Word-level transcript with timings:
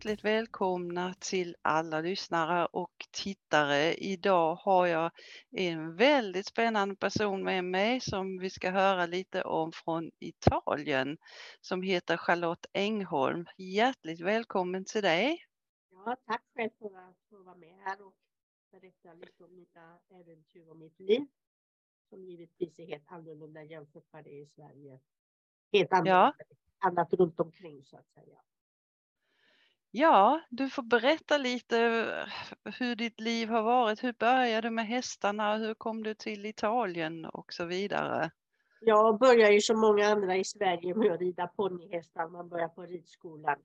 hjärtligt 0.00 0.24
välkomna 0.24 1.14
till 1.14 1.56
alla 1.62 2.00
lyssnare 2.00 2.66
och 2.66 2.92
tittare. 3.10 3.94
Idag 3.94 4.54
har 4.54 4.86
jag 4.86 5.10
en 5.50 5.96
väldigt 5.96 6.46
spännande 6.46 6.96
person 6.96 7.42
med 7.42 7.64
mig 7.64 8.00
som 8.00 8.38
vi 8.38 8.50
ska 8.50 8.70
höra 8.70 9.06
lite 9.06 9.42
om 9.42 9.72
från 9.72 10.10
Italien 10.18 11.18
som 11.60 11.82
heter 11.82 12.16
Charlotte 12.16 12.66
Engholm. 12.72 13.46
Hjärtligt 13.56 14.20
välkommen 14.20 14.84
till 14.84 15.02
dig. 15.02 15.44
Ja, 15.90 16.16
tack 16.26 16.42
själv 16.54 16.70
för 16.78 16.86
att 16.86 17.16
få 17.30 17.42
vara 17.42 17.56
med 17.56 17.78
här 17.84 18.06
och 18.06 18.14
berätta 18.70 19.12
lite 19.12 19.44
om 19.44 19.54
mina 19.54 19.98
äventyr 20.10 20.68
och 20.68 20.76
mitt 20.76 21.00
liv. 21.00 21.26
Som 22.10 22.24
givetvis 22.24 22.78
är 22.78 22.86
helt 22.86 23.12
annorlunda 23.12 23.62
jämfört 23.62 24.12
med 24.12 24.24
det 24.24 24.30
i 24.30 24.46
Sverige. 24.46 25.00
Helt 25.72 25.92
annorlunda, 25.92 26.34
ja. 26.48 26.88
annat 26.88 27.12
runt 27.12 27.40
omkring 27.40 27.84
så 27.84 27.96
att 27.96 28.08
säga. 28.08 28.40
Ja, 29.92 30.40
du 30.50 30.70
får 30.70 30.82
berätta 30.82 31.38
lite 31.38 31.78
eh, 32.64 32.72
hur 32.78 32.96
ditt 32.96 33.20
liv 33.20 33.48
har 33.48 33.62
varit. 33.62 34.04
Hur 34.04 34.12
började 34.12 34.68
du 34.68 34.70
med 34.70 34.86
hästarna? 34.86 35.56
Hur 35.56 35.74
kom 35.74 36.02
du 36.02 36.14
till 36.14 36.46
Italien 36.46 37.24
och 37.24 37.52
så 37.52 37.64
vidare? 37.64 38.30
Jag 38.80 39.18
började 39.18 39.52
ju 39.52 39.60
som 39.60 39.80
många 39.80 40.06
andra 40.06 40.36
i 40.36 40.44
Sverige 40.44 40.94
med 40.94 41.12
att 41.12 41.20
rida 41.20 41.46
ponnyhästar. 41.46 42.28
Man 42.28 42.48
börjar 42.48 42.68
på 42.68 42.82
ridskolan. 42.82 43.56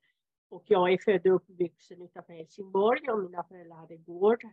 Och 0.49 0.63
jag 0.65 0.93
är 0.93 0.97
född 0.97 1.27
och 1.27 1.35
uppvuxen 1.35 2.01
utanför 2.01 2.33
Helsingborg 2.33 3.09
och 3.09 3.19
mina 3.19 3.43
föräldrar 3.43 3.75
hade 3.75 3.97
gård. 3.97 4.43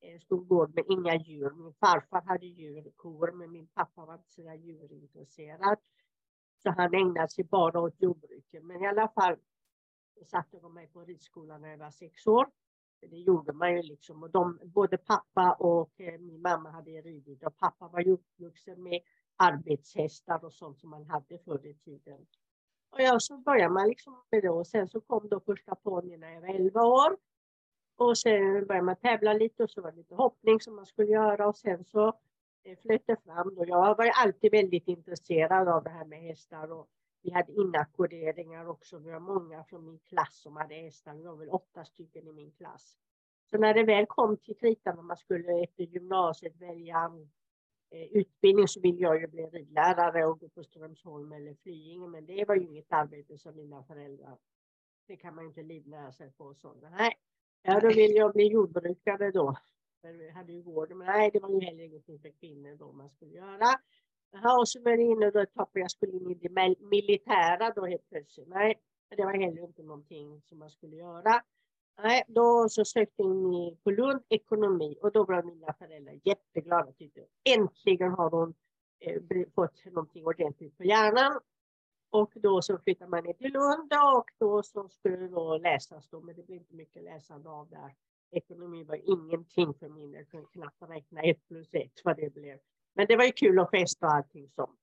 En 0.00 0.20
stor 0.20 0.44
gård 0.44 0.74
med 0.74 0.84
inga 0.88 1.16
djur. 1.16 1.50
Min 1.50 1.74
farfar 1.80 2.22
hade 2.22 2.46
djur, 2.46 2.92
kor, 2.96 3.32
men 3.32 3.52
min 3.52 3.66
pappa 3.66 4.04
var 4.06 4.14
inte 4.14 4.30
så 4.30 4.54
djurintresserad. 4.54 5.78
Så 6.62 6.70
han 6.70 6.94
ägnade 6.94 7.28
sig 7.28 7.44
bara 7.44 7.80
åt 7.80 8.02
jordbruket. 8.02 8.64
Men 8.64 8.82
i 8.82 8.86
alla 8.86 9.08
fall 9.08 9.36
satte 10.24 10.58
de 10.58 10.74
mig 10.74 10.86
på 10.86 11.00
ridskolan 11.00 11.60
när 11.60 11.68
jag 11.68 11.78
var 11.78 11.90
sex 11.90 12.26
år. 12.26 12.50
Det 13.00 13.16
gjorde 13.16 13.52
man 13.52 13.76
ju 13.76 13.82
liksom. 13.82 14.22
Och 14.22 14.30
de, 14.30 14.60
både 14.64 14.98
pappa 14.98 15.52
och 15.52 16.00
eh, 16.00 16.18
min 16.20 16.40
mamma 16.40 16.70
hade 16.70 16.90
ridit 16.90 17.42
och 17.42 17.56
pappa 17.56 17.88
var 17.88 18.00
ju 18.00 18.12
uppvuxen 18.12 18.82
med 18.82 19.00
arbetshästar 19.36 20.44
och 20.44 20.52
sånt 20.52 20.78
som 20.78 20.90
man 20.90 21.06
hade 21.06 21.38
förr 21.38 21.66
i 21.66 21.74
tiden. 21.74 22.26
Och 22.90 23.00
ja, 23.00 23.20
så 23.20 23.36
började 23.38 23.74
man 23.74 23.88
liksom 23.88 24.22
med 24.30 24.42
det 24.42 24.50
och 24.50 24.66
sen 24.66 24.88
så 24.88 25.00
kom 25.00 25.28
då 25.28 25.40
första 25.40 25.74
ponnyn 25.74 26.20
när 26.20 26.32
jag 26.32 26.40
var 26.40 26.48
11 26.48 26.82
år. 26.82 27.16
Och 27.96 28.18
sen 28.18 28.66
började 28.66 28.84
man 28.84 28.96
tävla 28.96 29.32
lite 29.32 29.62
och 29.62 29.70
så 29.70 29.82
var 29.82 29.90
det 29.90 29.96
lite 29.96 30.14
hoppning 30.14 30.60
som 30.60 30.76
man 30.76 30.86
skulle 30.86 31.12
göra 31.12 31.48
och 31.48 31.56
sen 31.56 31.84
så 31.84 32.08
eh, 32.64 32.78
flöt 32.78 33.02
det 33.06 33.16
fram. 33.24 33.54
Då. 33.54 33.64
Jag 33.66 33.96
var 33.96 34.10
alltid 34.14 34.52
väldigt 34.52 34.88
intresserad 34.88 35.68
av 35.68 35.84
det 35.84 35.90
här 35.90 36.04
med 36.04 36.20
hästar 36.20 36.72
och 36.72 36.88
vi 37.22 37.30
hade 37.30 37.52
inackorderingar 37.52 38.68
också. 38.68 38.98
Vi 38.98 39.10
var 39.10 39.20
många 39.20 39.64
från 39.64 39.84
min 39.84 39.98
klass 39.98 40.40
som 40.42 40.56
hade 40.56 40.74
hästar. 40.74 41.14
Vi 41.14 41.22
var 41.22 41.36
väl 41.36 41.48
åtta 41.48 41.84
stycken 41.84 42.28
i 42.28 42.32
min 42.32 42.50
klass. 42.50 42.98
Så 43.50 43.58
när 43.58 43.74
det 43.74 43.84
väl 43.84 44.06
kom 44.06 44.36
till 44.36 44.56
kritan 44.56 44.98
och 44.98 45.04
man 45.04 45.16
skulle 45.16 45.62
efter 45.62 45.84
gymnasiet 45.84 46.56
välja 46.56 47.12
eh, 47.90 48.02
utbildning 48.02 48.68
så 48.68 48.80
ville 48.80 49.00
jag 49.00 49.20
ju 49.20 49.26
bli 49.26 49.46
ridlärare 49.46 50.26
och 50.26 50.40
gå 50.40 50.48
på 50.48 50.64
Strömsholm 50.64 51.32
eller 51.32 51.54
Flyinge. 51.54 52.08
Men 52.08 52.26
det 52.26 52.44
var 52.48 52.54
ju 52.54 52.62
inget 52.62 52.92
arbete 52.92 53.38
som 53.38 53.56
mina 53.56 53.82
föräldrar. 53.82 54.38
Det 55.06 55.16
kan 55.16 55.34
man 55.34 55.44
ju 55.44 55.48
inte 55.48 55.62
livnära 55.62 56.12
sig 56.12 56.32
på. 56.32 56.54
Så. 56.54 56.74
Nej. 56.74 57.18
Ja, 57.62 57.80
då 57.80 57.88
ville 57.88 58.14
jag 58.14 58.32
bli 58.32 58.48
jordbrukare 58.48 59.30
då. 59.30 59.56
För 60.00 60.12
vi 60.12 60.30
hade 60.30 60.52
ju 60.52 60.62
gården, 60.62 60.98
Men 60.98 61.06
nej, 61.06 61.30
det 61.32 61.40
var 61.40 61.50
ju 61.50 61.60
heller 61.60 61.84
ingenting 61.84 62.18
för 62.18 62.30
kvinnor 62.30 62.76
då 62.76 62.92
man 62.92 63.10
skulle 63.10 63.34
göra. 63.34 63.80
Jaha, 64.30 64.58
och 64.58 64.68
så 64.68 64.80
var 64.82 64.96
det 64.96 65.02
inne 65.02 65.30
då 65.30 65.40
ett 65.40 65.52
jag 65.72 65.90
skulle 65.90 66.12
in 66.12 66.30
i 66.30 66.34
det 66.34 66.76
militära 66.80 67.72
då 67.76 67.86
helt 67.86 68.08
plötsligt. 68.08 68.48
Nej, 68.48 68.80
det 69.16 69.24
var 69.24 69.32
heller 69.32 69.62
inte 69.62 69.82
någonting 69.82 70.42
som 70.42 70.58
man 70.58 70.70
skulle 70.70 70.96
göra. 70.96 71.42
Nej, 72.02 72.24
då 72.28 72.68
så 72.68 72.84
sökte 72.84 73.22
jag 73.22 73.30
in 73.30 73.76
på 73.84 73.90
Lund 73.90 74.22
ekonomi 74.28 74.98
och 75.02 75.12
då 75.12 75.24
var 75.24 75.42
mina 75.42 75.72
föräldrar 75.72 76.20
jätteglada. 76.24 76.92
Tyckte 76.92 77.20
äntligen 77.44 78.10
har 78.10 78.30
hon 78.30 78.54
eh, 79.00 79.22
fått 79.54 79.84
någonting 79.84 80.26
ordentligt 80.26 80.76
på 80.76 80.84
hjärnan. 80.84 81.40
Och 82.10 82.32
då 82.34 82.62
så 82.62 82.78
flyttade 82.78 83.10
man 83.10 83.24
ner 83.24 83.32
till 83.32 83.52
Lund 83.52 83.92
och 84.14 84.30
då 84.38 84.62
så 84.62 84.88
skulle 84.88 85.16
det 85.16 85.28
då 85.28 85.58
läsas 85.58 86.08
då, 86.08 86.20
men 86.20 86.36
det 86.36 86.46
blev 86.46 86.58
inte 86.58 86.74
mycket 86.74 87.02
läsande 87.02 87.50
av 87.50 87.68
där. 87.68 87.94
Ekonomi 88.30 88.84
var 88.84 89.00
ingenting 89.04 89.74
för 89.74 89.88
mig. 89.88 90.10
Jag 90.10 90.28
kunde 90.28 90.46
knappt 90.52 90.82
räkna 90.82 91.22
ett 91.22 91.48
plus 91.48 91.68
ett 91.72 92.00
vad 92.04 92.16
det 92.16 92.34
blev. 92.34 92.58
Men 92.98 93.06
det 93.06 93.16
var 93.16 93.24
ju 93.24 93.32
kul 93.32 93.58
att 93.58 93.70
festa 93.70 94.06
och 94.06 94.12
allting 94.12 94.48
sånt. 94.48 94.80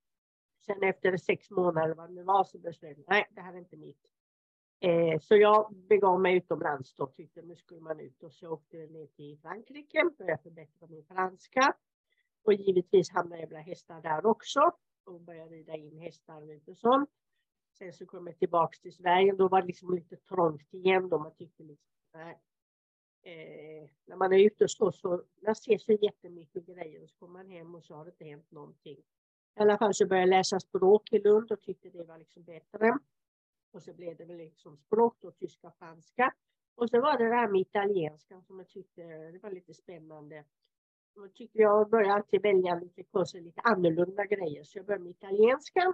Sen 0.66 0.84
efter 0.84 1.18
sex 1.18 1.50
månader 1.50 1.96
vad 1.96 2.16
det 2.16 2.24
var 2.24 2.44
så 2.44 2.58
beslöt 2.58 2.98
jag, 2.98 3.06
nej 3.08 3.26
det 3.30 3.42
här 3.42 3.54
är 3.54 3.58
inte 3.58 3.78
mitt. 3.78 4.06
Eh, 4.80 5.20
så 5.20 5.36
jag 5.36 5.76
begav 5.90 6.22
mig 6.22 6.38
utomlands 6.38 6.96
då, 6.96 7.08
tyckte 7.08 7.42
nu 7.42 7.56
skulle 7.56 7.82
man 7.82 8.00
ut 8.00 8.24
och 8.24 8.34
så 8.34 8.50
åkte 8.50 8.78
jag 8.78 8.92
ner 8.92 9.08
till 9.08 9.38
Frankrike, 9.42 10.10
började 10.18 10.44
förbättra 10.44 10.88
min 10.88 11.04
franska. 11.06 11.74
Och 12.44 12.54
givetvis 12.54 13.12
hamnade 13.12 13.42
jag 13.42 13.50
bland 13.50 13.66
hästar 13.66 14.02
där 14.02 14.26
också 14.26 14.72
och 15.06 15.22
började 15.22 15.56
rida 15.56 15.76
in 15.76 15.98
hästar 15.98 16.42
och 16.42 16.48
lite 16.48 16.76
sånt. 16.76 17.10
Sen 17.78 17.94
så 17.94 18.06
kom 18.06 18.28
jag 18.28 18.38
tillbaks 18.40 18.82
till 18.82 18.94
Sverige, 18.94 19.36
då 19.36 19.48
var 19.48 19.62
det 19.62 19.68
liksom 19.68 19.96
lite 19.96 20.16
trångt 20.16 20.74
igen 20.74 21.10
då 21.10 21.20
man 21.20 21.36
tyckte 21.36 21.64
liksom, 21.64 21.94
nej, 22.14 22.40
eh, 23.26 23.90
när 24.06 24.16
man 24.16 24.34
är 24.34 24.46
ute 24.46 24.64
och 24.64 24.72
så, 24.72 24.92
så 24.92 25.24
man 25.42 25.56
ser 25.56 25.78
så 25.78 25.92
jättemycket 25.92 26.66
grejer 26.66 27.04
och 27.04 27.10
så 27.10 27.16
kommer 27.16 27.34
man 27.34 27.50
hem 27.50 27.76
och 27.76 27.84
så 27.84 27.96
har 27.96 28.06
det 28.06 28.12
inte 28.12 28.26
hänt 28.26 28.52
någonting. 28.52 28.98
I 29.56 29.62
alla 29.62 29.78
fall 29.78 29.94
så 29.94 30.08
började 30.08 30.28
jag 30.28 30.38
läsa 30.38 30.60
språk 30.60 31.14
i 31.14 31.20
Lund 31.20 31.52
och 31.52 31.62
tyckte 31.62 31.90
det 31.90 32.04
var 32.04 32.18
liksom 32.18 32.44
bättre. 32.44 32.98
Och 33.72 33.84
så 33.84 33.94
blev 33.94 34.18
det 34.18 34.26
väl 34.26 34.38
liksom 34.38 34.78
språk 34.78 35.24
och 35.24 35.38
tyska 35.38 35.68
och 35.68 35.78
franska. 35.78 36.34
Och 36.76 36.90
så 36.90 37.02
var 37.02 37.18
det 37.18 37.30
det 37.30 37.36
här 37.36 37.48
med 37.48 37.62
italienskan 37.62 38.44
som 38.44 38.60
jag 38.60 38.70
tyckte 38.70 39.02
det 39.32 39.40
var 39.44 39.52
lite 39.52 39.74
spännande. 39.74 40.44
Och 41.16 41.34
tyckte 41.34 41.60
jag 41.60 41.90
började 41.90 42.14
alltid 42.14 42.42
välja 42.42 42.76
lite 42.76 43.04
kurser, 43.04 43.42
lite 43.42 43.62
annorlunda 43.62 44.26
grejer. 44.26 44.64
Så 44.64 44.78
jag 44.78 44.86
började 44.86 45.04
med 45.04 45.12
italienskan. 45.12 45.94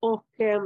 Och 0.00 0.40
eh, 0.40 0.64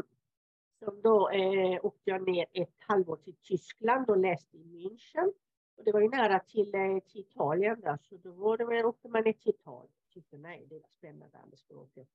då 1.02 1.30
eh, 1.30 1.84
åkte 1.84 2.10
jag 2.10 2.26
ner 2.26 2.46
ett 2.52 2.76
halvår 2.78 3.16
till 3.16 3.36
Tyskland 3.42 4.10
och 4.10 4.18
läste 4.18 4.56
i 4.56 4.60
München. 4.60 5.32
Och 5.76 5.84
det 5.84 5.92
var 5.92 6.00
ju 6.00 6.08
nära 6.08 6.40
till, 6.40 6.74
eh, 6.74 6.98
till 6.98 7.20
Italien 7.20 7.80
där, 7.80 7.98
så 8.02 8.16
då 8.16 8.32
var 8.32 8.56
det, 8.56 8.84
åkte 8.84 9.08
man 9.08 9.24
ner 9.24 9.32
till 9.32 9.50
Italien. 9.50 9.94
Tyckte 10.14 10.38
nej, 10.38 10.66
det 10.68 10.78
var 10.78 10.88
spännande 10.98 11.38
med 11.50 11.58
språket. 11.58 12.08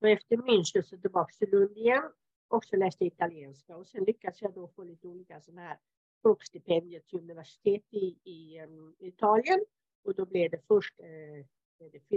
Så 0.00 0.06
efter 0.06 0.36
München 0.36 0.82
så 0.82 0.96
tillbaka 0.96 1.32
till 1.38 1.50
Lund 1.50 1.78
igen 1.78 2.12
och 2.48 2.64
så 2.64 2.76
läste 2.76 3.04
italienska 3.04 3.76
och 3.76 3.86
sen 3.86 4.04
lyckades 4.04 4.42
jag 4.42 4.54
då 4.54 4.68
få 4.68 4.82
lite 4.84 5.08
olika 5.08 5.40
sådana 5.40 5.62
här 5.62 5.78
språkstipendier 6.18 7.00
till 7.00 7.18
universitet 7.18 7.82
i, 7.90 8.18
i 8.24 8.60
um, 8.62 8.96
Italien. 8.98 9.64
Och 10.04 10.14
då 10.14 10.26
blev 10.26 10.50
det 10.50 10.60
först 10.68 11.00
eh, 11.00 11.46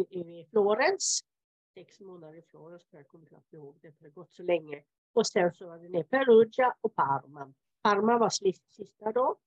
i 0.10 0.48
Florens, 0.50 1.20
sex 1.74 2.00
månader 2.00 2.38
i 2.38 2.42
Florens, 2.42 2.86
för 2.90 2.98
jag 2.98 3.08
kommer 3.08 3.26
knappt 3.26 3.54
ihåg 3.54 3.80
det, 3.82 3.92
för 3.92 4.04
det 4.04 4.10
har 4.10 4.14
gått 4.14 4.32
så 4.32 4.44
länge. 4.44 4.84
Och 5.14 5.28
sen 5.28 5.54
så 5.54 5.68
var 5.68 5.78
det 5.78 5.90
ner 5.90 6.04
Perugia 6.04 6.76
och 6.82 6.96
Parma. 6.96 7.54
Parma 7.82 8.18
var 8.18 8.30
sista 8.30 9.12
då. 9.12 9.38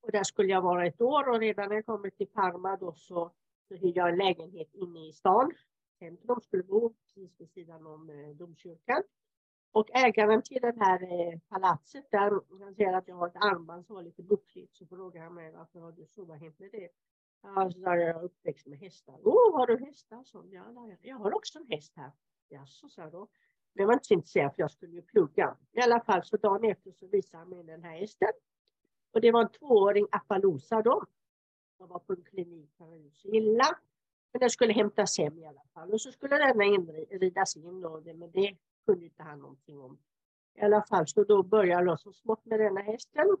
Och 0.00 0.12
där 0.12 0.24
skulle 0.24 0.48
jag 0.48 0.62
vara 0.62 0.86
ett 0.86 1.00
år 1.00 1.28
och 1.28 1.40
redan 1.40 1.68
när 1.68 1.76
jag 1.76 1.86
kommer 1.86 2.10
till 2.10 2.26
Parma 2.26 2.76
då 2.76 2.94
så, 2.94 3.32
så 3.68 3.74
hyrde 3.74 4.00
jag 4.00 4.08
en 4.08 4.18
lägenhet 4.18 4.74
inne 4.74 5.08
i 5.08 5.12
stan. 5.12 5.52
Centrum 5.98 6.40
skulle 6.40 6.62
bo 6.62 6.94
precis 6.94 7.40
vid 7.40 7.50
sidan 7.50 7.86
om 7.86 8.10
eh, 8.10 8.36
domkyrkan. 8.36 9.02
Och 9.72 9.90
ägaren 9.96 10.42
till 10.42 10.58
det 10.62 10.74
här 10.80 11.02
eh, 11.02 11.38
palatset 11.48 12.10
där, 12.10 12.30
han 12.64 12.74
ser 12.74 12.92
att 12.92 13.08
jag 13.08 13.16
har 13.16 13.28
ett 13.28 13.36
armband 13.36 13.86
som 13.86 13.94
var 13.94 14.02
lite 14.02 14.22
buckligt, 14.22 14.76
så 14.76 14.86
frågar 14.86 15.22
han 15.22 15.34
mig 15.34 15.52
varför 15.52 15.80
har 15.80 15.92
du 15.92 16.06
så, 16.06 16.24
vad 16.24 16.38
hänt 16.38 16.58
med 16.58 16.70
det? 16.72 16.88
Ja, 17.42 17.70
så 17.70 17.80
jag 17.80 18.02
är 18.02 18.22
uppväxt 18.24 18.66
med 18.66 18.78
hästar. 18.78 19.18
Åh, 19.24 19.56
har 19.56 19.66
du 19.66 19.84
hästar? 19.84 20.22
Så, 20.24 20.44
ja, 20.50 20.96
jag 21.02 21.16
har 21.16 21.34
också 21.34 21.58
en 21.58 21.66
häst 21.66 21.92
här. 21.96 22.12
Jaså, 22.48 22.88
sa 22.88 23.02
jag 23.02 23.12
då. 23.12 23.28
Men 23.72 23.82
jag 23.82 23.86
var 23.86 23.94
inte 23.94 24.06
så 24.06 24.14
intresserad 24.14 24.54
för 24.54 24.62
jag 24.62 24.70
skulle 24.70 24.94
ju 24.94 25.02
plugga. 25.02 25.56
I 25.72 25.80
alla 25.80 26.00
fall 26.00 26.24
så 26.24 26.36
dagen 26.36 26.64
efter 26.64 26.92
så 26.92 27.06
visade 27.06 27.38
han 27.38 27.48
mig 27.48 27.64
den 27.64 27.82
här 27.82 27.98
hästen. 27.98 28.32
Och 29.12 29.20
det 29.20 29.32
var 29.32 29.42
en 29.42 29.52
tvååring 29.52 30.06
Appaloosa 30.10 30.82
då. 30.82 31.04
som 31.76 31.88
var 31.88 31.98
på 31.98 32.12
en 32.12 32.22
klinik 32.22 32.70
han 32.78 32.90
var 32.90 33.10
så 33.12 33.28
illa. 33.28 33.78
Men 34.32 34.40
den 34.40 34.50
skulle 34.50 34.72
hämtas 34.72 35.18
hem 35.18 35.38
i 35.38 35.46
alla 35.46 35.62
fall. 35.74 35.92
Och 35.92 36.00
så 36.00 36.12
skulle 36.12 36.36
denna 36.38 36.64
ridas 37.10 37.56
in 37.56 37.80
då. 37.80 38.02
Men 38.04 38.30
det 38.30 38.56
kunde 38.86 39.04
inte 39.04 39.22
han 39.22 39.38
någonting 39.38 39.80
om. 39.80 39.98
I 40.54 40.60
alla 40.60 40.82
fall 40.82 41.08
så 41.08 41.24
då 41.24 41.42
började 41.42 41.84
jag 41.84 42.00
så 42.00 42.12
smått 42.12 42.44
med 42.44 42.60
denna 42.60 42.80
hästen. 42.80 43.36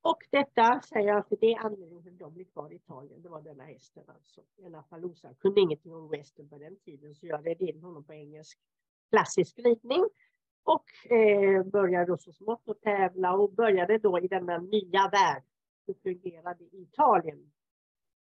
Och 0.00 0.18
detta 0.30 0.80
säger 0.80 1.08
jag 1.08 1.28
för 1.28 1.36
det 1.40 1.52
är 1.52 1.58
anledningen 1.58 2.02
till 2.02 2.12
att 2.12 2.18
de 2.18 2.34
blev 2.34 2.44
kvar 2.44 2.72
i 2.72 2.74
Italien. 2.74 3.22
Det 3.22 3.28
var 3.28 3.42
denna 3.42 3.64
hästen 3.64 4.04
alltså. 4.06 4.40
En 4.56 4.74
Appaloosa. 4.74 5.34
Kunde 5.34 5.60
ingenting 5.60 5.94
om 5.94 6.08
western 6.08 6.48
på 6.48 6.58
den 6.58 6.76
tiden 6.76 7.14
så 7.14 7.26
jag 7.26 7.46
redde 7.46 7.64
in 7.64 7.82
honom 7.82 8.04
på 8.04 8.12
engelsk 8.12 8.58
klassisk 9.10 9.58
ridning. 9.58 10.04
Och 10.68 11.12
eh, 11.12 11.62
började 11.64 12.18
så 12.18 12.32
smått 12.32 12.68
att 12.68 12.80
tävla 12.80 13.32
och 13.32 13.52
började 13.52 13.98
då 13.98 14.18
i 14.18 14.28
denna 14.28 14.58
nya 14.58 15.08
värld. 15.08 15.42
Hur 15.86 15.94
fungerade 15.94 16.64
i 16.64 16.82
Italien? 16.82 17.50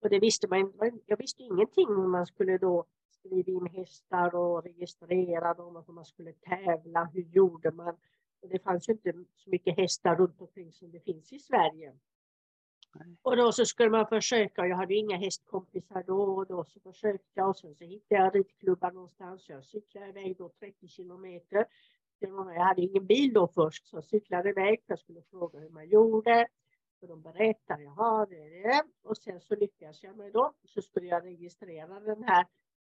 Och 0.03 0.11
det 0.11 0.19
visste 0.19 0.49
man 0.49 0.73
Jag 1.07 1.17
visste 1.17 1.43
ingenting 1.43 1.89
om 1.89 2.11
man 2.11 2.27
skulle 2.27 2.59
då 2.59 2.85
skriva 3.11 3.53
in 3.53 3.67
hästar 3.67 4.35
och 4.35 4.65
registrera 4.65 5.55
dem 5.55 5.77
och 5.77 5.87
hur 5.87 5.95
man 5.95 6.05
skulle 6.05 6.33
tävla. 6.33 7.05
Hur 7.05 7.23
gjorde 7.23 7.71
man? 7.71 7.97
Och 8.43 8.49
det 8.49 8.59
fanns 8.59 8.89
ju 8.89 8.93
inte 8.93 9.13
så 9.37 9.51
mycket 9.51 9.77
hästar 9.77 10.17
runt 10.17 10.41
omkring 10.41 10.73
som 10.73 10.91
det 10.91 11.01
finns 11.01 11.33
i 11.33 11.39
Sverige. 11.39 11.93
Nej. 12.95 13.17
Och 13.23 13.37
då 13.37 13.53
så 13.53 13.65
skulle 13.65 13.91
man 13.91 14.07
försöka, 14.07 14.67
jag 14.67 14.77
hade 14.77 14.95
inga 14.95 15.17
hästkompisar 15.17 16.05
då 16.07 16.23
och 16.23 16.47
då 16.47 16.65
så 16.65 16.81
försökte 16.81 17.31
jag 17.35 17.49
och 17.49 17.57
sen 17.57 17.75
så 17.75 17.85
hittade 17.85 18.21
jag 18.23 18.35
ridklubbar 18.35 18.93
någonstans. 18.93 19.49
Jag 19.49 19.65
cyklade 19.65 20.09
iväg 20.09 20.37
då 20.39 20.49
30 20.49 20.89
kilometer. 20.89 21.67
Jag 22.19 22.65
hade 22.65 22.83
ingen 22.83 23.07
bil 23.07 23.33
då 23.33 23.49
först 23.49 23.87
så 23.87 23.97
jag 23.97 24.05
cyklade 24.05 24.49
iväg. 24.49 24.83
för 24.87 24.93
Jag 24.93 24.99
skulle 24.99 25.23
fråga 25.23 25.59
hur 25.59 25.69
man 25.69 25.89
gjorde. 25.89 26.47
Och 27.01 27.09
de 27.09 27.23
berättade, 27.23 27.83
jaha 27.83 28.27
det 28.27 28.37
är 28.37 28.63
det. 28.63 28.83
Och 29.03 29.17
sen 29.17 29.41
så 29.41 29.57
lyckades 29.57 30.03
jag 30.03 30.17
med 30.17 30.33
dem. 30.33 30.53
Så 30.65 30.83
skulle 30.83 31.07
jag 31.07 31.25
registrera 31.25 32.01
den 32.01 32.23
här 32.23 32.47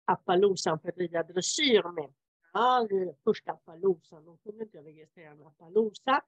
Appalosan 0.05 0.79
för 0.79 0.89
att 0.89 0.97
rida 0.97 1.23
dressyr 1.23 1.93
med. 1.93 2.13
Ja, 2.53 2.87
första 3.23 3.51
Appalosan, 3.51 4.25
de 4.25 4.37
kunde 4.37 4.63
inte 4.63 4.77
registrera 4.77 5.31
en 5.31 5.43
Appalosa. 5.43 6.21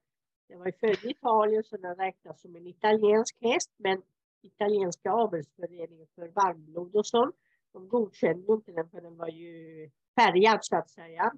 Jag 0.47 0.59
var 0.59 0.71
född 0.71 1.05
i 1.05 1.09
Italien 1.09 1.63
så 1.63 1.77
den 1.77 1.95
räknas 1.95 2.41
som 2.41 2.55
en 2.55 2.67
italiensk 2.67 3.37
häst. 3.41 3.71
Men 3.77 4.01
italienska 4.41 5.11
avelsföreningen 5.11 6.07
för 6.15 6.27
varmblod 6.27 6.95
och 6.95 7.05
sånt, 7.05 7.35
de 7.71 7.89
godkände 7.89 8.53
inte 8.53 8.71
den 8.71 8.89
för 8.89 9.01
den 9.01 9.17
var 9.17 9.27
ju 9.27 9.89
färgad 10.15 10.59
så 10.61 10.75
att 10.75 10.89
säga. 10.89 11.33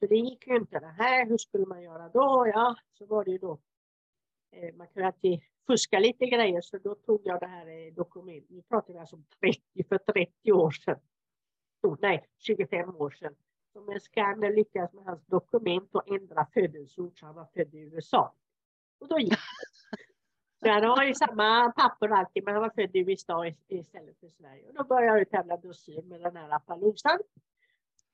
Så 0.00 0.06
det 0.06 0.16
gick 0.16 0.46
ju 0.46 0.56
inte. 0.56 0.78
Det 0.78 0.94
här, 0.98 1.26
hur 1.26 1.38
skulle 1.38 1.66
man 1.66 1.82
göra 1.82 2.08
då? 2.08 2.50
Ja, 2.54 2.76
så 2.92 3.06
var 3.06 3.24
det 3.24 3.30
ju 3.30 3.38
då. 3.38 3.58
Eh, 4.52 4.74
man 4.74 4.86
kunde 4.86 5.06
alltid 5.06 5.40
fuska 5.66 5.98
lite 5.98 6.26
grejer 6.26 6.60
så 6.60 6.78
då 6.78 6.94
tog 6.94 7.20
jag 7.24 7.40
det 7.40 7.46
här 7.46 7.66
eh, 7.66 7.94
dokumentet. 7.94 8.50
Nu 8.50 8.62
pratar 8.62 8.92
vi 8.92 8.98
alltså 8.98 9.16
om 9.16 9.24
30 9.40 9.88
för 9.88 9.98
30 9.98 10.52
år 10.52 10.70
sedan. 10.70 10.98
nej, 12.00 12.26
25 12.38 12.96
år 12.96 13.10
sedan. 13.10 13.34
Så 13.72 13.80
med 13.80 14.02
Skander 14.02 14.52
lyckades 14.52 14.92
med 14.92 15.04
hans 15.04 15.26
dokument 15.26 15.94
och 15.94 16.08
ändra 16.08 16.46
födelseort 16.54 17.18
så 17.18 17.26
han 17.26 17.34
var 17.34 17.46
född 17.54 17.74
i 17.74 17.78
USA. 17.78 18.34
Och 19.00 19.08
då 19.08 19.18
gick 19.18 19.30
det. 19.30 19.36
Så 20.60 20.68
han 20.68 20.84
har 20.84 21.04
ju 21.04 21.14
samma 21.14 21.72
papper 21.72 22.08
alltid, 22.08 22.44
men 22.44 22.54
han 22.54 22.62
var 22.62 22.70
född 22.70 22.96
i 22.96 22.98
USA 22.98 23.46
istället 23.68 24.20
för 24.20 24.28
Sverige. 24.28 24.68
Och 24.68 24.74
då 24.74 24.84
började 24.84 25.18
jag 25.18 25.30
tävla 25.30 25.56
dressyr 25.56 26.02
med 26.02 26.20
den 26.20 26.36
här 26.36 26.50
Appaloosan. 26.50 27.18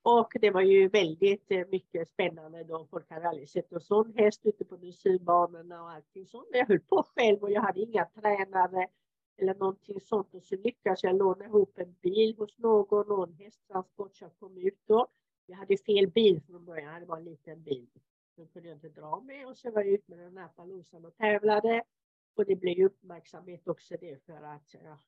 Och 0.07 0.33
det 0.41 0.51
var 0.51 0.61
ju 0.61 0.87
väldigt 0.87 1.51
eh, 1.51 1.67
mycket 1.71 2.09
spännande 2.09 2.63
då. 2.63 2.85
Folk 2.85 3.09
hade 3.09 3.29
aldrig 3.29 3.49
sett 3.49 3.71
en 3.71 3.79
sån 3.79 4.13
häst 4.15 4.45
ute 4.45 4.65
på 4.65 4.75
dressyrbanorna 4.75 5.83
och 5.83 5.89
allting 5.89 6.25
sånt. 6.25 6.47
Jag 6.51 6.67
höll 6.67 6.79
på 6.79 7.03
själv 7.15 7.43
och 7.43 7.51
jag 7.51 7.61
hade 7.61 7.79
inga 7.79 8.05
tränare 8.05 8.87
eller 9.37 9.55
någonting 9.55 10.01
sånt. 10.01 10.33
Och 10.33 10.43
så 10.43 10.55
lyckades 10.55 11.03
jag 11.03 11.15
låna 11.15 11.45
ihop 11.45 11.77
en 11.77 11.95
bil 12.01 12.35
hos 12.37 12.57
någon 12.57 13.11
och 13.11 13.27
en 13.27 13.33
hästtransport 13.33 14.15
som 14.15 14.29
kom 14.29 14.57
ut 14.57 14.79
då. 14.85 15.07
Jag 15.45 15.57
hade 15.57 15.77
fel 15.77 16.07
bil 16.07 16.41
från 16.47 16.65
början, 16.65 16.99
det 16.99 17.05
var 17.05 17.17
en 17.17 17.25
liten 17.25 17.63
bil. 17.63 17.87
Den 18.35 18.47
kunde 18.47 18.69
jag 18.69 18.75
inte 18.75 18.89
dra 18.89 19.21
med 19.21 19.47
och 19.47 19.57
så 19.57 19.71
var 19.71 19.81
jag 19.81 19.91
ute 19.91 20.11
med 20.11 20.19
den 20.19 20.37
här 20.37 20.47
Paloosan 20.47 21.05
och 21.05 21.17
tävlade. 21.17 21.83
Och 22.35 22.45
det 22.45 22.55
blev 22.55 22.85
uppmärksamhet 22.85 23.67
också 23.67 23.95
det 23.99 24.25
för 24.25 24.43
att 24.43 24.73
ja, 24.83 24.99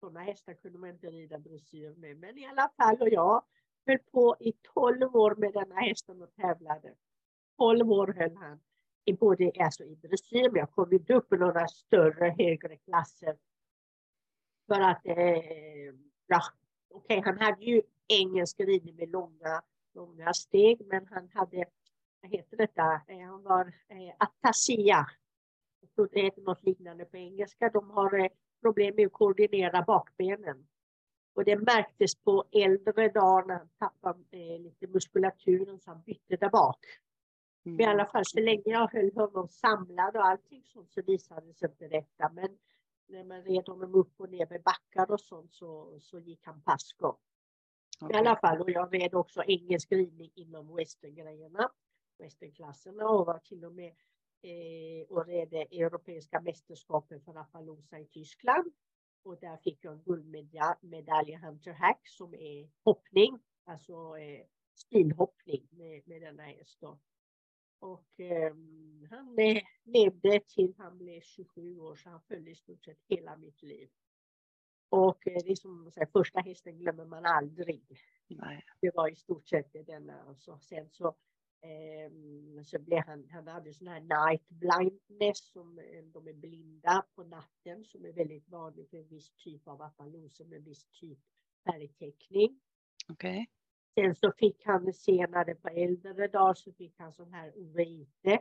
sådana 0.00 0.20
hästar 0.20 0.54
kunde 0.54 0.78
man 0.78 0.90
inte 0.90 1.10
rida 1.10 1.38
dressyr 1.38 1.94
med. 1.96 2.16
Men 2.16 2.38
i 2.38 2.46
alla 2.46 2.70
fall, 2.76 2.96
och 3.00 3.08
jag 3.08 3.42
höll 3.86 3.98
på 3.98 4.36
i 4.40 4.52
12 4.74 5.16
år 5.16 5.34
med 5.34 5.52
denna 5.52 5.74
hästen 5.74 6.22
och 6.22 6.34
tävlade. 6.34 6.94
12 7.58 7.92
år 7.92 8.14
höll 8.18 8.36
han 8.36 8.60
i 9.04 9.12
både 9.12 9.52
alltså 9.60 9.84
i 9.84 9.94
dressyr, 9.94 10.50
men 10.50 10.60
jag 10.60 10.70
kom 10.70 10.92
inte 10.92 11.14
upp 11.14 11.32
i 11.32 11.36
några 11.36 11.68
större, 11.68 12.34
högre 12.38 12.76
klasser. 12.76 13.36
För 14.66 14.80
att, 14.80 15.06
eh, 15.06 15.16
ja, 16.26 16.42
okej, 16.90 17.18
okay, 17.18 17.32
han 17.32 17.38
hade 17.38 17.64
ju 17.64 17.82
engelsk 18.08 18.60
ridning 18.60 18.96
med 18.96 19.10
långa, 19.10 19.62
långa 19.94 20.34
steg, 20.34 20.86
men 20.86 21.06
han 21.06 21.28
hade, 21.34 21.64
vad 22.20 22.30
heter 22.32 22.56
detta, 22.56 23.00
eh, 23.08 23.20
han 23.20 23.42
var 23.42 23.66
eh, 23.88 24.14
atasia. 24.18 25.06
Jag 25.80 25.94
tror 25.94 26.08
det 26.12 26.22
heter 26.22 26.42
något 26.42 26.62
liknande 26.62 27.04
på 27.04 27.16
engelska. 27.16 27.70
De 27.70 27.90
har 27.90 28.18
eh, 28.18 28.28
problem 28.62 28.94
med 28.96 29.06
att 29.06 29.12
koordinera 29.12 29.82
bakbenen. 29.82 30.66
Och 31.34 31.44
det 31.44 31.56
märktes 31.56 32.14
på 32.14 32.44
äldre 32.52 33.08
dagar 33.08 33.46
när 33.46 33.54
han 33.54 33.68
tappade 33.78 34.18
eh, 34.30 34.60
lite 34.60 34.86
muskulaturen 34.86 35.80
så 35.80 35.90
han 35.90 36.02
bytte 36.02 36.36
där 36.36 36.50
bak. 36.50 36.78
Mm. 37.66 37.80
I 37.80 37.84
alla 37.84 38.06
fall 38.06 38.24
så 38.26 38.40
länge 38.40 38.62
jag 38.64 38.92
höll 38.92 39.12
honom 39.12 39.48
samlad 39.48 40.16
och 40.16 40.26
allting 40.26 40.62
sånt 40.64 40.92
så 40.92 41.02
visade 41.02 41.46
det 41.46 41.54
sig 41.54 41.70
inte 41.70 41.88
detta. 41.88 42.30
Men 42.32 42.58
när 43.08 43.24
man 43.24 43.42
red 43.42 43.68
honom 43.68 43.94
upp 43.94 44.12
och 44.16 44.30
ner 44.30 44.46
med 44.50 44.62
backar 44.62 45.10
och 45.10 45.20
sånt 45.20 45.52
så, 45.54 45.98
så 46.00 46.18
gick 46.18 46.46
han 46.46 46.62
pasko. 46.62 47.16
Okay. 48.00 48.16
I 48.16 48.18
alla 48.18 48.36
fall, 48.36 48.60
och 48.60 48.70
jag 48.70 48.94
red 48.94 49.14
också 49.14 49.42
engelsk 49.42 49.92
ridning 49.92 50.30
inom 50.34 50.76
westerngrejerna, 50.76 51.70
westernklasserna 52.18 53.08
och 53.08 53.26
var 53.26 53.38
till 53.38 53.64
och 53.64 53.72
med 53.72 53.94
eh, 54.42 55.06
och 55.08 55.26
red 55.26 55.52
europeiska 55.54 56.40
mästerskapen 56.40 57.20
för 57.20 57.34
Appaloosa 57.34 57.98
i 57.98 58.06
Tyskland. 58.06 58.72
Och 59.22 59.38
där 59.40 59.56
fick 59.56 59.84
jag 59.84 59.92
en 59.92 60.02
guldmedalj 60.02 61.30
i 61.30 61.36
Hunter 61.36 61.72
Hack 61.72 62.08
som 62.08 62.34
är 62.34 62.70
hoppning, 62.84 63.38
alltså 63.64 64.16
eh, 64.16 64.46
stilhoppning 64.74 65.68
med, 65.70 66.08
med 66.08 66.22
denna 66.22 66.42
häst. 66.42 66.78
Då. 66.80 66.98
Och 67.78 68.20
eh, 68.20 68.54
han 69.10 69.36
levde 69.84 70.40
till 70.48 70.74
han 70.78 70.98
blev 70.98 71.20
27 71.20 71.78
år 71.78 71.96
så 71.96 72.10
han 72.10 72.22
följde 72.22 72.50
i 72.50 72.54
stort 72.54 72.84
sett 72.84 72.98
hela 73.08 73.36
mitt 73.36 73.62
liv. 73.62 73.90
Och 74.88 75.26
eh, 75.26 75.42
det 75.44 75.50
är 75.50 75.56
som 75.56 75.90
säger, 75.90 76.06
första 76.12 76.40
hästen 76.40 76.78
glömmer 76.78 77.04
man 77.04 77.26
aldrig. 77.26 77.82
Nej. 78.28 78.64
Det 78.80 78.90
var 78.94 79.08
i 79.08 79.16
stort 79.16 79.48
sett 79.48 79.86
denna. 79.86 80.22
Alltså. 80.22 80.58
Sen 80.58 80.90
så 80.90 81.14
så 82.64 82.78
blev 82.78 83.02
han, 83.06 83.28
han 83.30 83.48
hade 83.48 83.74
sån 83.74 83.88
här 83.88 84.00
night 84.00 84.48
blindness 84.48 85.52
som 85.52 85.78
eh, 85.78 86.04
de 86.04 86.28
är 86.28 86.32
blinda 86.32 87.06
på 87.14 87.24
natten 87.24 87.84
som 87.84 88.04
är 88.04 88.12
väldigt 88.12 88.48
vanligt 88.48 88.90
för 88.90 88.96
en 88.96 89.08
viss 89.08 89.30
typ 89.30 89.68
av 89.68 89.82
apaloser 89.82 90.44
med 90.44 90.58
en 90.58 90.64
viss 90.64 90.86
typ 90.92 91.18
färgteckning. 91.64 92.60
Okay. 93.08 93.46
Sen 93.94 94.14
så 94.14 94.32
fick 94.32 94.64
han 94.64 94.92
senare 94.92 95.54
på 95.54 95.68
äldre 95.68 96.28
dagar 96.28 96.54
så 96.54 96.72
fick 96.72 96.98
han 96.98 97.12
sån 97.12 97.32
här 97.32 97.52
uveitis. 97.56 98.40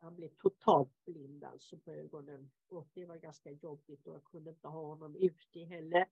Han 0.00 0.14
blev 0.16 0.28
totalt 0.28 1.04
blind 1.04 1.44
alltså 1.44 1.78
på 1.78 1.90
ögonen 1.90 2.50
och 2.68 2.88
det 2.94 3.06
var 3.06 3.16
ganska 3.16 3.50
jobbigt 3.50 4.06
och 4.06 4.14
jag 4.14 4.24
kunde 4.24 4.50
inte 4.50 4.68
ha 4.68 4.86
honom 4.86 5.16
ute 5.16 5.60
heller. 5.60 6.06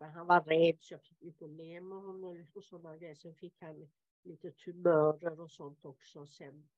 Men 0.00 0.10
han 0.10 0.26
var 0.26 0.40
rädd 0.40 0.76
så 0.80 0.94
jag 0.94 1.02
fick 1.02 1.22
ut 1.22 1.42
och 1.42 1.50
ner 1.50 1.80
med 1.80 1.98
honom 1.98 2.46
och 2.54 2.64
sådana 2.64 2.96
grejer. 2.96 3.14
Sen 3.14 3.34
fick 3.34 3.60
han 3.60 3.88
lite 4.22 4.50
tumörer 4.50 5.40
och 5.40 5.50
sånt 5.50 5.84
också. 5.84 6.26
Sen, 6.26 6.68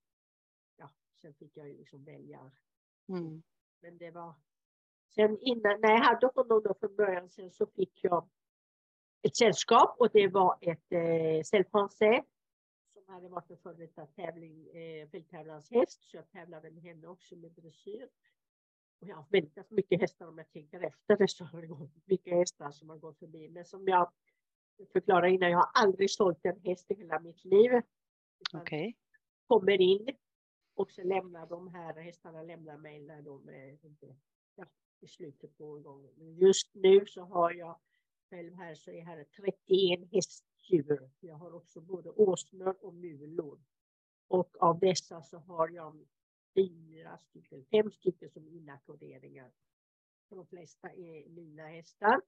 ja, 0.77 0.91
sen 1.15 1.35
fick 1.35 1.57
jag 1.57 1.69
ju 1.69 1.77
liksom 1.77 2.05
välja. 2.05 2.51
Mm. 3.09 3.43
Men 3.81 3.99
det 3.99 4.11
var... 4.11 4.35
Sen 5.09 5.39
innan, 5.39 5.81
när 5.81 5.91
jag 5.91 6.05
hade 6.05 6.27
honom 6.27 6.63
då 6.63 6.75
från 6.75 6.97
början 6.97 7.29
sen 7.29 7.51
så 7.51 7.67
fick 7.67 8.05
jag 8.05 8.29
ett 9.23 9.37
sällskap 9.37 9.97
och 9.99 10.11
det 10.13 10.29
var 10.29 10.59
ett 10.61 10.93
eh, 10.93 11.43
Celle 11.45 11.65
som 13.11 13.15
hade 13.15 13.29
varit 13.29 13.51
en 13.51 13.59
före 13.59 13.75
detta 13.75 14.07
tävling, 14.07 14.69
eh, 14.69 15.09
fälttävlanshäst. 15.09 16.03
Så 16.03 16.17
jag 16.17 16.31
tävlade 16.31 16.71
med 16.71 16.83
henne 16.83 17.07
också 17.07 17.37
med 17.37 17.53
dressyr. 17.53 18.09
Och 19.01 19.09
jag 19.09 19.17
har 19.17 19.27
väldigt 19.31 19.71
mycket 19.71 20.01
hästar 20.01 20.27
om 20.27 20.39
jag 20.39 20.51
tänker 20.51 20.81
efter 20.81 21.17
det 21.17 21.29
så 21.29 21.45
har 21.45 21.61
det 21.61 21.67
gått 21.67 22.07
mycket 22.07 22.35
hästar 22.35 22.71
som 22.71 22.91
har 22.91 22.99
gått 22.99 23.19
förbi. 23.19 23.49
Men 23.49 23.65
som 23.65 23.89
jag 23.89 24.13
förklara 24.93 25.29
innan, 25.29 25.51
jag 25.51 25.59
har 25.59 25.71
aldrig 25.75 26.11
sålt 26.11 26.39
en 26.43 26.61
häst 26.61 26.91
i 26.91 26.95
hela 26.95 27.21
mitt 27.21 27.45
liv. 27.45 27.71
Okay. 28.53 28.95
Kommer 29.47 29.81
in 29.81 30.09
och 30.75 30.93
så 30.93 31.03
lämnar 31.03 31.47
de 31.47 31.69
här 31.69 31.95
hästarna 31.95 32.43
lämnar 32.43 32.77
mig 32.77 33.01
när 33.01 33.23
de 33.23 33.49
är 33.49 33.79
ja, 34.55 34.65
i 35.01 35.09
slutet 35.09 35.59
på 35.59 35.79
gången. 35.79 36.37
Just 36.37 36.75
nu 36.75 37.07
så 37.07 37.23
har 37.23 37.53
jag 37.53 37.79
själv 38.31 38.55
här 38.55 38.75
så 38.75 38.91
är 38.91 39.03
här 39.03 39.25
31 39.25 40.13
hästdjur. 40.13 41.11
Jag 41.21 41.35
har 41.35 41.55
också 41.55 41.81
både 41.81 42.11
åsnor 42.11 42.77
och 42.81 42.95
mulor. 42.95 43.61
Och 44.29 44.63
av 44.63 44.79
dessa 44.79 45.23
så 45.23 45.39
har 45.39 45.69
jag 45.69 46.07
fyra 46.55 47.19
stycken, 47.19 47.65
fem 47.65 47.91
stycken 47.91 48.31
som 48.31 48.49
inackorderingar. 48.49 49.51
De 50.29 50.47
flesta 50.47 50.89
är 50.89 51.29
mina 51.29 51.67
hästar. 51.67 52.21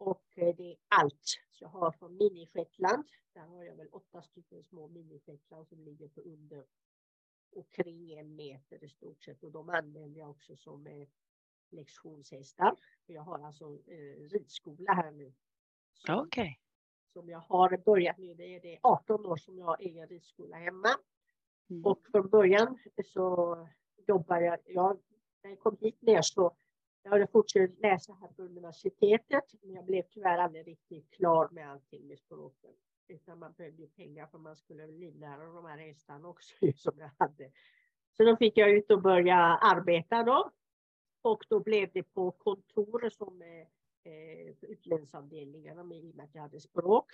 Och 0.00 0.24
eh, 0.36 0.56
det 0.56 0.72
är 0.72 0.76
allt. 0.88 1.24
Så 1.50 1.64
jag 1.64 1.68
har 1.68 1.92
från 1.92 2.16
minishetland, 2.16 3.04
där 3.32 3.46
har 3.46 3.64
jag 3.64 3.76
väl 3.76 3.88
åtta 3.88 4.22
stycken 4.22 4.64
små 4.64 4.88
minishetland 4.88 5.68
som 5.68 5.84
ligger 5.84 6.08
på 6.08 6.20
under 6.20 6.66
och 7.52 7.70
kring 7.70 8.12
en 8.12 8.36
meter 8.36 8.84
i 8.84 8.88
stort 8.88 9.22
sett. 9.22 9.42
Och 9.42 9.52
de 9.52 9.68
använder 9.68 10.20
jag 10.20 10.30
också 10.30 10.56
som 10.56 10.86
eh, 10.86 11.08
lektionshästar. 11.70 12.76
Jag 13.06 13.22
har 13.22 13.46
alltså 13.46 13.78
eh, 13.86 14.28
ridskola 14.30 14.92
här 14.92 15.10
nu. 15.10 15.32
Okej. 16.08 16.20
Okay. 16.20 16.54
Som 17.12 17.28
jag 17.28 17.38
har 17.38 17.76
börjat 17.76 18.18
nu. 18.18 18.34
Det 18.34 18.54
är 18.56 18.60
det 18.60 18.78
18 18.82 19.26
år 19.26 19.36
som 19.36 19.58
jag 19.58 19.66
har 19.66 19.76
egen 19.80 20.08
ridskola 20.08 20.56
hemma. 20.56 20.88
Mm. 21.70 21.84
Och 21.84 22.06
från 22.10 22.28
början 22.28 22.78
så 23.04 23.68
jobbar 24.06 24.40
jag, 24.40 24.58
jag, 24.64 25.00
när 25.42 25.50
jag 25.50 25.60
kom 25.60 25.76
hit 25.80 26.02
ner 26.02 26.22
så 26.22 26.56
jag 27.02 27.10
hade 27.10 27.26
fortsatt 27.26 27.78
läsa 27.78 28.12
här 28.20 28.28
på 28.28 28.42
universitetet, 28.42 29.44
men 29.62 29.74
jag 29.74 29.84
blev 29.84 30.02
tyvärr 30.02 30.38
aldrig 30.38 30.66
riktigt 30.66 31.10
klar 31.10 31.48
med 31.52 31.70
allting 31.70 32.06
med 32.06 32.18
språken. 32.18 32.70
Utan 33.08 33.38
man 33.38 33.52
behövde 33.52 33.86
pengar 33.86 34.26
för 34.26 34.38
man 34.38 34.56
skulle 34.56 34.86
livnära 34.86 35.44
de 35.44 35.64
här 35.64 35.78
hästarna 35.78 36.28
också 36.28 36.54
som 36.76 36.98
jag 36.98 37.10
hade. 37.18 37.50
Så 38.16 38.24
då 38.24 38.36
fick 38.36 38.56
jag 38.56 38.70
ut 38.70 38.90
och 38.90 39.02
börja 39.02 39.36
arbeta 39.36 40.22
då. 40.22 40.50
Och 41.22 41.44
då 41.48 41.60
blev 41.60 41.90
det 41.92 42.02
på 42.02 42.30
kontor 42.30 43.10
som 43.10 43.42
eh, 43.42 44.54
utlandsavdelningarna 44.60 45.94
i 45.94 46.10
och 46.12 46.16
med 46.16 46.24
att 46.24 46.34
jag 46.34 46.42
hade 46.42 46.60
språk. 46.60 47.06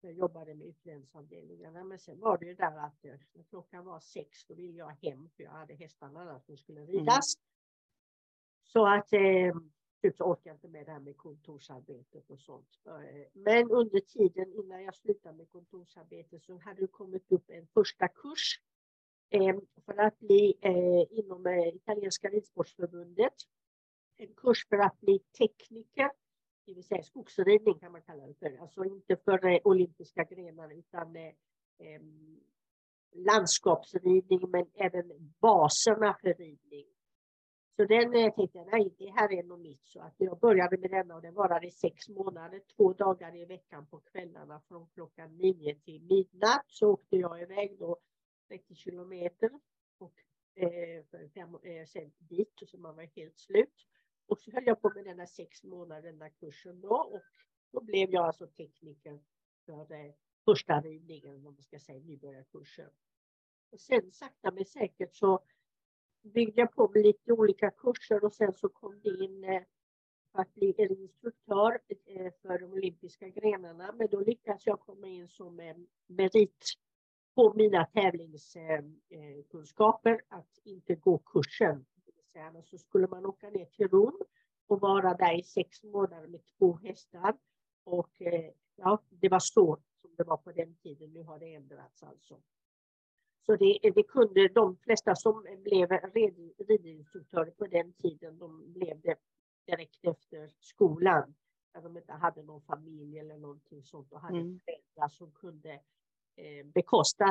Jag 0.00 0.12
jobbade 0.12 0.54
med 0.54 0.66
utlandsavdelningarna 0.66 1.84
men 1.84 1.98
sen 1.98 2.20
var 2.20 2.38
det 2.38 2.46
ju 2.46 2.54
där 2.54 2.78
att 2.78 3.04
eh, 3.04 3.12
när 3.32 3.44
klockan 3.44 3.84
var 3.84 4.00
sex 4.00 4.46
då 4.46 4.54
ville 4.54 4.78
jag 4.78 4.90
hem 5.02 5.28
för 5.36 5.42
jag 5.42 5.50
hade 5.50 5.74
hästarna 5.74 6.24
där 6.24 6.38
som 6.38 6.56
skulle 6.56 6.80
mm. 6.80 6.92
ridas. 6.92 7.36
Mm. 7.36 7.55
Så 8.66 8.86
att 8.86 9.08
typ 9.08 10.20
eh, 10.20 10.26
orkade 10.26 10.48
jag 10.48 10.54
inte 10.54 10.68
med 10.68 10.86
det 10.86 10.92
här 10.92 11.00
med 11.00 11.16
kontorsarbetet 11.16 12.30
och 12.30 12.40
sånt. 12.40 12.68
Eh, 12.86 13.26
men 13.32 13.70
under 13.70 14.00
tiden 14.00 14.52
innan 14.52 14.84
jag 14.84 14.94
slutade 14.94 15.36
med 15.36 15.48
kontorsarbetet 15.48 16.42
så 16.42 16.58
hade 16.58 16.80
det 16.80 16.86
kommit 16.86 17.32
upp 17.32 17.50
en 17.50 17.66
första 17.66 18.08
kurs 18.08 18.60
eh, 19.30 19.56
för 19.84 20.00
att 20.00 20.18
bli 20.18 20.54
eh, 20.60 21.18
inom 21.18 21.46
eh, 21.46 21.68
italienska 21.68 22.28
ridsportförbundet. 22.28 23.34
En 24.16 24.34
kurs 24.34 24.68
för 24.68 24.78
att 24.78 25.00
bli 25.00 25.18
tekniker, 25.18 26.10
det 26.66 26.74
vill 26.74 26.84
säga 26.84 27.02
skogsridning 27.02 27.78
kan 27.78 27.92
man 27.92 28.02
kalla 28.02 28.26
det 28.26 28.34
för. 28.34 28.56
Alltså 28.60 28.84
inte 28.84 29.16
för 29.16 29.46
eh, 29.46 29.60
olympiska 29.64 30.24
grenar 30.24 30.72
utan 30.72 31.16
ehm, 31.78 32.40
landskapsridning 33.12 34.50
men 34.50 34.66
även 34.74 35.34
baserna 35.40 36.16
för 36.20 36.34
ridning. 36.34 36.86
Så 37.76 37.84
den 37.84 38.14
eh, 38.14 38.34
tänkte 38.34 38.58
jag, 38.58 38.68
nej 38.72 38.94
det 38.98 39.10
här 39.10 39.32
är 39.32 39.42
nog 39.42 39.60
mitt. 39.60 39.86
Så 39.86 40.00
att 40.00 40.14
jag 40.18 40.38
började 40.38 40.78
med 40.78 40.90
denna 40.90 41.14
och 41.14 41.22
den 41.22 41.34
varade 41.34 41.66
i 41.66 41.70
sex 41.70 42.08
månader, 42.08 42.62
två 42.76 42.92
dagar 42.92 43.36
i 43.36 43.44
veckan 43.44 43.86
på 43.86 44.00
kvällarna 44.00 44.60
från 44.68 44.88
klockan 44.94 45.36
nio 45.36 45.74
till 45.74 46.02
midnatt. 46.02 46.64
Så 46.66 46.90
åkte 46.90 47.16
jag 47.16 47.42
iväg 47.42 47.78
då 47.78 47.96
30 48.48 48.74
kilometer 48.74 49.50
och 49.98 50.14
eh, 50.54 51.04
fem, 51.34 51.54
eh, 51.62 51.86
sen 51.86 52.12
dit 52.18 52.52
så 52.66 52.78
man 52.78 52.96
var 52.96 53.08
helt 53.16 53.38
slut. 53.38 53.86
Och 54.26 54.38
så 54.38 54.50
höll 54.50 54.66
jag 54.66 54.82
på 54.82 54.92
med 54.94 55.04
denna 55.04 55.26
sex 55.26 55.64
månader, 55.64 56.02
den 56.02 56.18
där 56.18 56.32
kursen 56.40 56.80
då 56.80 56.94
och 56.94 57.22
då 57.72 57.80
blev 57.80 58.10
jag 58.10 58.24
alltså 58.24 58.46
tekniker 58.46 59.20
för 59.66 59.92
eh, 59.92 60.14
första 60.44 60.80
ridningen, 60.80 61.36
om 61.36 61.42
man 61.42 61.62
ska 61.62 61.78
säga 61.78 61.98
nybörjarkursen. 61.98 62.90
Och 63.70 63.80
sen 63.80 64.12
sakta 64.12 64.50
men 64.50 64.64
säkert 64.64 65.14
så 65.14 65.44
byggde 66.34 66.60
jag 66.60 66.72
på 66.72 66.90
med 66.94 67.02
lite 67.02 67.32
olika 67.32 67.70
kurser 67.70 68.24
och 68.24 68.34
sen 68.34 68.52
så 68.52 68.68
kom 68.68 69.00
det 69.00 69.24
in 69.24 69.44
eh, 69.44 69.62
att 70.32 70.54
bli 70.54 70.74
en 70.78 70.96
instruktör 70.96 71.78
eh, 72.06 72.32
för 72.42 72.58
de 72.58 72.72
olympiska 72.72 73.28
grenarna. 73.28 73.94
Men 73.98 74.08
då 74.10 74.20
lyckades 74.20 74.66
jag 74.66 74.80
komma 74.80 75.08
in 75.08 75.28
som 75.28 75.60
en 75.60 75.86
merit 76.06 76.64
på 77.34 77.54
mina 77.54 77.84
tävlingskunskaper 77.84 80.22
att 80.28 80.58
inte 80.64 80.94
gå 80.94 81.18
kursen. 81.18 81.86
Så 82.64 82.78
skulle 82.78 83.06
man 83.06 83.26
åka 83.26 83.50
ner 83.50 83.64
till 83.64 83.88
Rom 83.88 84.22
och 84.66 84.80
vara 84.80 85.14
där 85.14 85.38
i 85.38 85.42
sex 85.42 85.82
månader 85.82 86.26
med 86.26 86.40
två 86.58 86.76
hästar. 86.76 87.36
Och 87.84 88.22
ja, 88.76 89.02
det 89.10 89.28
var 89.28 89.38
så 89.38 89.78
som 90.00 90.10
det 90.16 90.24
var 90.24 90.36
på 90.36 90.52
den 90.52 90.74
tiden. 90.74 91.12
Nu 91.12 91.22
har 91.22 91.38
det 91.38 91.54
ändrats 91.54 92.02
alltså. 92.02 92.40
Så 93.46 93.56
det, 93.56 93.78
det 93.94 94.02
kunde 94.02 94.48
de 94.48 94.76
flesta 94.76 95.14
som 95.14 95.46
blev 95.64 95.88
ridinstruktörer 96.68 97.50
på 97.50 97.66
den 97.66 97.92
tiden, 97.92 98.38
de 98.38 98.72
blev 98.72 99.00
det 99.00 99.16
direkt 99.66 100.04
efter 100.04 100.50
skolan. 100.60 101.34
När 101.74 101.82
de 101.82 101.96
inte 101.96 102.12
hade 102.12 102.42
någon 102.42 102.62
familj 102.62 103.18
eller 103.18 103.36
någonting 103.38 103.82
sånt 103.82 104.12
och 104.12 104.20
hade 104.20 104.38
mm. 104.38 104.60
föräldrar 104.64 105.08
som 105.08 105.32
kunde 105.32 105.72
eh, 106.36 106.66
bekosta 106.66 107.24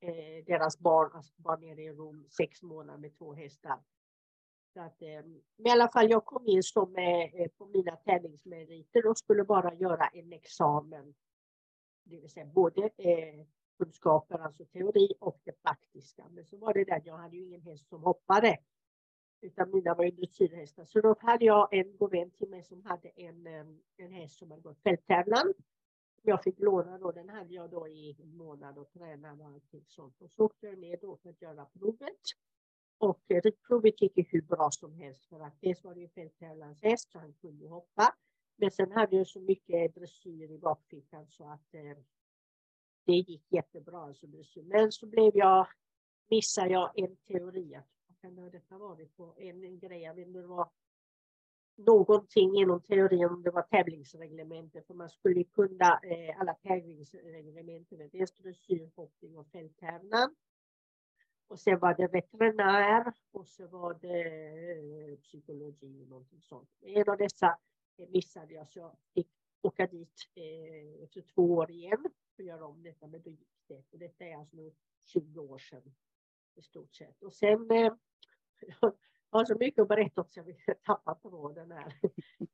eh, 0.00 0.44
deras 0.46 0.78
barn, 0.78 1.10
alltså 1.14 1.34
vara 1.36 1.56
nere 1.56 1.82
i 1.82 1.92
Rom 1.92 2.26
sex 2.30 2.62
månader 2.62 2.98
med 2.98 3.18
två 3.18 3.34
hästar. 3.34 3.78
Så 4.72 4.80
att, 4.80 5.02
eh, 5.02 5.24
I 5.56 5.70
alla 5.70 5.88
fall, 5.88 6.10
jag 6.10 6.24
kom 6.24 6.46
in 6.46 6.62
som 6.62 6.96
eh, 6.96 7.48
på 7.58 7.66
mina 7.66 7.96
tävlingsmeriter 7.96 9.06
och 9.06 9.18
skulle 9.18 9.44
bara 9.44 9.74
göra 9.74 10.06
en 10.06 10.32
examen. 10.32 11.14
Det 12.04 12.20
vill 12.20 12.30
säga 12.30 12.46
både 12.46 12.82
eh, 12.82 13.46
kunskaper, 13.78 14.38
alltså 14.38 14.64
teori 14.64 15.08
och 15.20 15.40
det 15.44 15.62
praktiska. 15.62 16.28
Men 16.30 16.44
så 16.44 16.56
var 16.56 16.74
det 16.74 16.84
där, 16.84 17.02
jag 17.04 17.16
hade 17.16 17.36
ju 17.36 17.42
ingen 17.42 17.60
häst 17.60 17.88
som 17.88 18.02
hoppade. 18.02 18.58
Utan 19.40 19.70
mina 19.70 19.94
var 19.94 20.04
ju 20.04 20.10
dressyrhästar. 20.10 20.84
Så 20.84 21.00
då 21.00 21.16
hade 21.20 21.44
jag 21.44 21.68
en 21.74 21.96
god 21.96 22.10
vän 22.10 22.30
till 22.30 22.48
mig 22.48 22.62
som 22.62 22.82
hade 22.84 23.08
en, 23.08 23.46
eh, 23.46 23.66
en 23.96 24.12
häst 24.12 24.38
som 24.38 24.50
hade 24.50 24.62
gått 24.62 24.82
fälttävlan. 24.82 25.54
Jag 26.22 26.42
fick 26.42 26.60
låna 26.60 26.98
då, 26.98 27.12
den 27.12 27.28
hade 27.28 27.54
jag 27.54 27.70
då 27.70 27.88
i 27.88 28.16
en 28.22 28.36
månad 28.36 28.78
och 28.78 28.92
tränade 28.92 29.42
och 29.42 29.48
allting 29.48 29.84
sånt. 29.86 30.22
Och 30.22 30.30
så 30.30 30.44
åkte 30.44 30.66
jag 30.66 30.78
ner 30.78 30.98
då 31.00 31.16
för 31.16 31.30
att 31.30 31.42
göra 31.42 31.64
provet. 31.64 32.20
Och 32.98 33.30
eh, 33.30 33.52
provet 33.68 34.02
gick 34.02 34.16
ju 34.16 34.24
hur 34.28 34.42
bra 34.42 34.70
som 34.70 34.94
helst 34.94 35.24
för 35.24 35.40
att 35.40 35.60
dels 35.60 35.84
var 35.84 35.94
det 35.94 36.00
ju 36.00 36.08
fälttävlans 36.08 36.82
häst, 36.82 37.10
så 37.12 37.18
han 37.18 37.32
kunde 37.32 37.68
hoppa. 37.68 38.14
Men 38.56 38.70
sen 38.70 38.92
hade 38.92 39.16
jag 39.16 39.26
så 39.26 39.40
mycket 39.40 39.94
dressyr 39.94 40.50
i 40.50 40.58
bakfickan 40.58 41.26
så 41.26 41.44
att 41.44 41.74
eh, 41.74 41.96
det 43.04 43.12
gick 43.12 43.52
jättebra. 43.52 43.98
Alltså. 43.98 44.26
Men 44.62 44.92
så 44.92 45.06
blev 45.06 45.36
jag, 45.36 45.66
missade 46.30 46.72
jag 46.72 46.98
en 46.98 47.16
teori. 47.16 47.80
Vad 48.06 48.20
kan 48.20 48.50
detta 48.50 48.78
varit 48.78 49.16
på? 49.16 49.34
En, 49.36 49.64
en 49.64 49.78
grej, 49.78 50.02
jag 50.02 50.14
vet 50.14 50.26
inte, 50.26 50.40
det 50.40 50.46
var 50.46 50.70
någonting 51.76 52.56
inom 52.56 52.80
teorin 52.80 53.24
om 53.24 53.42
det 53.42 53.50
var 53.50 53.62
tävlingsreglemente. 53.62 54.82
För 54.82 54.94
man 54.94 55.10
skulle 55.10 55.44
kunna 55.44 56.00
eh, 56.02 56.40
alla 56.40 56.54
tävlingsreglementen. 56.54 58.08
Dels 58.12 58.32
dressyr, 58.32 58.90
hoppning 58.96 59.38
och 59.38 59.46
fälttävlan. 59.46 60.34
Och 61.52 61.60
sen 61.60 61.78
var 61.78 61.94
det 61.94 62.06
veterinär 62.06 63.12
och 63.30 63.48
så 63.48 63.66
var 63.66 63.98
det 64.00 64.22
eh, 65.12 65.18
psykologi 65.18 66.02
och 66.02 66.08
någonting 66.08 66.42
sånt. 66.42 66.68
En 66.80 67.08
av 67.08 67.18
dessa 67.18 67.58
eh, 67.96 68.08
missade 68.08 68.54
jag 68.54 68.68
så 68.68 68.78
jag 68.78 68.96
fick 69.14 69.28
åka 69.62 69.86
dit 69.86 70.28
eh, 70.34 71.04
efter 71.04 71.22
två 71.34 71.42
år 71.42 71.70
igen 71.70 72.04
för 72.36 72.42
att 72.42 72.46
göra 72.46 72.66
om 72.66 72.82
detta, 72.82 73.06
men 73.06 73.22
då 73.22 73.30
gick 73.30 73.64
det. 73.68 73.82
Och 73.90 73.98
detta 73.98 74.24
är 74.24 74.36
alltså 74.36 74.56
nu 74.56 74.72
20 75.04 75.40
år 75.40 75.58
sedan 75.58 75.94
i 76.54 76.62
stort 76.62 76.94
sett. 76.94 77.22
Och 77.22 77.32
sen, 77.32 77.70
eh, 77.70 77.76
jag 78.80 78.92
har 79.30 79.44
så 79.44 79.56
mycket 79.58 79.82
att 79.82 79.88
berätta 79.88 80.20
om 80.20 80.28
så 80.30 80.38
jag 80.38 80.44
vill 80.44 80.56
tappa 80.86 81.14
tråden 81.14 81.70
här. 81.70 81.94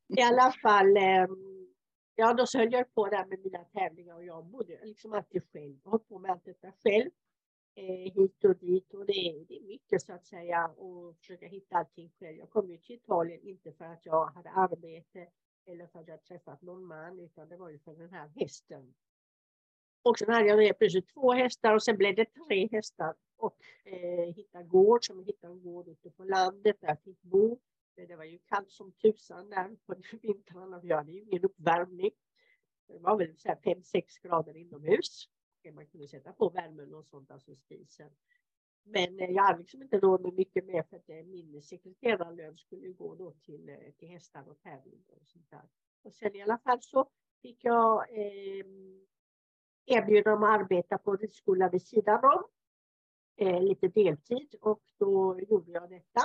I 0.06 0.22
alla 0.22 0.52
fall, 0.62 0.96
eh, 0.96 1.26
ja 2.14 2.34
då 2.34 2.46
så 2.46 2.58
höll 2.58 2.72
jag 2.72 2.94
på 2.94 3.06
där 3.06 3.26
med 3.26 3.40
mina 3.44 3.64
tävlingar 3.64 4.14
och 4.14 4.24
jag 4.24 4.46
bodde 4.46 4.84
liksom 4.84 5.12
alltid 5.12 5.42
själv. 5.52 5.78
Jag 5.84 5.90
har 5.90 5.98
på 5.98 6.18
med 6.18 6.30
allt 6.30 6.44
detta 6.44 6.72
själv. 6.72 7.10
Eh, 7.74 8.12
hit 8.14 8.44
och 8.44 8.56
dit 8.56 8.94
och 8.94 9.06
det 9.06 9.12
är, 9.12 9.44
det 9.44 9.58
är 9.58 9.66
mycket 9.66 10.02
så 10.02 10.12
att 10.12 10.26
säga 10.26 10.68
och 10.68 11.16
försöka 11.16 11.46
hitta 11.46 11.76
allting 11.76 12.10
själv. 12.18 12.36
Jag 12.36 12.50
kom 12.50 12.70
ju 12.70 12.78
till 12.78 12.96
Italien 12.96 13.40
inte 13.42 13.72
för 13.72 13.84
att 13.84 14.06
jag 14.06 14.26
hade 14.26 14.50
arbete 14.50 15.28
eller 15.64 15.86
för 15.86 15.98
att 15.98 16.08
jag 16.08 16.24
träffat 16.24 16.62
någon 16.62 16.84
man, 16.84 17.20
utan 17.20 17.48
det 17.48 17.56
var 17.56 17.68
ju 17.68 17.78
för 17.78 17.94
den 17.94 18.10
här 18.10 18.28
hästen. 18.28 18.94
Och 20.02 20.18
sen 20.18 20.30
hade 20.30 20.64
jag 20.64 20.78
plötsligt 20.78 21.08
två 21.14 21.32
hästar 21.32 21.74
och 21.74 21.82
sen 21.82 21.96
blev 21.96 22.14
det 22.14 22.26
tre 22.46 22.68
hästar. 22.72 23.14
Och 23.36 23.56
eh, 23.84 24.34
hitta 24.34 24.62
gård, 24.62 25.06
som 25.06 25.24
hittade 25.24 25.52
en 25.52 25.62
gård 25.62 25.88
ute 25.88 26.10
på 26.10 26.24
landet 26.24 26.76
där 26.80 26.88
jag 26.88 27.02
fick 27.02 27.22
bo. 27.22 27.58
Det 27.94 28.16
var 28.16 28.24
ju 28.24 28.38
kallt 28.38 28.70
som 28.70 28.92
tusan 28.92 29.50
där 29.50 29.76
på 29.86 29.94
vintrarna, 30.22 30.80
för 30.80 30.88
jag 30.88 30.96
hade 30.96 31.12
ju 31.12 31.22
ingen 31.22 31.44
uppvärmning. 31.44 32.10
Det 32.88 32.98
var 32.98 33.16
väl 33.16 33.34
5-6 33.34 34.02
grader 34.22 34.56
inomhus. 34.56 35.28
Man 35.72 35.86
kunde 35.86 36.08
sätta 36.08 36.32
på 36.32 36.48
värmen 36.48 36.94
och 36.94 37.06
sånt, 37.06 37.30
alltså 37.30 37.56
spisen. 37.56 38.10
Men 38.84 39.20
eh, 39.20 39.30
jag 39.30 39.42
hade 39.42 39.58
liksom 39.58 39.82
inte 39.82 39.98
råd 39.98 40.20
med 40.20 40.34
mycket 40.34 40.64
mer 40.64 40.82
för 40.82 40.96
att 40.96 41.08
eh, 41.08 41.24
min 41.24 41.62
sekreterarlön 41.62 42.56
skulle 42.56 42.88
gå 42.88 43.14
då 43.14 43.32
till, 43.32 43.68
eh, 43.68 43.92
till 43.98 44.08
hästar 44.08 44.48
och 44.48 44.60
tävlingar 44.60 45.16
och 45.20 45.28
sånt 45.28 45.50
där. 45.50 45.68
Och 46.02 46.14
sen 46.14 46.36
i 46.36 46.42
alla 46.42 46.58
fall 46.58 46.82
så 46.82 47.10
fick 47.42 47.64
jag 47.64 48.18
eh, 48.18 48.64
erbjuda 49.88 50.30
dem 50.30 50.42
att 50.42 50.60
arbeta 50.60 50.98
på 50.98 51.16
ridskola 51.16 51.68
vid 51.68 51.82
sidan 51.82 52.24
om. 52.24 52.42
Eh, 53.36 53.62
lite 53.62 53.88
deltid 53.88 54.54
och 54.60 54.82
då 54.98 55.40
gjorde 55.40 55.72
jag 55.72 55.90
detta. 55.90 56.20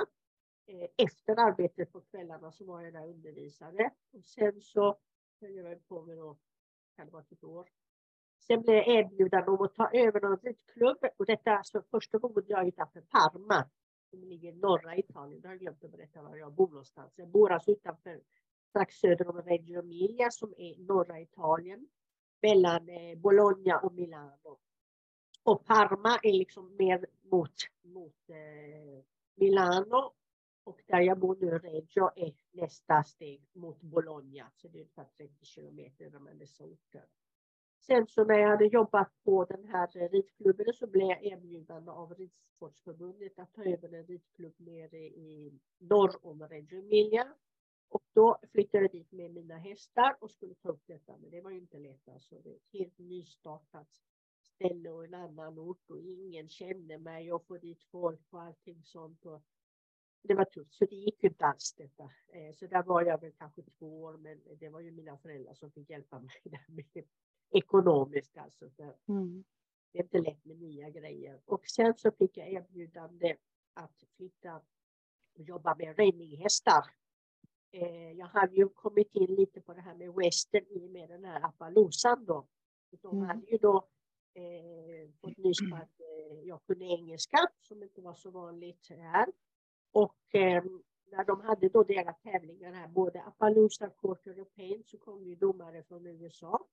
Eh, 0.66 0.88
efter 0.96 1.38
arbetet 1.38 1.92
på 1.92 2.00
kvällarna 2.00 2.52
så 2.52 2.64
var 2.64 2.82
jag 2.82 2.92
där 2.92 3.02
och 3.02 3.10
undervisade. 3.10 3.90
Och 4.12 4.24
sen 4.24 4.60
så 4.60 4.98
höll 5.40 5.54
jag 5.54 5.88
på 5.88 6.02
med 6.02 6.16
då, 6.16 6.36
kan 6.96 7.06
det 7.06 7.12
vara 7.12 7.24
ett 7.30 7.44
år, 7.44 7.68
Sen 8.46 8.62
blev 8.62 8.76
jag 8.76 8.88
erbjuden 8.88 9.48
om 9.48 9.62
att 9.62 9.74
ta 9.74 9.90
över 9.92 10.20
någon 10.20 10.38
ridklubb 10.42 10.98
och 11.16 11.26
detta 11.26 11.50
är 11.50 11.56
alltså 11.56 11.82
första 11.90 12.18
gången 12.18 12.44
jag 12.46 12.62
är 12.62 12.66
utanför 12.66 13.00
Parma 13.00 13.68
som 14.10 14.24
ligger 14.24 14.52
i 14.52 14.56
norra 14.56 14.96
Italien. 14.96 15.40
Jag 15.42 15.50
har 15.50 15.56
glömt 15.56 15.84
att 15.84 15.90
berätta 15.90 16.22
var 16.22 16.36
jag 16.36 16.52
bor 16.52 16.68
någonstans. 16.68 17.12
Jag 17.16 17.28
bor 17.28 17.52
alltså 17.52 17.70
utanför, 17.70 18.20
strax 18.68 18.94
söder 18.94 19.28
om 19.28 19.42
Reggio 19.42 19.78
Emilia 19.78 20.30
som 20.30 20.54
är 20.56 20.78
norra 20.78 21.20
Italien 21.20 21.88
mellan 22.46 22.88
Bologna 23.16 23.78
och 23.78 23.94
Milano. 23.94 24.58
Och 25.42 25.64
Parma 25.64 26.18
är 26.22 26.32
liksom 26.32 26.76
mer 26.78 27.06
mot, 27.22 27.54
mot 27.82 28.28
eh, 28.28 29.04
Milano 29.34 30.12
och 30.64 30.80
där 30.86 31.00
jag 31.00 31.18
bor 31.18 31.36
nu, 31.40 31.58
Reggio, 31.58 32.10
är 32.16 32.34
nästa 32.52 33.02
steg 33.02 33.42
mot 33.52 33.80
Bologna. 33.80 34.50
Så 34.54 34.68
det 34.68 34.78
är 34.78 34.80
ungefär 34.80 35.06
30 35.16 35.44
kilometer 35.44 36.10
mellan 36.10 36.38
dessa 36.38 36.64
orter. 36.64 37.04
Sen 37.80 38.06
så 38.06 38.24
när 38.24 38.38
jag 38.38 38.48
hade 38.48 38.66
jobbat 38.66 39.12
på 39.24 39.44
den 39.44 39.64
här 39.64 40.08
ridklubben 40.08 40.74
så 40.74 40.86
blev 40.86 41.08
jag 41.08 41.24
erbjuden 41.24 41.88
av 41.88 42.14
Ridsportförbundet 42.14 43.38
att 43.38 43.52
ta 43.52 43.64
över 43.64 43.94
en 43.94 44.06
ridklubb 44.06 44.54
nere 44.56 44.98
i 44.98 45.52
norr 45.78 46.26
om 46.26 46.48
Reggio 46.48 46.78
Emilia. 46.78 47.34
Och 47.88 48.02
då 48.12 48.38
flyttade 48.52 48.84
jag 48.84 48.92
dit 48.92 49.12
med 49.12 49.34
mina 49.34 49.56
hästar 49.56 50.16
och 50.20 50.30
skulle 50.30 50.54
ta 50.54 50.68
upp 50.68 50.82
detta, 50.86 51.16
men 51.16 51.30
det 51.30 51.40
var 51.40 51.50
ju 51.50 51.58
inte 51.58 51.78
lätt. 51.78 52.08
Alltså. 52.08 52.34
Det 52.42 52.50
är 52.50 52.54
ett 52.54 52.72
helt 52.72 52.98
nystartat 52.98 53.88
ställe 54.42 54.90
och 54.90 55.04
en 55.04 55.14
annan 55.14 55.58
ort 55.58 55.90
och 55.90 56.00
ingen 56.00 56.48
kände 56.48 56.98
mig 56.98 57.32
och 57.32 57.46
få 57.46 57.58
dit 57.58 57.82
folk 57.82 58.32
och 58.32 58.42
allting 58.42 58.82
sånt. 58.84 59.26
Och 59.26 59.42
det 60.22 60.34
var 60.34 60.44
tufft, 60.44 60.74
så 60.74 60.84
det 60.84 60.96
gick 60.96 61.24
inte 61.24 61.44
alls 61.44 61.74
detta. 61.76 62.10
Eh, 62.28 62.52
så 62.54 62.66
där 62.66 62.82
var 62.82 63.02
jag 63.02 63.20
väl 63.20 63.32
kanske 63.32 63.62
två 63.62 64.02
år, 64.02 64.16
men 64.16 64.40
det 64.58 64.68
var 64.68 64.80
ju 64.80 64.90
mina 64.90 65.18
föräldrar 65.18 65.54
som 65.54 65.70
fick 65.70 65.90
hjälpa 65.90 66.18
mig 66.20 66.40
där 66.44 66.64
med 66.68 67.04
ekonomiskt 67.50 68.38
alltså. 68.38 68.70
Mm. 69.08 69.44
Det 69.92 69.98
är 69.98 70.02
inte 70.02 70.18
lätt 70.18 70.44
med 70.44 70.58
nya 70.60 70.90
grejer. 70.90 71.40
Och 71.44 71.66
sen 71.66 71.94
så 71.96 72.12
fick 72.12 72.36
jag 72.36 72.52
erbjudande 72.52 73.36
att 73.74 74.04
flytta 74.16 74.56
och 74.56 75.40
jobba 75.40 75.74
med 75.74 75.98
raininghästar. 75.98 76.84
Eh, 77.74 78.12
jag 78.12 78.26
hade 78.26 78.56
ju 78.56 78.68
kommit 78.68 79.14
in 79.14 79.34
lite 79.34 79.60
på 79.60 79.74
det 79.74 79.80
här 79.80 79.94
med 79.94 80.14
western 80.14 80.64
i 80.70 80.86
och 80.86 80.90
med 80.90 81.08
den 81.08 81.24
här 81.24 81.44
Appalosan 81.44 82.24
då. 82.24 82.46
De 83.02 83.16
mm. 83.16 83.28
hade 83.28 83.46
ju 83.46 83.58
då 83.58 83.88
eh, 84.34 85.10
fått 85.20 85.36
nys 85.36 85.58
på 85.70 85.76
att 85.76 86.00
eh, 86.00 86.40
jag 86.44 86.62
kunde 86.66 86.84
engelska, 86.84 87.38
som 87.60 87.82
inte 87.82 88.00
var 88.00 88.14
så 88.14 88.30
vanligt 88.30 88.88
här. 88.90 89.26
Och 89.92 90.34
eh, 90.34 90.64
när 91.10 91.24
de 91.24 91.40
hade 91.40 91.68
då 91.68 91.82
deras 91.82 92.20
tävlingar 92.20 92.72
här, 92.72 92.88
både 92.88 93.22
Appaloosa, 93.22 93.90
och 94.02 94.54
Pain, 94.56 94.82
så 94.84 94.98
kom 94.98 95.24
ju 95.24 95.34
domare 95.34 95.82
från 95.82 96.06
USA. 96.06 96.66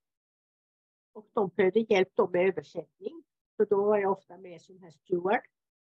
Och 1.12 1.28
de 1.32 1.50
behövde 1.56 1.80
hjälp 1.80 2.08
då 2.14 2.28
med 2.28 2.48
översättning. 2.48 3.22
Så 3.56 3.64
då 3.64 3.84
var 3.84 3.98
jag 3.98 4.12
ofta 4.12 4.38
med 4.38 4.62
som 4.62 4.78
här 4.78 4.90
steward 4.90 5.42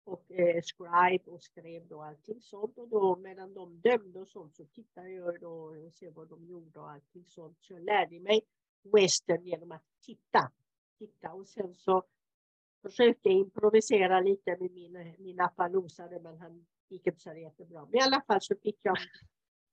och 0.10 0.32
eh, 0.32 0.62
scribe 0.62 1.32
och 1.32 1.42
skrev 1.42 1.88
då 1.88 2.02
allting 2.02 2.42
sånt. 2.42 2.78
Och 2.78 2.88
då 2.88 3.16
medan 3.16 3.54
de 3.54 3.82
dömde 3.82 4.20
och 4.20 4.28
sånt 4.28 4.56
så 4.56 4.66
tittade 4.66 5.10
jag 5.10 5.40
då 5.40 5.52
och 5.52 5.94
se 5.94 6.10
vad 6.10 6.28
de 6.28 6.46
gjorde 6.48 6.80
och 6.80 6.90
allting 6.90 7.26
sånt. 7.26 7.58
Så 7.60 7.74
jag 7.74 7.84
lärde 7.84 8.20
mig 8.20 8.42
western 8.84 9.46
genom 9.46 9.72
att 9.72 9.84
titta. 10.06 10.52
titta. 10.98 11.34
Och 11.34 11.48
sen 11.48 11.76
så 11.76 12.04
försökte 12.82 13.30
jag 13.30 13.38
improvisera 13.38 14.20
lite 14.20 14.58
med 14.60 14.72
min, 14.72 15.16
min 15.18 15.40
appalosare 15.40 16.20
men 16.20 16.38
han 16.38 16.66
gick 16.90 17.08
inte 17.08 17.20
så 17.20 17.34
jättebra. 17.34 17.86
Men 17.86 17.96
i 17.96 18.02
alla 18.02 18.22
fall 18.22 18.42
så 18.42 18.56
fick 18.56 18.80
jag 18.82 18.98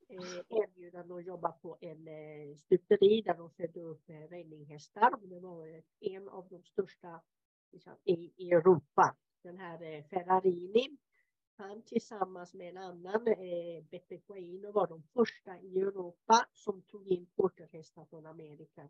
eh, 0.08 0.40
erbjudande 0.48 1.14
att 1.14 1.24
jobba 1.24 1.52
på 1.52 1.76
en 1.80 2.08
eh, 2.08 2.56
stuteri 2.56 3.22
där 3.22 3.34
de 3.34 3.50
födde 3.50 3.80
upp 3.80 4.10
eh, 4.10 4.30
raininghästar. 4.30 5.12
Det 5.22 5.40
var 5.40 5.66
eh, 5.66 5.82
en 6.00 6.28
av 6.28 6.48
de 6.48 6.62
största 6.62 7.22
liksom, 7.72 7.92
i, 8.04 8.32
i 8.36 8.50
Europa. 8.50 9.16
Den 9.42 9.58
här 9.58 9.82
eh, 9.82 10.04
Ferrarini. 10.04 10.96
Han 11.56 11.82
tillsammans 11.82 12.54
med 12.54 12.68
en 12.68 12.76
annan, 12.76 13.26
eh, 13.26 13.84
Beppe 13.90 14.20
var 14.72 14.86
de 14.86 15.02
första 15.02 15.60
i 15.60 15.80
Europa 15.80 16.46
som 16.52 16.82
tog 16.82 17.08
in 17.08 17.26
porterhästar 17.26 18.04
från 18.04 18.26
Amerika. 18.26 18.88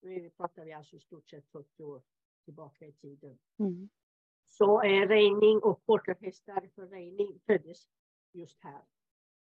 Nu 0.00 0.30
pratar 0.30 0.64
vi 0.64 0.72
alltså 0.72 0.96
i 0.96 1.00
stort 1.00 1.30
sett 1.30 1.48
40 1.48 1.82
år 1.82 2.02
tillbaka 2.44 2.86
i 2.86 2.92
tiden. 2.92 3.38
Mm. 3.58 3.88
Så 4.48 4.82
eh, 4.82 5.08
reining 5.08 5.58
och 5.58 5.86
porterhästar 5.86 6.70
för 6.74 6.86
reining 6.86 7.40
föddes 7.46 7.88
just 8.32 8.60
här. 8.60 8.82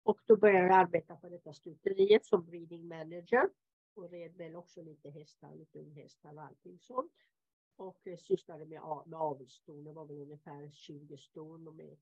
Och 0.03 0.21
då 0.27 0.37
började 0.37 0.67
jag 0.67 0.77
arbeta 0.77 1.17
på 1.17 1.29
detta 1.29 1.53
stuteriet 1.53 2.27
som 2.27 2.45
breeding 2.45 2.89
manager 2.89 3.49
och 3.95 4.11
red 4.11 4.37
väl 4.37 4.57
också 4.57 4.83
lite 4.83 5.11
hästar, 5.11 5.55
lite 5.55 5.79
unghästar 5.79 6.35
och 6.35 6.43
allting 6.43 6.79
sånt. 6.81 7.13
Och 7.77 8.07
eh, 8.07 8.17
sysslade 8.17 8.65
med, 8.67 8.81
med 9.07 9.21
avelston, 9.21 9.85
det 9.85 9.93
var 9.93 10.05
väl 10.05 10.21
ungefär 10.21 10.71
20 10.71 11.17
ston 11.17 11.69
och 11.69 11.75
med 11.75 11.97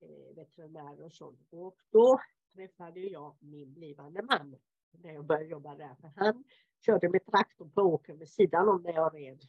eh, 0.00 0.34
veterinärer 0.36 1.04
och 1.04 1.12
sånt. 1.12 1.52
Och 1.52 1.76
då 1.90 2.20
träffade 2.54 3.00
jag 3.00 3.36
min 3.40 3.74
blivande 3.74 4.22
man 4.22 4.56
när 4.90 5.12
jag 5.12 5.24
började 5.24 5.46
jobba 5.46 5.74
där. 5.74 5.94
För 6.00 6.08
han 6.16 6.44
körde 6.86 7.08
med 7.08 7.26
traktorn 7.26 7.70
på 7.70 7.82
åkern 7.82 8.18
vid 8.18 8.28
sidan 8.28 8.68
om 8.68 8.82
när 8.82 8.92
jag 8.92 9.14
red. 9.14 9.40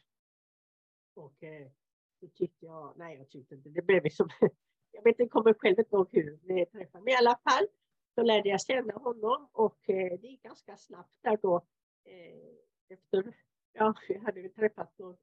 Och 1.14 1.42
eh, 1.42 1.70
då 2.20 2.28
tyckte 2.28 2.66
jag, 2.66 2.94
nej 2.96 3.16
jag 3.18 3.28
tyckte 3.28 3.54
inte, 3.54 3.68
det 3.68 3.82
blev 3.82 4.04
liksom, 4.04 4.28
jag 4.92 5.02
vet 5.04 5.20
inte, 5.20 5.30
kommer 5.30 5.54
själv 5.54 5.78
inte 5.78 5.96
ihåg 5.96 6.08
hur 6.12 6.40
vi 6.42 6.66
träffade, 6.66 7.04
men 7.04 7.12
i 7.12 7.16
alla 7.16 7.38
fall 7.44 7.66
så 8.14 8.22
lärde 8.22 8.48
jag 8.48 8.60
känna 8.60 8.92
honom 8.92 9.48
och 9.52 9.90
eh, 9.90 10.20
det 10.20 10.26
gick 10.26 10.42
ganska 10.42 10.76
snabbt 10.76 11.16
där 11.22 11.38
då. 11.42 11.56
Eh, 12.04 12.94
efter, 12.94 13.36
ja, 13.72 13.94
vi 14.08 14.18
hade 14.18 14.48
träffat 14.48 14.98
någon, 14.98 15.16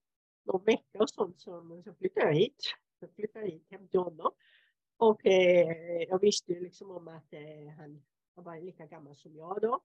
någon 0.51 0.63
vecka 0.63 0.99
och 0.99 1.09
sånt 1.09 1.39
så, 1.39 1.81
så 1.85 1.93
flyttade 1.93 2.27
jag 2.27 2.35
hit. 2.35 2.63
Så 2.99 3.07
flyttade 3.07 3.45
jag 3.45 3.51
hit 3.51 3.67
hem 3.69 3.87
till 3.87 3.99
honom. 3.99 4.31
Och 4.97 5.25
eh, 5.25 6.01
jag 6.09 6.21
visste 6.21 6.53
ju 6.53 6.59
liksom 6.59 6.91
om 6.91 7.07
att 7.07 7.33
eh, 7.33 7.73
han 7.77 8.01
var 8.33 8.61
lika 8.61 8.85
gammal 8.85 9.15
som 9.15 9.35
jag 9.35 9.61
då. 9.61 9.81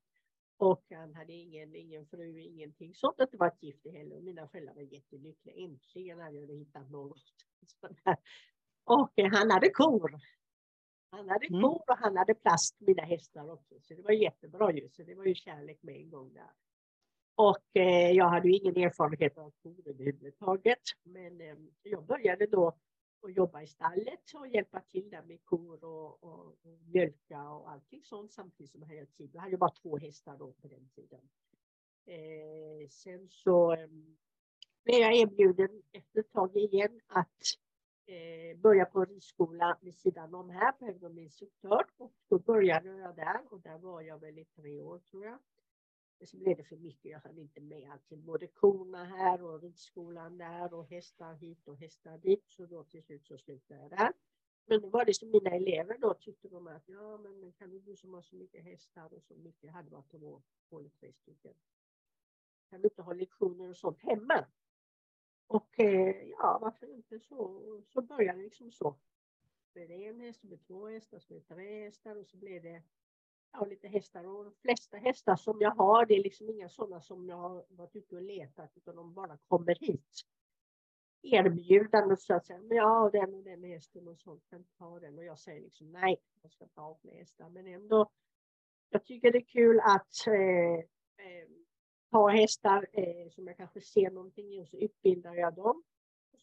Och 0.57 0.85
han 0.91 1.15
hade 1.15 1.33
ingen, 1.33 1.77
ingen 1.77 2.07
fru, 2.07 2.41
ingenting 2.41 2.95
sånt. 2.95 3.21
Att 3.21 3.31
det 3.31 3.37
var 3.37 3.47
ett 3.47 3.63
gifte 3.63 3.91
heller. 3.91 4.21
mina 4.21 4.49
föräldrar 4.49 4.75
var 4.75 4.83
jättelyckliga. 4.83 5.57
Äntligen 5.57 6.21
hade 6.21 6.37
jag 6.37 6.59
hittat 6.59 6.91
något. 6.91 7.23
Och 8.85 9.13
eh, 9.19 9.33
han 9.33 9.51
hade 9.51 9.71
kor. 9.71 10.21
Han 11.11 11.29
hade 11.29 11.47
mm. 11.47 11.63
kor 11.63 11.83
och 11.91 11.99
han 11.99 12.17
hade 12.17 12.35
plast, 12.35 12.81
mina 12.81 13.03
hästar 13.03 13.51
också. 13.51 13.75
Så 13.81 13.95
det 13.95 14.03
var 14.03 14.13
jättebra 14.13 14.73
ju. 14.73 14.89
Så 14.89 15.03
det 15.03 15.15
var 15.15 15.25
ju 15.25 15.35
kärlek 15.35 15.83
med 15.83 15.97
en 15.97 16.11
gång 16.11 16.35
där. 16.35 16.51
Och 17.35 17.77
eh, 17.77 18.11
jag 18.11 18.29
hade 18.29 18.49
ju 18.49 18.55
ingen 18.55 18.77
erfarenhet 18.77 19.39
av 19.39 19.53
kor 19.63 19.89
överhuvudtaget. 19.89 20.83
Men 21.03 21.41
eh, 21.41 21.57
jag 21.83 22.05
började 22.05 22.47
då 22.47 22.69
att 23.23 23.37
jobba 23.37 23.63
i 23.63 23.67
stallet 23.67 24.35
och 24.35 24.49
hjälpa 24.49 24.81
till 24.81 25.11
där 25.11 25.23
med 25.23 25.45
kor 25.45 25.85
och, 25.85 26.25
och, 26.25 26.47
och 26.63 26.79
mjölka 26.87 27.51
och 27.51 27.71
allting 27.71 28.03
sånt 28.05 28.33
samtidigt 28.33 28.73
som 28.73 28.81
jag 28.81 28.89
hade 28.89 29.07
tid. 29.07 29.31
Jag 29.33 29.41
hade 29.41 29.57
bara 29.57 29.71
två 29.71 29.99
hästar 29.99 30.37
då 30.39 30.53
på 30.53 30.69
den 30.69 30.89
tiden. 30.89 31.21
Eh, 32.07 32.89
sen 32.89 33.29
så 33.29 33.73
eh, 33.73 33.89
blev 34.85 35.01
jag 35.01 35.17
erbjuden 35.17 35.83
efter 35.93 36.21
ett 36.21 36.33
tag 36.33 36.57
igen 36.57 37.01
att 37.07 37.43
eh, 38.07 38.59
börja 38.59 38.85
på 38.85 39.05
ridskola 39.05 39.79
vid 39.81 39.95
sidan 39.95 40.35
om 40.35 40.51
här, 40.51 40.73
på 40.73 40.99
de 41.01 41.19
instruktör 41.19 41.87
och 41.97 42.13
då 42.29 42.39
började 42.39 42.89
jag 42.89 43.17
där 43.17 43.41
och 43.51 43.61
där 43.61 43.79
var 43.79 44.03
jag 44.03 44.19
väl 44.19 44.39
i 44.39 44.45
tre 44.45 44.83
år 44.83 44.99
tror 44.99 45.25
jag. 45.25 45.39
Men 46.19 46.27
så 46.27 46.37
blev 46.37 46.57
det 46.57 46.65
för 46.65 46.77
mycket, 46.77 47.11
jag 47.11 47.21
hann 47.21 47.39
inte 47.39 47.61
med 47.61 47.91
allting, 47.91 48.25
både 48.25 48.47
korna 48.47 49.05
här 49.05 49.43
och 49.43 49.63
ridskolan 49.63 50.39
där 50.39 50.75
och 50.75 50.87
hästar 50.87 51.35
hit 51.35 51.69
och 51.69 51.79
hästar 51.79 52.19
dit, 52.19 52.45
så 52.47 52.67
då 52.67 52.85
till 52.85 53.03
slut 53.03 53.27
så 53.27 53.39
slutade 53.39 53.81
jag 53.81 53.91
där. 53.91 54.13
Men 54.67 54.81
då 54.81 54.89
var 54.89 55.05
det 55.05 55.15
som 55.15 55.31
mina 55.31 55.51
elever 55.51 55.99
då 55.99 56.15
tyckte 56.15 56.49
de 56.49 56.67
att 56.67 56.89
ja, 56.89 57.19
men 57.19 57.53
kan 57.53 57.71
du 57.71 57.97
som 57.97 58.15
har 58.15 58.23
så 58.23 58.37
mycket 58.37 58.65
hästar 58.65 59.15
och 59.15 59.23
så 59.23 59.35
mycket, 59.35 59.73
hade 59.73 59.91
varit 59.91 60.11
två, 60.11 60.43
två 60.69 60.79
eller 60.79 60.91
tre 60.91 61.13
stycken. 61.13 61.55
Kan 62.71 62.81
du 62.81 62.87
inte 62.87 63.03
ha 63.03 63.13
lektioner 63.13 63.69
och 63.69 63.77
sånt 63.77 64.03
hemma? 64.03 64.47
Och 65.47 65.81
eh, 65.81 66.29
ja, 66.29 66.59
varför 66.63 66.87
inte 66.87 67.21
så, 67.21 67.61
så 67.89 68.03
började 68.03 68.39
det 68.39 68.45
liksom 68.45 68.71
så. 68.73 68.97
Med 69.73 69.91
en 69.91 70.21
häst, 70.21 70.43
med 70.43 70.67
två 70.67 70.89
hästar, 70.89 71.23
med 71.29 71.47
tre 71.49 71.85
hästar 71.85 72.17
och 72.17 72.27
så 72.27 72.37
blev 72.37 72.63
det 72.63 72.83
ja, 73.55 73.65
lite 73.65 73.89
hästar. 73.89 74.25
Och 74.27 74.45
de 74.45 74.55
flesta 74.55 74.97
hästar 74.97 75.37
som 75.37 75.61
jag 75.61 75.71
har, 75.71 76.07
det 76.07 76.15
är 76.15 76.23
liksom 76.23 76.51
inga 76.51 76.69
sådana 76.69 77.01
som 77.01 77.29
jag 77.29 77.37
har 77.37 77.65
varit 77.69 77.97
ute 77.97 78.17
och 78.17 78.23
letat, 78.23 78.71
utan 78.77 78.97
de 78.97 79.15
bara 79.15 79.39
kommer 79.49 79.75
hit. 79.81 80.23
Erbjudande 81.23 82.17
så 82.17 82.35
att 82.35 82.47
säga, 82.47 82.59
men 82.59 82.77
ja, 82.77 83.11
den 83.13 83.35
och 83.35 83.43
den 83.43 83.65
hästen 83.65 84.09
och 84.09 84.19
sånt, 84.19 84.45
kan 84.51 84.65
ta 84.79 85.01
den. 85.01 85.19
Och 85.19 85.25
jag 85.25 85.39
säger 85.39 85.61
liksom 85.61 85.93
nej, 85.93 86.21
jag 86.43 86.53
ska 86.53 86.67
ta 86.67 86.83
av 86.83 86.99
med 87.03 87.15
hästar. 87.15 87.49
Men 87.49 87.67
ändå, 87.67 88.11
jag 88.91 89.05
tycker 89.05 89.33
det 89.33 89.39
är 89.39 89.45
kul 89.45 89.81
att 89.81 90.27
eh, 90.27 90.75
eh, 91.27 91.49
ha 92.11 92.29
hästar 92.29 92.87
eh, 92.93 93.31
som 93.31 93.47
jag 93.47 93.57
kanske 93.57 93.81
ser 93.81 94.11
någonting 94.11 94.55
i 94.55 94.63
och 94.63 94.69
så 94.69 94.77
utbildar 94.77 95.35
jag 95.35 95.55
dem. 95.55 95.83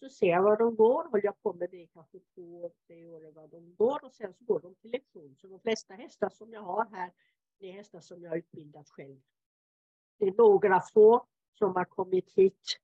Så 0.02 0.10
ser 0.10 0.28
jag 0.28 0.44
var 0.44 0.58
de 0.58 0.76
går, 0.76 1.04
håller 1.04 1.26
jag 1.26 1.42
på 1.42 1.54
med 1.54 1.70
det 1.72 1.78
i 1.78 1.88
kanske 1.88 2.20
två, 2.20 2.72
tre 2.88 3.06
år 3.06 3.32
vad 3.32 3.50
de 3.50 3.76
går 3.76 4.06
och 4.06 4.14
sen 4.14 4.34
så 4.34 4.46
går 4.46 4.60
de 4.60 4.76
till 4.76 4.92
lektion. 4.92 5.36
Så 5.36 5.48
de 5.48 5.60
flesta 5.60 5.94
hästar 5.94 6.30
som 6.30 6.54
jag 6.54 6.62
har 6.62 6.86
här, 6.92 7.12
det 7.60 7.70
är 7.70 7.74
hästar 7.74 8.00
som 8.00 8.24
jag 8.24 8.30
har 8.30 8.38
utbildat 8.38 8.90
själv. 8.90 9.22
Det 10.18 10.26
är 10.26 10.34
några 10.38 10.82
få 10.94 11.26
som 11.54 11.76
har 11.76 11.86
kommit 11.86 12.32
hit 12.32 12.80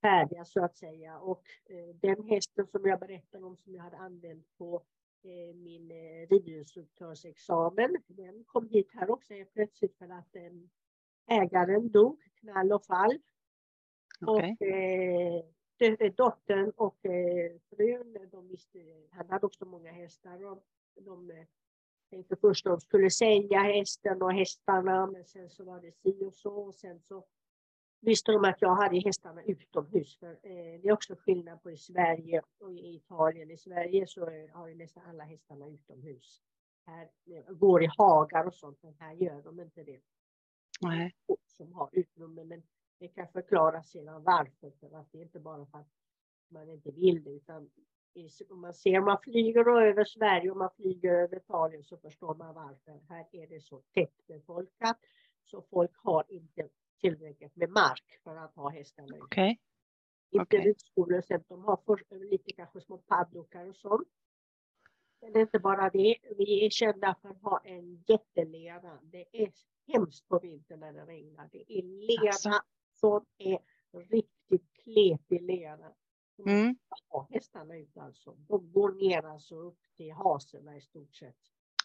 färdiga 0.00 0.44
så 0.44 0.64
att 0.64 0.76
säga 0.76 1.18
och 1.18 1.42
eh, 1.64 1.94
den 1.94 2.28
hästen 2.28 2.66
som 2.66 2.86
jag 2.86 3.00
berättade 3.00 3.44
om 3.44 3.56
som 3.56 3.74
jag 3.74 3.82
hade 3.82 3.98
använt 3.98 4.46
på 4.58 4.82
eh, 5.22 5.54
min 5.54 5.90
eh, 5.90 6.28
ridinstruktörsexamen, 6.28 7.96
den 8.06 8.44
kom 8.44 8.68
hit 8.68 8.90
här 8.92 9.10
också 9.10 9.34
plötsligt 9.54 9.98
för 9.98 10.08
att 10.08 10.36
eh, 10.36 11.40
ägaren 11.40 11.90
dog, 11.90 12.22
knall 12.34 12.72
och 12.72 12.84
fall. 12.84 13.18
Okay. 14.26 14.56
Och 14.56 14.62
eh, 14.62 15.44
dottern 16.16 16.72
och 16.76 17.06
eh, 17.06 17.52
frun, 17.70 18.28
de 18.30 18.48
visste, 18.48 18.78
han 19.10 19.30
hade 19.30 19.46
också 19.46 19.64
många 19.64 19.92
hästar 19.92 20.44
och 20.44 20.64
de 20.94 21.30
eh, 21.30 21.46
tänkte 22.10 22.36
först 22.36 22.66
att 22.66 22.72
de 22.72 22.80
skulle 22.80 23.10
sälja 23.10 23.58
hästen 23.58 24.22
och 24.22 24.32
hästarna 24.32 25.06
men 25.06 25.24
sen 25.24 25.50
så 25.50 25.64
var 25.64 25.80
det 25.80 25.92
si 25.92 26.24
och 26.24 26.34
så 26.34 26.54
och 26.54 26.74
sen 26.74 27.00
så 27.00 27.24
visste 28.00 28.32
de 28.32 28.44
att 28.44 28.62
jag 28.62 28.74
hade 28.74 29.00
hästarna 29.00 29.42
utomhus. 29.42 30.18
För, 30.18 30.30
eh, 30.30 30.80
det 30.80 30.88
är 30.88 30.92
också 30.92 31.16
skillnad 31.16 31.62
på 31.62 31.70
i 31.70 31.76
Sverige 31.76 32.42
och 32.58 32.72
i 32.72 32.94
Italien. 32.94 33.50
I 33.50 33.56
Sverige 33.56 34.06
så 34.06 34.20
har 34.52 34.68
ju 34.68 34.74
nästan 34.74 35.02
alla 35.06 35.24
hästarna 35.24 35.68
utomhus. 35.68 36.42
Här 36.86 37.10
eh, 37.26 37.54
går 37.54 37.82
i 37.82 37.88
hagar 37.98 38.44
och 38.46 38.54
sånt, 38.54 38.82
men 38.82 38.94
här 38.98 39.12
gör 39.12 39.42
de 39.42 39.60
inte 39.60 39.82
det. 39.82 40.00
Nej. 40.80 41.14
Som 41.46 41.72
har 41.72 41.88
utrymme, 41.92 42.44
men 42.44 42.62
det 43.02 43.08
kan 43.08 43.28
förklaras 43.28 43.90
sedan 43.90 44.22
varför. 44.22 44.70
För 44.80 44.96
att 44.96 45.12
det 45.12 45.18
är 45.18 45.22
inte 45.22 45.40
bara 45.40 45.66
för 45.66 45.78
att 45.78 45.88
man 46.48 46.70
inte 46.70 46.90
vill 46.90 47.24
det, 47.24 47.30
utan 47.30 47.70
om 48.50 48.60
man 48.60 48.74
ser 48.74 48.98
om 48.98 49.04
man 49.04 49.18
flyger 49.22 49.68
över 49.68 50.04
Sverige 50.04 50.50
och 50.50 50.56
man 50.56 50.70
flyger 50.76 51.12
över 51.12 51.36
Italien 51.36 51.84
så 51.84 51.96
förstår 51.96 52.34
man 52.34 52.54
varför. 52.54 53.00
Här 53.08 53.26
är 53.32 53.46
det 53.46 53.60
så 53.60 53.82
tätt 53.94 54.26
befolkat 54.26 54.98
så 55.44 55.62
folk 55.62 55.96
har 55.96 56.24
inte 56.28 56.68
tillräckligt 57.00 57.56
med 57.56 57.70
mark 57.70 58.20
för 58.24 58.36
att 58.36 58.54
ha 58.54 58.68
hästarna. 58.68 59.16
Okay. 59.24 59.56
Inte 60.30 60.42
okay. 60.42 60.60
ridskolor, 60.60 61.22
de 61.48 61.64
har 61.64 61.76
för, 61.76 62.30
lite 62.30 62.52
kanske 62.52 62.80
små 62.80 62.98
paddokar 62.98 63.66
och 63.66 63.76
sånt. 63.76 64.08
Men 65.20 65.32
det 65.32 65.38
är 65.38 65.42
inte 65.42 65.58
bara 65.58 65.90
det, 65.90 66.16
vi 66.38 66.66
är 66.66 66.70
kända 66.70 67.16
för 67.22 67.28
att 67.28 67.42
ha 67.42 67.58
en 67.64 68.04
jättelera. 68.06 68.98
Det 69.02 69.26
är 69.32 69.52
hemskt 69.86 70.28
på 70.28 70.38
vintern 70.38 70.80
när 70.80 70.92
det 70.92 71.06
regnar. 71.06 71.48
Det 71.52 71.78
är 71.78 71.82
lera 71.82 72.28
alltså. 72.28 72.50
Som 73.02 73.24
är 73.38 73.58
riktigt 74.10 74.72
kletig 74.84 75.42
lera. 75.42 75.92
Mm. 76.46 76.76
Ha 77.08 77.26
hästarna 77.30 77.76
ut 77.76 77.96
alltså. 77.96 78.36
De 78.48 78.72
går 78.72 78.92
ner 78.92 79.22
alltså 79.22 79.54
upp 79.54 79.78
till 79.96 80.12
haserna 80.12 80.76
i 80.76 80.80
stort 80.80 81.14
sett. 81.14 81.36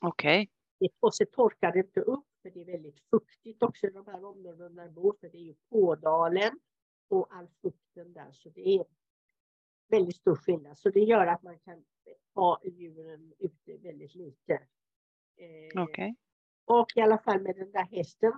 Okej. 0.02 0.50
Okay. 0.80 0.90
Och 1.00 1.16
så 1.16 1.26
torkar 1.26 1.72
det 1.72 1.80
inte 1.80 2.02
upp 2.02 2.26
för 2.42 2.50
det 2.50 2.62
är 2.62 2.66
väldigt 2.66 3.00
fuktigt 3.10 3.64
också 3.64 3.88
i 3.88 3.90
de 3.90 4.08
här 4.08 4.24
områdena 4.26 4.84
där 4.84 4.90
bor, 4.90 5.16
för 5.20 5.30
det 5.30 5.38
är 5.38 5.44
ju 5.44 5.56
Pådalen 5.70 6.60
och 7.08 7.28
all 7.36 7.48
fukten 7.62 8.14
där, 8.14 8.32
så 8.32 8.50
det 8.50 8.76
är 8.76 8.86
väldigt 9.88 10.16
stor 10.16 10.36
skillnad. 10.36 10.78
Så 10.78 10.90
det 10.90 11.00
gör 11.00 11.28
att 11.28 11.44
man 11.44 11.60
kan 11.60 11.86
ha 12.34 12.62
djuren 12.64 13.34
ute 13.40 13.78
väldigt 13.78 14.16
lite. 14.16 14.54
Eh, 15.38 15.84
okay. 15.84 16.16
Och 16.66 16.88
i 16.96 17.02
alla 17.02 17.18
fall 17.18 17.42
med 17.42 17.56
den 17.56 17.72
där 17.72 17.86
hästen 17.86 18.34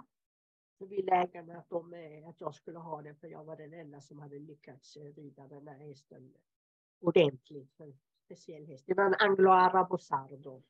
så 0.80 0.86
ville 0.86 1.12
ägarna 1.12 1.58
att, 1.58 1.70
de, 1.70 1.94
eh, 1.94 2.28
att 2.28 2.42
jag 2.42 2.56
skulle 2.56 2.80
ha 2.80 3.02
den, 3.02 3.16
för 3.16 3.28
jag 3.28 3.44
var 3.44 3.56
den 3.56 3.74
enda 3.74 4.02
som 4.02 4.20
hade 4.20 4.40
lyckats 4.40 4.96
eh, 4.98 5.04
rida 5.04 5.48
den 5.48 5.68
här 5.68 5.78
hästen 5.78 6.34
ordentligt. 7.00 7.74
För 7.78 7.84
en 7.84 7.98
speciell 8.26 8.66
häst. 8.66 8.84
Det 8.88 8.94
var 8.94 9.06
en 9.06 9.16
anglo-arabo 9.20 9.98
sardo. 9.98 10.62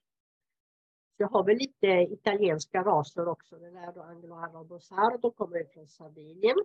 Jag 1.17 1.27
har 1.27 1.43
väl 1.43 1.57
lite 1.57 1.87
italienska 1.87 2.83
raser 2.83 3.27
också. 3.27 3.59
Den 3.59 3.75
här 3.75 3.93
då 3.93 4.01
anglo-arabo 4.01 4.79
sardo, 4.79 5.31
kommer 5.31 5.63
från 5.63 5.87
Sardinien. 5.87 6.57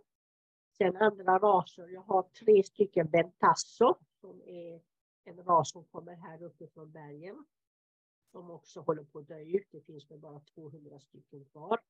Sen 0.78 0.96
andra 0.96 1.38
raser, 1.38 1.88
jag 1.88 2.02
har 2.02 2.22
tre 2.22 2.62
stycken 2.62 3.11
bentasso 3.11 3.94
som 4.20 4.42
är 4.42 4.80
en 5.24 5.44
ras 5.44 5.70
som 5.70 5.85
kommer 5.85 6.14
här 6.14 6.42
uppifrån 6.42 6.92
bergen. 6.92 7.44
Som 8.33 8.50
också 8.50 8.80
håller 8.80 9.04
på 9.04 9.18
att 9.18 9.28
dö 9.28 9.40
ut. 9.40 9.68
Det 9.70 9.80
finns 9.80 10.11
väl 10.11 10.18
bara 10.18 10.40
200 10.40 11.00
stycken 11.00 11.44
kvar 11.44 11.80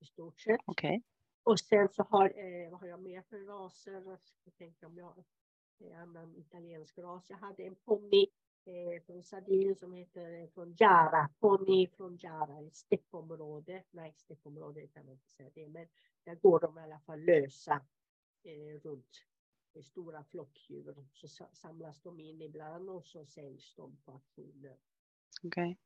i 0.00 0.04
stort 0.04 0.40
sett. 0.40 0.60
Okay. 0.66 1.00
Och 1.42 1.60
sen 1.60 1.88
så 1.88 2.02
har, 2.02 2.24
eh, 2.26 2.70
vad 2.70 2.80
har 2.80 2.88
jag 2.88 3.00
mer 3.00 3.22
för 3.22 3.38
raser? 3.38 3.92
Jag 3.92 4.20
ska 4.20 4.50
tänka 4.50 4.86
om 4.86 4.96
jag 4.98 5.04
har 5.04 5.24
en 5.78 5.94
annan 5.94 6.36
italiensk 6.36 6.98
ras. 6.98 7.30
Jag 7.30 7.36
hade 7.36 7.62
en 7.62 7.76
ponny 7.76 8.26
eh, 8.64 9.02
från 9.06 9.22
Sardinien 9.22 9.76
som 9.76 9.92
heter 9.92 10.42
eh, 10.42 10.48
från 10.48 10.74
Jara, 10.78 11.30
ponny 11.38 11.86
från 11.86 12.16
Jara, 12.16 12.66
ett 12.66 12.76
steppområde. 12.76 13.84
Nej, 13.90 14.14
steppområde 14.16 14.86
kan 14.86 15.04
man 15.04 15.14
inte 15.14 15.30
säga 15.30 15.50
det, 15.54 15.68
men 15.68 15.88
där 16.24 16.34
går 16.34 16.60
de 16.60 16.78
i 16.78 16.82
alla 16.82 17.00
fall 17.00 17.20
lösa 17.20 17.86
eh, 18.42 18.80
runt 18.82 19.26
stora 19.82 20.24
flockdjur. 20.24 21.06
Så 21.12 21.28
samlas 21.52 22.00
de 22.02 22.20
in 22.20 22.42
ibland 22.42 22.90
och 22.90 23.06
så 23.06 23.26
säljs 23.26 23.74
de 23.74 23.96
på 23.96 24.12
auktioner. 24.12 24.76
Okej. 25.42 25.70
Okay. 25.70 25.76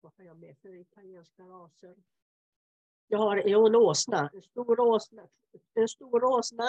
Vad 0.00 0.12
har 0.16 0.24
jag 0.24 0.36
med 0.36 0.58
för 0.58 0.74
italienska 0.74 1.42
raser? 1.42 1.96
Jag 3.08 3.18
har 3.18 3.36
en 3.36 3.74
åsna, 3.76 4.30
en 4.34 4.42
stor 4.42 4.80
åsna, 4.80 5.28
en 5.74 5.88
stor 5.88 6.24
åsna 6.24 6.64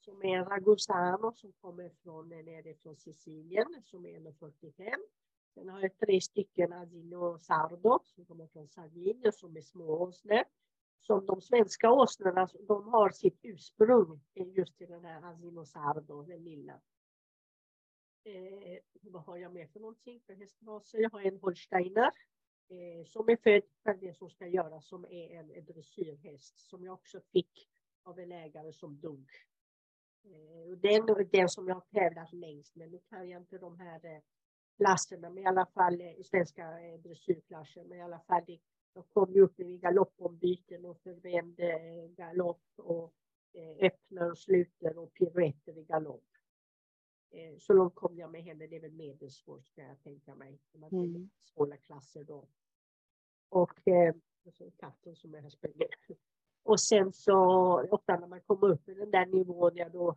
som 0.00 0.22
är 0.22 0.38
en 0.38 0.44
ragusano 0.44 1.32
som 1.36 1.52
kommer 1.52 1.90
från, 2.02 2.28
nerifrån 2.28 2.96
Sicilien 2.96 3.82
som 3.84 4.06
är 4.06 4.20
1,45. 4.20 4.94
Sen 5.54 5.68
har 5.68 5.80
jag 5.80 5.98
tre 5.98 6.20
stycken 6.20 6.72
Asino 6.72 7.38
Sardo 7.38 8.00
som 8.04 8.24
kommer 8.24 8.46
från 8.46 8.68
Sardinien 8.68 9.32
som 9.32 9.56
är 9.56 9.60
små 9.60 10.02
åsnor. 10.02 10.44
Som 11.00 11.26
de 11.26 11.40
svenska 11.40 11.92
åsnorna, 11.92 12.48
de 12.68 12.88
har 12.88 13.10
sitt 13.10 13.38
ursprung 13.42 14.20
just 14.34 14.80
i 14.80 14.86
den 14.86 15.04
här 15.04 15.22
Asino 15.22 15.64
Sardo, 15.66 16.22
den 16.22 16.44
lilla. 16.44 16.80
Eh, 18.24 18.78
vad 19.02 19.22
har 19.22 19.36
jag 19.36 19.52
mer 19.52 19.66
för 19.66 19.80
någonting 19.80 20.20
för 20.20 20.34
hästraser? 20.34 20.98
Jag 20.98 21.10
har 21.10 21.20
en 21.20 21.38
holsteiner 21.40 22.10
eh, 22.68 23.04
som 23.06 23.28
är 23.28 23.36
född 23.36 23.62
för 23.82 23.94
det 23.94 24.14
som 24.14 24.30
ska 24.30 24.46
göras, 24.46 24.88
som 24.88 25.04
är 25.04 25.30
en, 25.38 25.50
en 25.50 25.64
dressyrhäst 25.64 26.60
som 26.60 26.84
jag 26.84 26.94
också 26.94 27.20
fick 27.32 27.68
av 28.02 28.18
en 28.18 28.32
ägare 28.32 28.72
som 28.72 29.00
dog. 29.00 29.30
Eh, 30.24 30.78
den, 30.78 31.28
den 31.32 31.48
som 31.48 31.68
jag 31.68 31.74
har 31.74 31.84
tävlat 31.92 32.32
längst 32.32 32.76
med, 32.76 32.90
nu 32.90 33.00
kan 33.08 33.28
jag 33.30 33.42
inte 33.42 33.58
de 33.58 33.80
här 33.80 34.04
eh, 34.04 34.20
klasserna, 34.76 35.30
men 35.30 35.44
i 35.44 35.46
alla 35.46 35.66
fall 35.66 36.00
eh, 36.00 36.22
svenska 36.24 36.80
eh, 36.80 37.00
dressyrklasser, 37.00 37.84
men 37.84 37.98
i 37.98 38.02
alla 38.02 38.20
fall 38.20 38.42
det, 38.46 38.58
jag 38.94 39.08
kom 39.08 39.32
ju 39.34 39.40
upp 39.40 39.60
i 39.60 39.78
galoppombyten 39.78 40.84
och 40.84 41.00
förvände 41.02 41.72
eh, 41.72 42.08
galopp 42.16 42.62
och 42.76 43.14
eh, 43.54 43.86
öppnar 43.86 44.30
och 44.30 44.38
sluter 44.38 44.98
och 44.98 45.14
piruetter 45.14 45.78
i 45.78 45.84
galopp. 45.84 46.24
Eh, 47.34 47.58
så 47.58 47.72
långt 47.72 47.94
kom 47.94 48.18
jag 48.18 48.30
med 48.30 48.42
henne, 48.42 48.66
det 48.66 48.76
är 48.76 48.80
väl 48.80 48.92
medelsvårt 48.92 49.66
ska 49.66 49.82
jag 49.82 50.02
tänka 50.02 50.34
mig. 50.34 50.58
Mm. 50.92 51.30
Svåra 51.40 51.76
klasser 51.76 52.24
då. 52.24 52.48
Och, 53.48 53.88
eh, 53.88 54.14
så 54.52 54.70
katten 54.70 55.16
som 55.16 55.34
jag 55.34 55.52
springer. 55.52 55.88
Och 56.62 56.80
sen 56.80 57.12
så 57.12 57.36
ofta 57.90 58.16
när 58.16 58.26
man 58.26 58.40
kommer 58.40 58.70
upp 58.70 58.88
i 58.88 58.94
den 58.94 59.10
där 59.10 59.26
nivån, 59.26 59.70
ja 59.74 59.88
då, 59.88 60.16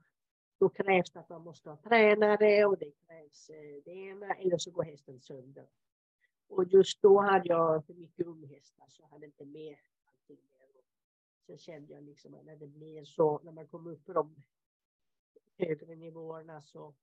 då 0.60 0.70
krävs 0.70 1.12
det 1.12 1.20
att 1.20 1.30
man 1.30 1.44
måste 1.44 1.70
ha 1.70 1.78
tränare 1.78 2.66
och 2.66 2.78
det 2.78 2.92
krävs 2.92 3.50
eh, 3.50 3.84
det 3.86 3.92
ena 3.92 4.34
eller 4.34 4.58
så 4.58 4.72
går 4.72 4.84
hästen 4.84 5.20
sönder. 5.20 5.68
Och 6.48 6.64
just 6.64 7.02
då 7.02 7.22
hade 7.22 7.48
jag 7.48 7.86
för 7.86 7.94
mycket 7.94 8.26
unghästar 8.26 8.86
så 8.88 9.02
jag 9.02 9.10
hade 9.10 9.26
inte 9.26 9.46
med 9.46 9.78
allting. 10.06 10.40
Sen 11.46 11.58
kände 11.58 11.94
jag 11.94 12.04
liksom 12.04 12.34
att 12.34 12.46
när 12.46 12.56
det 12.56 12.68
blir 12.68 13.06
så, 13.06 13.40
när 13.44 13.52
man 13.52 13.68
kommer 13.68 13.92
upp 13.92 14.06
på 14.06 14.14
de 14.14 14.44
högre 15.58 15.96
nivåerna 15.96 16.62
så 16.62 16.94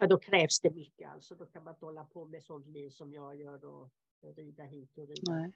ja, 0.00 0.06
då 0.06 0.18
krävs 0.18 0.60
det 0.60 0.70
mycket. 0.70 1.10
Alltså, 1.10 1.34
då 1.34 1.46
kan 1.46 1.64
man 1.64 1.74
inte 1.74 1.84
hålla 1.84 2.04
på 2.04 2.24
med 2.24 2.42
sånt 2.42 2.66
liv 2.66 2.90
som 2.90 3.12
jag 3.12 3.36
gör 3.36 3.64
och 3.64 3.90
rida 4.36 4.64
hit 4.64 4.98
och 4.98 5.08
rida. 5.08 5.32
Nej. 5.32 5.52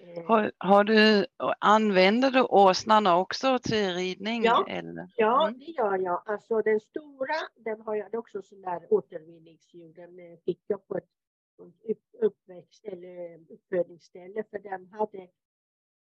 Eh. 0.00 0.26
Har, 0.26 0.52
har, 0.58 0.84
du, 0.84 1.26
använder 1.58 2.30
du 2.30 2.42
åsnarna 2.42 3.16
också 3.16 3.58
till 3.58 3.94
ridning? 3.94 4.42
Ja, 4.44 4.66
eller? 4.68 5.08
ja 5.16 5.48
mm. 5.48 5.60
det 5.60 5.64
gör 5.64 5.98
jag. 5.98 6.22
Alltså 6.26 6.62
den 6.62 6.80
stora, 6.80 7.34
den 7.56 7.80
har 7.80 7.94
jag 7.94 8.14
också 8.14 8.42
sån 8.42 8.62
där 8.62 8.86
återvinningsdjur. 8.90 9.92
Den 9.94 10.18
eh, 10.18 10.38
fick 10.44 10.60
jag 10.66 10.86
på 10.86 10.96
ett 10.96 11.08
uppväxt 12.20 12.84
eller 12.84 13.40
uppfödningsställe 13.52 14.44
för 14.50 14.58
den 14.58 14.86
hade 14.86 15.28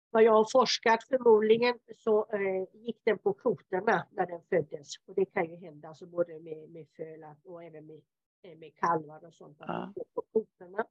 vad 0.10 0.24
jag 0.24 0.32
har 0.32 0.48
forskat 0.52 1.04
förmodligen 1.04 1.80
så 1.96 2.26
eh, 2.34 2.64
gick 2.74 3.02
den 3.04 3.18
på 3.18 3.34
kotorna 3.34 4.08
när 4.12 4.26
den 4.26 4.42
föddes. 4.50 4.94
Och 5.06 5.16
det 5.16 5.26
kan 5.26 5.50
ju 5.50 5.56
hända 5.56 5.88
alltså 5.88 6.06
både 6.06 6.40
med, 6.40 6.70
med 6.70 6.88
föl 6.98 7.26
och 7.44 7.64
även 7.64 7.88
med, 7.88 8.02
eh, 8.42 8.58
med 8.58 8.76
kalvar 8.76 9.26
och 9.26 9.34
sånt. 9.34 9.58
Ja. 9.60 9.94
På 10.14 10.22
kotorna. 10.22 10.86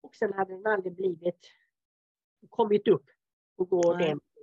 Och 0.00 0.14
sen 0.14 0.32
hade 0.32 0.52
den 0.52 0.66
aldrig 0.66 0.94
blivit 0.94 1.46
kommit 2.50 2.88
upp 2.88 3.04
och 3.56 3.68
gå 3.68 3.80
ordentligt. 3.80 4.36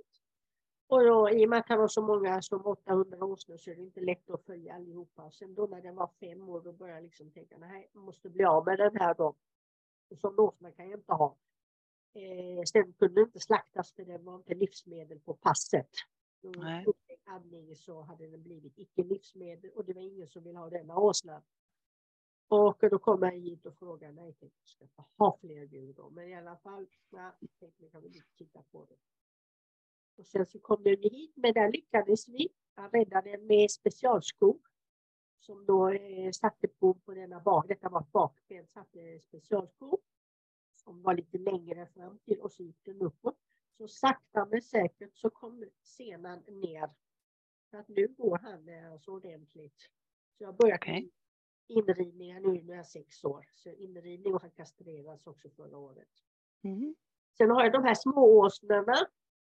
Och 0.86 1.04
då, 1.04 1.30
i 1.30 1.46
och 1.46 1.50
med 1.50 1.58
att 1.58 1.68
han 1.68 1.80
har 1.80 1.88
så 1.88 2.02
många 2.02 2.42
som 2.42 2.66
800 2.66 3.24
årsnor 3.24 3.56
så 3.56 3.70
är 3.70 3.74
det 3.74 3.82
inte 3.82 4.00
lätt 4.00 4.30
att 4.30 4.44
följa 4.44 4.74
allihopa. 4.74 5.30
Sen 5.30 5.54
då 5.54 5.66
när 5.66 5.80
den 5.80 5.94
var 5.94 6.10
fem 6.20 6.48
år 6.48 6.60
då 6.60 6.72
började 6.72 6.98
jag 6.98 7.04
liksom 7.04 7.30
tänka, 7.30 7.58
nej, 7.58 7.90
jag 7.92 8.02
måste 8.02 8.28
bli 8.28 8.44
av 8.44 8.64
med 8.66 8.78
den 8.78 8.96
här 8.96 9.14
då. 9.14 9.34
Som 10.20 10.38
åsna 10.38 10.72
kan 10.72 10.90
jag 10.90 10.98
inte 10.98 11.12
ha. 11.12 11.36
Eh, 12.14 12.62
sen 12.64 12.92
kunde 12.92 13.20
inte 13.20 13.40
slaktas 13.40 13.92
för 13.92 14.04
den 14.04 14.24
var 14.24 14.36
inte 14.36 14.54
livsmedel 14.54 15.20
på 15.20 15.34
passet. 15.34 15.90
Nej. 16.56 16.86
Andning 17.26 17.76
så 17.76 18.00
hade 18.00 18.26
den 18.26 18.42
blivit 18.42 18.78
icke 18.78 19.02
livsmedel 19.02 19.70
och 19.70 19.84
det 19.84 19.92
var 19.92 20.02
ingen 20.02 20.28
som 20.28 20.42
ville 20.42 20.58
ha 20.58 20.70
denna 20.70 20.98
åsna. 20.98 21.42
Och 22.48 22.76
då 22.80 22.98
kom 22.98 23.22
jag 23.22 23.32
hit 23.32 23.66
och 23.66 23.78
frågade, 23.78 24.12
nej, 24.12 24.36
jag 24.40 24.50
ska 24.64 24.84
inte 24.84 25.04
ha 25.18 25.38
fler 25.40 25.64
djur 25.64 25.92
då. 25.92 26.10
Men 26.10 26.28
i 26.28 26.34
alla 26.34 26.56
fall, 26.56 26.86
ja, 27.10 27.36
jag 27.40 27.50
tänkte, 27.60 27.88
kan 27.88 28.02
vi 28.02 28.22
titta 28.36 28.62
på 28.62 28.84
det. 28.84 28.96
Och 30.16 30.26
sen 30.26 30.46
så 30.46 30.58
kom 30.58 30.82
den 30.82 31.02
hit, 31.02 31.32
men 31.36 31.52
där 31.52 31.72
lyckades 31.72 32.28
vi. 32.28 32.48
Han 32.74 32.90
räddade 32.90 33.30
den 33.30 33.46
med 33.46 33.70
specialskor 33.70 34.58
som 35.38 35.66
då 35.66 35.88
eh, 35.88 36.30
satte 36.30 36.68
på, 36.68 36.94
på 36.94 37.14
denna 37.14 37.40
bak, 37.40 37.68
detta 37.68 37.88
var 37.88 38.06
bakben, 38.12 38.66
satte 38.66 39.20
specialskor 39.20 39.98
som 40.84 41.02
var 41.02 41.14
lite 41.14 41.38
längre 41.38 41.86
fram 41.86 42.18
till 42.18 42.40
och 42.40 42.52
så 42.52 42.62
gick 42.62 42.84
den 42.84 43.00
uppåt. 43.02 43.38
Så 43.76 43.88
sakta 43.88 44.46
men 44.50 44.62
säkert 44.62 45.16
så 45.16 45.30
kom 45.30 45.64
senan 45.82 46.38
ner. 46.46 46.90
Så 47.70 47.76
att 47.76 47.88
nu 47.88 48.08
går 48.08 48.38
han 48.38 48.92
alltså 48.92 49.10
ordentligt. 49.10 49.78
Så 50.38 50.44
jag 50.44 50.48
har 50.48 50.52
börjat 50.52 50.80
Okej. 50.80 51.10
inridningar 51.68 52.40
nu 52.40 52.62
när 52.62 52.74
jag 52.74 52.78
är 52.78 52.82
sex 52.82 53.24
år. 53.24 53.48
Så 53.52 53.70
inridning 53.70 54.34
och 54.34 54.40
han 54.40 54.50
kastrerades 54.50 55.26
också 55.26 55.48
förra 55.50 55.78
året. 55.78 56.08
Mm. 56.62 56.94
Sen 57.38 57.50
har 57.50 57.62
jag 57.64 57.72
de 57.72 57.84
här 57.84 57.94
smååsnorna. 57.94 58.96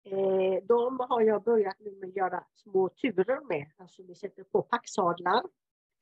Eh, 0.05 0.65
de 0.65 1.01
har 1.01 1.21
jag 1.21 1.43
börjat 1.43 1.81
nu 1.81 1.91
med 1.97 2.09
att 2.09 2.17
göra 2.17 2.45
små 2.55 2.89
turer 2.89 3.41
med. 3.41 3.71
Alltså 3.77 4.03
vi 4.03 4.15
sätter 4.15 4.45
på 4.45 4.63
packsadlar 4.63 5.43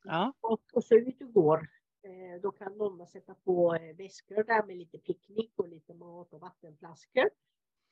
Ja. 0.05 0.33
och, 0.41 0.63
och 0.73 0.85
så 0.85 0.95
ut 0.95 1.23
och 1.23 1.33
går. 1.33 1.69
Eh, 2.05 2.41
då 2.43 2.51
kan 2.51 2.77
mamma 2.77 3.07
sätta 3.07 3.35
på 3.35 3.75
eh, 3.75 3.97
väskor 3.97 4.45
där 4.45 4.67
med 4.67 4.77
lite 4.77 4.99
picknick 4.99 5.53
och 5.57 5.69
lite 5.69 5.95
mat 5.95 6.33
och 6.33 6.41
vattenflaskor. 6.41 7.31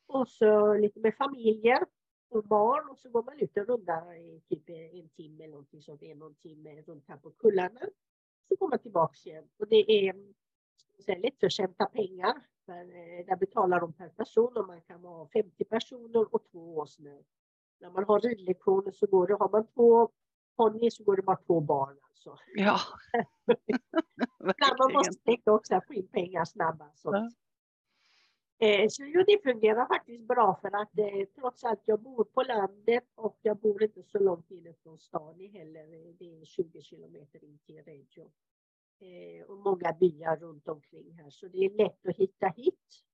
Och 0.06 0.28
så 0.28 0.74
lite 0.74 1.00
med 1.00 1.14
familjer 1.14 1.86
och 2.28 2.44
barn 2.44 2.88
och 2.88 2.98
så 2.98 3.10
går 3.10 3.22
man 3.22 3.38
ut 3.38 3.56
och 3.56 3.66
rundar 3.66 4.14
i 4.14 4.40
typ 4.48 4.68
en 4.68 5.08
timme 5.08 5.44
eller 5.44 5.52
någonting 5.52 5.82
sånt, 5.82 6.02
en 6.02 6.22
och 6.22 6.28
en 6.28 6.34
timme 6.34 6.82
runt 6.82 7.08
här 7.08 7.16
på 7.16 7.30
kullarna. 7.30 7.80
Så 8.48 8.54
går 8.56 8.68
man 8.68 8.78
tillbaks 8.78 9.26
igen. 9.26 9.48
Och 9.58 9.68
det 9.68 9.90
är 9.90 10.10
mm, 10.10 10.34
lättförtjänta 11.22 11.86
pengar. 11.86 12.42
För, 12.66 12.80
eh, 12.80 13.26
där 13.26 13.36
betalar 13.36 13.80
de 13.80 13.92
per 13.92 14.08
person 14.08 14.56
och 14.56 14.66
man 14.66 14.80
kan 14.80 15.02
vara 15.02 15.28
50 15.28 15.64
personer 15.64 16.34
och 16.34 16.44
två 16.50 16.76
åsnor. 16.76 17.24
När 17.80 17.90
man 17.90 18.04
har 18.04 18.20
ridlektioner 18.20 18.92
så 18.92 19.06
går 19.06 19.26
det, 19.26 19.34
har 19.34 19.48
man 19.48 19.66
två 19.66 20.10
ponnyer 20.56 20.90
så 20.90 21.04
går 21.04 21.16
det 21.16 21.22
bara 21.22 21.36
två 21.36 21.60
barn 21.60 21.98
alltså. 22.02 22.36
Ja. 22.54 22.78
Ibland 24.40 24.78
man 24.78 24.92
måste 24.92 25.22
tänka 25.24 25.52
också 25.52 25.74
att 25.74 25.86
få 25.86 25.94
in 25.94 26.08
pengar 26.08 26.44
snabbast. 26.44 27.04
Ja. 27.04 27.30
Eh, 28.62 28.88
så 28.88 29.04
jo, 29.04 29.24
det 29.26 29.42
fungerar 29.42 29.86
faktiskt 29.86 30.22
bra 30.28 30.58
för 30.60 30.68
att 30.82 30.98
eh, 30.98 31.28
trots 31.34 31.64
allt 31.64 31.82
jag 31.84 32.00
bor 32.00 32.24
på 32.24 32.42
landet 32.42 33.04
och 33.14 33.38
jag 33.42 33.58
bor 33.58 33.82
inte 33.82 34.02
så 34.02 34.18
långt 34.18 34.50
inifrån 34.50 34.98
stan 34.98 35.40
heller. 35.52 35.80
Eh, 35.82 36.14
Det 36.18 36.40
är 36.40 36.44
20 36.44 36.82
kilometer 36.82 37.44
in 37.44 37.58
till 37.58 37.82
Reggio. 37.84 38.30
Eh, 39.00 39.44
och 39.46 39.58
många 39.58 39.92
byar 39.92 40.36
runt 40.36 40.68
omkring 40.68 41.12
här 41.12 41.30
så 41.30 41.48
det 41.48 41.58
är 41.58 41.70
lätt 41.70 42.06
att 42.06 42.16
hitta 42.16 42.48
hit. 42.48 43.04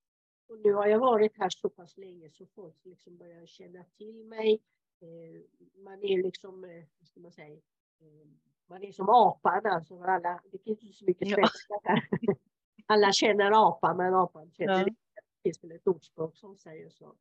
Och 0.49 0.59
nu 0.59 0.73
har 0.73 0.87
jag 0.87 0.99
varit 0.99 1.37
här 1.37 1.49
så 1.49 1.69
pass 1.69 1.97
länge 1.97 2.29
så 2.29 2.45
folk 2.45 2.75
liksom 2.85 3.17
börjar 3.17 3.45
känna 3.45 3.83
till 3.83 4.23
mig. 4.25 4.61
Eh, 4.99 5.41
man 5.83 6.03
är 6.03 6.23
liksom, 6.23 6.63
eh, 6.63 6.83
vad 6.99 7.07
ska 7.07 7.19
man 7.19 7.31
säga, 7.31 7.53
eh, 7.99 8.27
man 8.67 8.83
är 8.83 8.91
som 8.91 9.09
apan 9.09 9.65
alltså. 9.65 9.99
Alla, 10.01 10.41
det 10.51 10.57
finns 10.57 10.83
ju 10.83 10.91
så 10.93 11.05
mycket 11.05 11.27
svenskar 11.29 11.79
här. 11.83 12.07
Alla 12.85 13.11
känner 13.11 13.67
apan 13.69 13.97
men 13.97 14.13
apan 14.13 14.51
känner 14.51 14.73
Ja. 14.73 14.79
inte. 14.87 15.01
Det 15.15 15.49
finns 15.49 15.63
väl 15.63 15.71
ett 15.71 15.87
ordspråk 15.87 16.35
som 16.37 16.57
säger 16.57 16.89
så. 16.89 17.15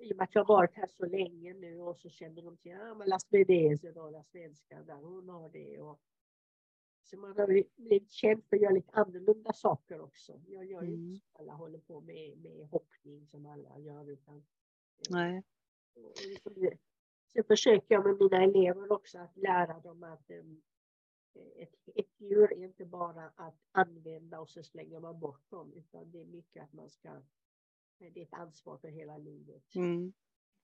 I 0.00 0.12
och 0.12 0.16
med 0.16 0.24
att 0.24 0.34
jag 0.34 0.44
har 0.44 0.54
varit 0.56 0.74
här 0.74 0.86
så 0.86 1.06
länge 1.06 1.54
nu 1.54 1.80
och 1.80 1.96
så 1.98 2.08
känner 2.08 2.42
de 2.42 2.56
till, 2.56 2.70
ja 2.72 2.94
men 2.94 3.08
Las 3.08 3.26
Vedese 3.32 3.92
då, 3.92 4.10
la 4.10 4.24
svenska 4.24 4.82
där, 4.82 4.94
hon 5.02 5.28
har 5.28 5.48
det. 5.48 5.80
Och, 5.80 6.00
så 7.02 7.16
man 7.16 7.36
har 7.38 7.46
blivit- 7.46 8.10
känd 8.12 8.44
för 8.44 8.56
att 8.56 8.62
göra 8.62 8.72
lite 8.72 8.92
annorlunda 8.92 9.52
saker 9.52 10.00
också. 10.00 10.40
Jag 10.46 10.64
gör 10.64 10.82
Mm. 10.82 10.94
inte 10.94 11.26
alla 11.32 11.52
håller 11.52 11.78
på 11.78 12.00
med, 12.00 12.38
med 12.38 12.68
hoppning 12.68 13.26
som 13.26 13.46
alla 13.46 13.78
gör 13.78 14.10
utan 14.10 14.46
Nej. 15.10 15.42
Det- 16.54 16.78
Sen 17.32 17.44
försöker 17.44 17.94
jag 17.94 18.06
med 18.06 18.16
mina 18.20 18.42
elever 18.44 18.92
också 18.92 19.18
att 19.18 19.36
lära 19.36 19.78
dem 19.80 20.02
att 20.02 20.30
em, 20.30 20.62
ett, 21.56 21.74
ett 21.94 22.20
djur 22.20 22.52
är 22.52 22.64
inte 22.64 22.84
bara 22.84 23.32
att 23.36 23.58
använda 23.72 24.40
och 24.40 24.50
så 24.50 24.62
slänger 24.62 25.00
man 25.00 25.20
bort 25.20 25.50
dem 25.50 25.72
utan 25.72 26.10
det 26.10 26.20
är 26.20 26.26
mycket 26.26 26.62
att 26.62 26.72
man 26.72 26.90
ska, 26.90 27.22
det 27.98 28.20
är 28.20 28.22
ett 28.22 28.32
ansvar 28.34 28.78
för 28.78 28.88
hela 28.88 29.18
livet. 29.18 29.74
Mm. 29.74 30.12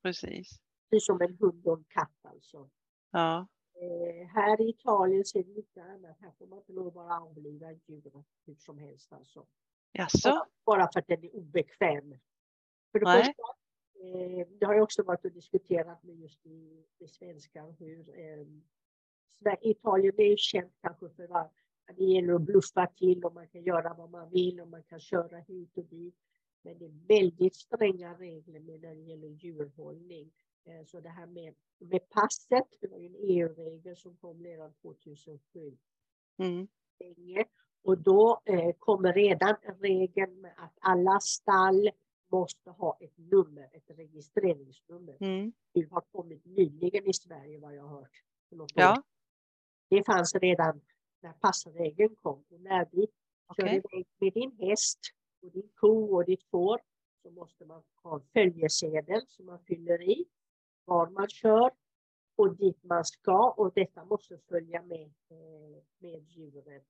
Precis. 0.03 0.61
Precis 0.91 1.07
som 1.07 1.21
en 1.21 1.37
hund 1.41 1.67
och 1.67 1.79
en 1.79 1.85
katt 1.85 2.19
alltså. 2.23 2.71
Ja. 3.11 3.47
Eh, 3.75 4.27
här 4.29 4.61
i 4.61 4.69
Italien 4.69 5.25
ser 5.25 5.43
det 5.43 5.55
lite 5.55 5.83
annat. 5.83 6.17
Här 6.21 6.31
får 6.39 6.47
man 6.47 6.59
inte 6.59 6.73
lov 6.73 6.87
att 6.89 6.95
bara 6.95 7.21
avliva 7.21 7.73
djur 7.73 8.25
hur 8.47 8.55
som 8.55 8.79
helst 8.79 9.13
alltså. 9.13 9.47
Jaså? 9.93 10.47
Bara 10.65 10.89
för 10.93 11.01
att 11.01 11.07
den 11.07 11.25
är 11.25 11.37
obekväm. 11.37 12.19
För 12.93 12.99
det 13.01 13.07
första, 13.25 13.43
det 14.59 14.67
har 14.67 14.75
jag 14.75 14.83
också 14.83 15.03
varit 15.03 15.25
och 15.25 15.33
diskuterat 15.33 16.03
med 16.03 16.17
just 16.17 16.47
i, 16.47 16.85
i 16.99 17.09
svenskar 17.09 17.75
hur 17.79 18.19
eh, 18.19 18.47
Italien 19.61 20.15
är 20.17 20.37
känt 20.37 20.73
kanske 20.81 21.09
för 21.09 21.37
att 21.37 21.53
det 21.97 22.05
gäller 22.05 22.35
att 22.35 22.43
bluffa 22.43 22.87
till 22.87 23.25
och 23.25 23.35
man 23.35 23.49
kan 23.49 23.63
göra 23.63 23.95
vad 23.95 24.11
man 24.11 24.31
vill 24.31 24.61
och 24.61 24.69
man 24.69 24.83
kan 24.83 25.01
köra 25.01 25.39
hit 25.39 25.79
och 25.79 25.85
dit. 25.85 26.15
Men 26.63 26.79
det 26.79 26.85
är 26.85 27.07
väldigt 27.09 27.55
stränga 27.55 28.15
regler 28.15 28.61
med 28.61 28.81
när 28.81 28.95
det 28.95 29.01
gäller 29.01 29.29
djurhållning. 29.29 30.33
Eh, 30.65 30.85
Så 30.85 31.01
det 31.01 31.09
här 31.09 31.27
med, 31.27 31.55
med 31.79 32.09
passet, 32.09 32.69
det 32.81 32.89
var 32.89 32.99
ju 32.99 33.07
en 33.07 33.17
EU-regel 33.19 33.97
som 33.97 34.17
kom 34.17 34.43
redan 34.43 34.73
2007 34.73 35.77
Mm. 36.39 36.69
Och 37.83 37.99
då 37.99 38.43
eh, 38.45 38.73
kommer 38.79 39.13
redan 39.13 39.57
regeln 39.81 40.41
med 40.41 40.55
att 40.57 40.79
alla 40.81 41.21
stall 41.21 41.91
måste 42.29 42.71
ha 42.71 42.97
ett 43.01 43.19
nummer, 43.19 43.69
ett 43.73 43.99
registreringsnummer. 43.99 45.17
Mm. 45.21 45.53
Det 45.73 45.91
har 45.91 46.01
kommit 46.01 46.45
nyligen 46.45 47.07
i 47.07 47.13
Sverige 47.13 47.59
vad 47.59 47.75
jag 47.75 47.83
har 47.83 47.99
hört. 48.01 48.23
Ja. 48.75 49.03
Det 49.89 50.05
fanns 50.05 50.35
redan 50.35 50.81
när 51.21 51.33
passregeln 51.33 52.17
kom. 52.17 52.45
Och 52.49 52.61
när 52.61 52.85
du 52.85 53.07
kör 53.57 53.65
Okej. 53.65 53.83
iväg 53.93 54.07
med 54.19 54.33
din 54.33 54.69
häst 54.69 55.01
och 55.43 55.51
din 55.51 55.71
ko 55.75 56.17
och 56.17 56.25
ditt 56.25 56.45
får 56.51 56.81
så 57.23 57.31
måste 57.31 57.65
man 57.65 57.83
ha 58.03 58.15
en 58.15 58.27
följesedel 58.33 59.27
som 59.27 59.47
man 59.47 59.59
fyller 59.65 60.03
i 60.03 60.25
var 60.85 61.11
man 61.11 61.29
kör 61.29 61.71
och 62.37 62.57
dit 62.57 62.85
man 62.85 63.05
ska 63.05 63.51
och 63.51 63.73
detta 63.75 64.05
måste 64.05 64.39
följa 64.39 64.83
med, 64.83 65.13
eh, 65.29 65.83
med 65.99 66.23
djuret. 66.29 66.87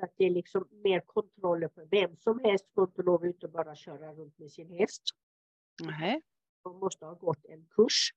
Så 0.00 0.04
att 0.04 0.14
det 0.16 0.24
är 0.24 0.30
liksom 0.30 0.68
mer 0.70 1.00
kontroller 1.00 1.68
för 1.68 1.84
vem 1.90 2.16
som 2.16 2.40
helst 2.44 2.66
får 2.74 2.84
inte 2.84 3.02
lov 3.02 3.26
ut 3.26 3.44
och 3.44 3.50
bara 3.50 3.74
köra 3.74 4.12
runt 4.12 4.38
med 4.38 4.52
sin 4.52 4.70
häst. 4.70 5.02
Nej. 5.82 6.22
De 6.62 6.78
måste 6.78 7.06
ha 7.06 7.14
gått 7.14 7.44
en 7.44 7.66
kurs 7.66 8.10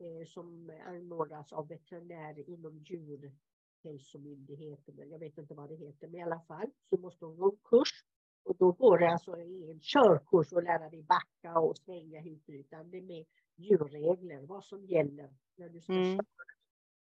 eh, 0.00 0.26
som 0.28 0.70
anordnas 0.86 1.52
av 1.52 1.68
veterinärer 1.68 2.50
inom 2.50 2.78
djurhälsomyndigheten. 2.78 5.10
Jag 5.10 5.18
vet 5.18 5.38
inte 5.38 5.54
vad 5.54 5.68
det 5.68 5.74
heter, 5.76 6.08
men 6.08 6.20
i 6.20 6.22
alla 6.22 6.40
fall 6.40 6.70
så 6.90 6.96
måste 6.96 7.24
de 7.24 7.36
gå 7.36 7.50
en 7.50 7.56
kurs. 7.64 8.04
Och 8.44 8.56
då 8.56 8.72
går 8.72 8.98
det 8.98 9.12
alltså 9.12 9.36
en 9.36 9.80
körkurs 9.80 10.52
att 10.52 10.64
lära 10.64 10.90
dig 10.90 11.02
backa 11.02 11.58
och 11.58 11.78
svänga 11.78 12.20
hit 12.20 12.48
och 12.48 12.54
utan 12.54 12.90
det 12.90 12.98
är 12.98 13.02
med 13.02 13.24
djurregler, 13.56 14.42
vad 14.42 14.64
som 14.64 14.84
gäller 14.86 15.34
när 15.56 15.68
du 15.68 15.80
ska 15.80 15.92
Mm. 15.92 16.16
köra 16.16 16.24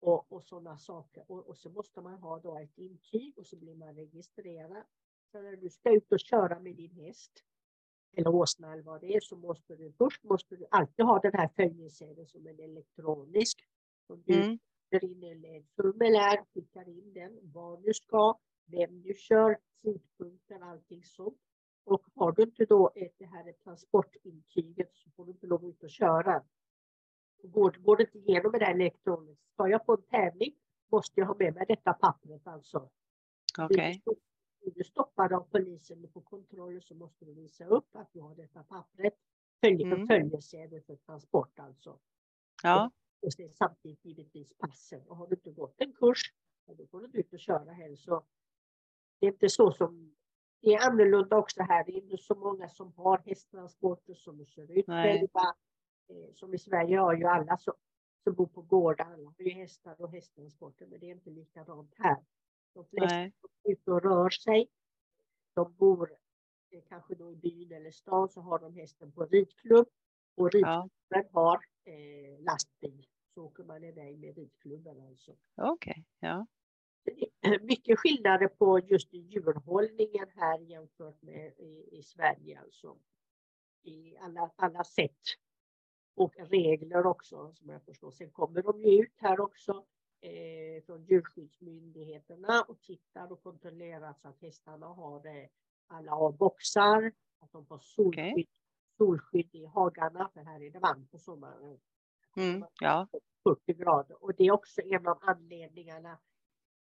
och, 0.02 0.32
och 0.32 0.44
sådana 0.44 0.78
saker. 0.78 1.24
Och, 1.28 1.48
och 1.50 1.58
så 1.58 1.70
måste 1.70 2.02
man 2.02 2.14
ha 2.14 2.40
då 2.40 2.58
ett 2.58 2.78
intyg 2.78 3.38
och 3.38 3.46
så 3.46 3.56
blir 3.58 3.76
man 3.76 3.96
registrerad. 3.96 4.84
Så 5.32 5.42
när 5.42 5.56
du 5.56 5.70
ska 5.70 5.96
ut 5.96 6.12
och 6.12 6.20
köra 6.20 6.60
med 6.60 6.76
din 6.76 6.92
häst 6.92 7.32
eller 8.18 8.36
åsna 8.36 8.74
eller 8.74 8.84
vad 8.84 9.02
det 9.02 9.16
är 9.16 9.20
så 9.20 9.38
måste 9.38 9.76
du 9.76 9.92
först 9.92 10.24
måste 10.24 10.56
du 10.56 10.68
alltid 10.72 11.06
ha 11.06 11.20
den 11.20 11.34
här 11.34 11.50
följesedeln 11.56 12.28
som 12.28 12.48
är 12.48 12.60
elektronisk. 12.60 13.68
Som 14.08 14.24
du 14.26 14.34
Mm. 14.34 14.60
in 15.02 15.24
eller 15.24 15.64
formulär, 15.76 16.46
skickar 16.54 16.90
in 16.90 17.14
den, 17.14 17.40
var 17.52 17.78
du 17.78 17.94
ska, 17.94 18.40
vem 18.66 19.02
du 19.02 19.14
kör, 19.14 19.58
tidpunkter, 19.82 20.60
allting 20.62 21.04
sånt. 21.04 21.38
Och 21.84 22.06
har 22.16 22.32
du 22.32 22.44
inte 22.44 22.66
då 22.66 22.92
ett, 22.96 23.16
det 23.18 23.26
här 23.26 23.52
transportintyget 23.64 24.90
så 24.94 25.10
får 25.10 25.26
du 25.26 25.32
inte 25.32 25.48
lov 25.48 25.66
ut 25.66 25.84
och 25.84 25.90
köra. 25.90 26.44
Går, 27.43 27.71
går 27.71 27.97
det 27.97 28.04
inte 28.04 28.17
igenom 28.17 28.51
med 28.51 28.62
det 28.62 28.65
här 28.65 28.73
elektroniskt, 28.73 29.54
ska 29.54 29.67
jag 29.67 29.86
på 29.86 29.93
en 29.93 30.01
tävling 30.01 30.54
måste 30.91 31.19
jag 31.19 31.27
ha 31.27 31.36
med 31.36 31.56
mig 31.56 31.65
detta 31.67 31.93
pappret 31.93 32.47
alltså. 32.47 32.89
Okej. 33.60 34.01
Blir 34.62 34.73
du 34.75 34.84
stoppad 34.84 35.34
av 35.34 35.41
polisen 35.41 36.08
på 36.13 36.21
kontroll 36.21 36.82
så 36.82 36.95
måste 36.95 37.25
du 37.25 37.34
visa 37.34 37.65
upp 37.65 37.95
att 37.95 38.13
du 38.13 38.21
har 38.21 38.36
detta 38.36 38.63
pappret. 38.63 39.13
Följ, 39.62 39.84
Mm. 39.84 40.08
Följesedel 40.08 40.82
för 40.82 40.95
transport 40.95 41.60
alltså. 41.60 41.99
Ja. 42.63 42.91
Och 43.21 43.34
sen 43.34 43.51
samtidigt 43.51 44.06
givetvis 44.06 44.54
passen. 44.58 45.01
Och 45.08 45.17
har 45.17 45.27
du 45.27 45.36
inte 45.36 45.51
gått 45.51 45.75
en 45.77 45.93
kurs, 45.93 46.21
då 46.65 46.88
får 46.88 46.99
du 46.99 47.06
inte 47.06 47.17
ut 47.17 47.34
och 47.34 47.39
köra 47.39 47.71
heller. 47.71 47.95
Så 47.95 48.23
det 49.19 49.25
är 49.27 49.32
inte 49.32 49.49
så 49.49 49.71
som... 49.71 50.15
Det 50.62 50.73
är 50.73 50.89
annorlunda 50.91 51.38
också 51.38 51.62
här. 51.63 51.86
Det 51.86 51.91
är 51.91 52.01
inte 52.01 52.17
så 52.17 52.36
många 52.36 52.69
som 52.69 52.93
har 52.93 53.17
hästtransporter 53.25 54.13
som 54.13 54.45
kör 54.45 54.71
ut 54.71 54.86
själva. 54.86 55.56
Eh, 56.12 56.34
Som 56.34 56.54
i 56.54 56.58
Sverige 56.58 56.97
har 56.97 57.13
ju 57.15 57.26
alla 57.26 57.58
som, 57.58 57.74
som 58.24 58.34
bor 58.36 58.47
på 58.47 58.62
gårdar. 58.62 59.06
Alla 59.06 59.30
har 59.30 59.36
ju 59.45 59.50
hästar 59.50 60.02
och 60.02 60.12
hästtransporter. 60.12 60.86
Men 60.86 61.00
det 61.00 61.06
är 61.06 61.12
inte 61.12 61.30
likadant 61.30 61.93
här. 61.97 62.17
De 62.74 62.86
flesta 62.86 63.15
Nej. 63.15 63.34
som 63.41 63.50
är 63.63 63.71
ute 63.71 63.91
och 63.91 64.02
rör 64.04 64.30
sig. 64.30 64.69
De 65.54 65.74
bor 65.74 66.17
kanske 66.89 67.15
då 67.15 67.32
i 67.32 67.36
byn 67.36 67.71
eller 67.71 67.91
stan 67.91 68.30
så 68.30 68.41
har 68.41 68.60
de 68.60 68.74
hästen 68.76 69.12
på 69.12 69.26
ridklubb. 69.26 69.88
Och 70.36 70.50
Ja. 70.54 70.89
ridklubben 71.10 71.34
har 71.34 71.65
eh, 71.84 72.39
lastbil. 72.43 73.08
Så 73.34 73.43
åker 73.45 73.63
man 73.63 73.84
iväg 73.84 74.19
med 74.19 74.36
ridklubben 74.36 75.02
alltså. 75.08 75.36
Okej. 75.56 76.06
Ja. 76.19 76.47
Det 77.04 77.30
är 77.41 77.60
mycket 77.60 78.00
skillnader 78.00 78.47
på 78.47 78.80
just 78.80 79.13
djurhållningen 79.13 80.28
här 80.36 80.60
jämfört 80.60 81.21
med 81.21 81.54
i, 81.58 81.89
i 81.91 82.04
Sverige 82.04 82.60
alltså. 82.60 82.97
i 83.84 84.17
alla, 84.17 84.52
alla 84.56 84.84
sätt. 84.84 85.19
Och 86.15 86.34
regler 86.38 87.06
också 87.06 87.54
som 87.54 87.69
jag 87.69 87.84
förstår. 87.84 88.12
Sen 88.12 88.32
kommer 88.32 88.62
de 88.62 88.82
ju 88.82 89.04
ut 89.04 89.13
här 89.17 89.39
också 89.39 89.86
eh, 90.21 90.84
från 90.86 91.04
djurskyddsmyndigheterna 91.04 92.65
och 92.67 92.82
tittar 92.82 93.32
och 93.32 93.43
kontrollerar 93.43 94.13
så 94.13 94.28
att 94.28 94.41
hästarna 94.41 94.86
har 94.86 95.28
eh, 95.28 95.47
alla 95.88 96.12
har 96.12 96.32
boxar, 96.32 97.12
att 97.39 97.52
de 97.52 97.65
får 97.65 97.80
solskydd, 97.80 98.32
okay. 98.32 98.45
solskydd 98.97 99.56
i 99.56 99.65
hagarna 99.65 100.30
för 100.34 100.41
här 100.41 100.63
är 100.63 100.71
det 100.71 100.80
varmt 100.80 101.12
på 101.12 101.17
sommaren. 101.17 101.80
Mm, 102.38 102.65
ja. 102.80 103.08
40 103.43 103.74
grader 103.74 104.24
och 104.24 104.36
det 104.38 104.43
är 104.43 104.52
också 104.52 104.82
en 104.82 105.08
av 105.08 105.17
anledningarna 105.21 106.19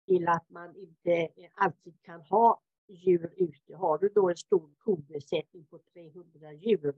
till 0.05 0.27
att 0.27 0.49
man 0.49 0.75
inte 0.75 1.29
alltid 1.53 2.01
kan 2.01 2.21
ha 2.21 2.61
djur 2.87 3.33
ute. 3.37 3.75
Har 3.75 3.97
du 3.97 4.09
då 4.09 4.29
en 4.29 4.37
stor 4.37 4.69
kobesättning 4.77 5.65
på 5.65 5.79
300 5.93 6.53
djur, 6.53 6.95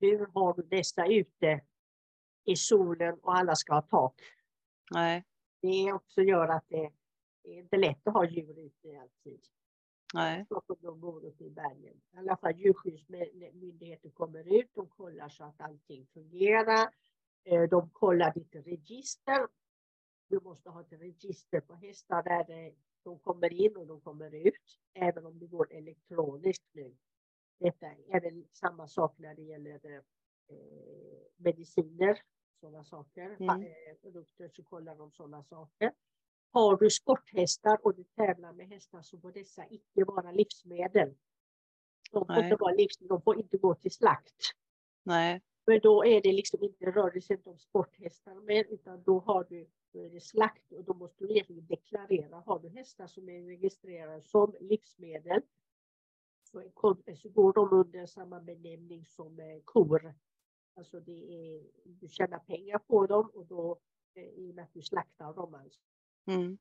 hur 0.00 0.26
har 0.34 0.54
du 0.54 0.62
dessa 0.62 1.06
ute 1.06 1.60
i 2.44 2.56
solen 2.56 3.18
och 3.22 3.36
alla 3.38 3.54
ska 3.54 3.74
ha 3.74 3.82
tak? 3.82 4.20
Nej. 4.90 5.24
Det 5.60 5.92
också 5.92 6.22
gör 6.22 6.48
att 6.48 6.64
det 6.68 6.90
är 7.42 7.58
inte 7.58 7.76
lätt 7.76 8.06
att 8.06 8.14
ha 8.14 8.28
djur 8.28 8.58
ute 8.58 9.00
alltid. 9.00 9.40
Nej. 10.14 10.46
De 10.80 11.00
bor 11.00 11.24
uppe 11.24 11.44
i 11.44 11.50
bergen. 11.50 12.00
I 12.12 12.16
alla 12.16 12.36
fall 12.36 12.56
djurskyddsmyndigheten 12.56 14.10
kommer 14.10 14.60
ut, 14.60 14.70
de 14.74 14.88
kollar 14.88 15.28
så 15.28 15.44
att 15.44 15.60
allting 15.60 16.06
fungerar. 16.06 16.88
Eh, 17.44 17.62
de 17.62 17.90
kollar 17.90 18.32
ditt 18.34 18.54
register. 18.66 19.46
Du 20.28 20.40
måste 20.40 20.70
ha 20.70 20.80
ett 20.80 20.92
register 20.92 21.60
på 21.60 21.74
hästar 21.74 22.22
där 22.22 22.74
de 23.02 23.18
kommer 23.18 23.52
in 23.52 23.76
och 23.76 23.86
de 23.86 24.00
kommer 24.00 24.34
ut, 24.34 24.78
även 24.94 25.26
om 25.26 25.38
det 25.38 25.46
går 25.46 25.72
elektroniskt 25.72 26.68
nu. 26.72 26.94
Detta 27.58 27.86
är 27.86 28.20
väl 28.20 28.44
samma 28.52 28.88
sak 28.88 29.18
när 29.18 29.34
det 29.34 29.42
gäller 29.42 29.80
eh, 29.84 30.02
mediciner, 31.36 32.22
sådana 32.60 32.84
saker. 32.84 33.36
Mm. 33.40 33.62
Eh, 33.62 33.96
produkter 34.02 34.48
så 34.48 34.62
kollar 34.62 34.96
de 34.96 35.10
sådana 35.10 35.44
saker. 35.44 35.92
Har 36.50 36.76
du 36.76 36.90
sporthästar 36.90 37.78
och 37.82 37.94
du 37.94 38.04
tävlar 38.04 38.52
med 38.52 38.68
hästar 38.68 39.02
så 39.02 39.18
får 39.18 39.32
dessa 39.32 39.66
icke 39.70 40.04
vara 40.04 40.32
livsmedel. 40.32 41.14
De 42.12 42.26
får, 42.26 42.44
inte 42.44 42.56
vara 42.56 42.74
livs, 42.74 42.98
de 42.98 43.22
får 43.22 43.40
inte 43.40 43.56
gå 43.56 43.74
till 43.74 43.90
slakt. 43.90 44.36
Nej. 45.02 45.42
Men 45.66 45.80
då 45.80 46.04
är 46.04 46.22
det 46.22 46.32
liksom 46.32 46.62
inte, 46.62 46.84
rör 46.84 47.10
det 47.10 47.20
sig 47.20 47.36
inte 47.36 47.50
om 47.50 47.58
sporthästar 47.58 48.34
mer, 48.34 48.64
utan 48.68 49.02
då 49.02 49.18
har 49.18 49.44
du 49.44 49.66
då 49.94 50.04
är 50.04 50.10
det 50.10 50.20
slakt 50.20 50.72
och 50.72 50.84
då 50.84 50.94
måste 50.94 51.24
du 51.24 51.30
egentligen 51.30 51.66
deklarera. 51.66 52.42
Har 52.46 52.58
du 52.58 52.68
hästar 52.68 53.06
som 53.06 53.28
är 53.28 53.42
registrerade 53.42 54.22
som 54.22 54.54
livsmedel 54.60 55.42
så, 57.16 57.28
går 57.28 57.52
de 57.52 57.72
under 57.72 58.06
samma 58.06 58.40
benämning 58.40 59.06
som 59.06 59.40
eh, 59.40 59.62
kor. 59.64 60.14
Alltså 60.76 61.00
det 61.00 61.12
är, 61.12 61.62
du 61.84 62.08
tjänar 62.08 62.38
pengar 62.38 62.78
på 62.78 63.06
dem 63.06 63.30
och 63.34 63.46
då 63.46 63.80
eh, 64.14 64.24
i 64.24 64.50
och 64.50 64.54
med 64.54 64.64
att 64.64 64.72
du 64.72 64.82
slaktar 64.82 65.34
dem 65.34 65.54
alltså. 65.54 65.80
Mm. 66.26 66.58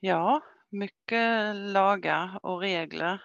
Ja, 0.00 0.40
mycket 0.68 1.56
lagar 1.56 2.40
och 2.42 2.60
regler. 2.60 3.22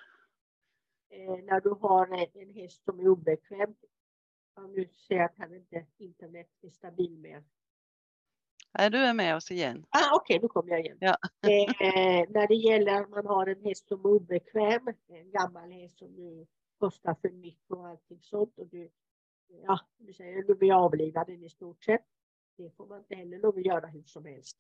Eh, 1.10 1.44
när 1.44 1.62
du 1.62 1.70
har 1.70 2.08
en, 2.42 2.54
häst 2.54 2.84
som 2.84 3.00
är 3.00 3.08
obekväm, 3.08 3.76
om 4.54 4.74
du 4.74 4.90
ser 5.08 5.20
att 5.20 5.38
han 5.38 5.56
inte, 5.56 5.86
internet 5.98 6.50
är 6.62 6.70
stabil 6.70 7.18
mer. 7.18 7.44
Nej, 8.78 8.90
du 8.90 8.98
är 8.98 9.14
med 9.14 9.36
oss 9.36 9.52
igen. 9.52 9.86
Ah, 9.90 10.16
Okej, 10.16 10.36
okay, 10.36 10.40
nu 10.42 10.48
kommer 10.48 10.72
jag 10.72 10.80
igen. 10.80 10.98
Ja. 11.00 11.18
eh, 11.50 12.30
när 12.30 12.48
det 12.48 12.56
gäller 12.56 13.02
att 13.02 13.10
man 13.10 13.26
har 13.26 13.48
en 13.48 13.64
häst 13.64 13.88
som 13.88 14.00
är 14.00 14.10
obekväm, 14.10 14.88
en 15.08 15.32
gammal 15.32 15.72
häst 15.72 15.98
som 15.98 16.08
nu 16.08 16.46
kostar 16.80 17.16
för 17.22 17.30
mycket 17.30 17.72
och 17.72 17.88
allting 17.88 18.20
sånt 18.22 18.60
och 18.60 18.68
du, 18.68 18.90
ja, 19.64 19.80
du 19.98 20.14
säger 20.14 20.44
du 20.44 20.54
vill 20.54 20.72
avliva 20.72 21.24
den 21.24 21.44
i 21.44 21.50
stort 21.50 21.84
sett. 21.84 22.06
Det 22.58 22.76
får 22.78 22.88
man 22.88 22.98
inte 22.98 23.16
heller 23.16 23.40
lov 23.40 23.58
att 23.58 23.66
göra 23.66 23.88
hur 23.88 24.04
som 24.04 24.26
helst. 24.26 24.58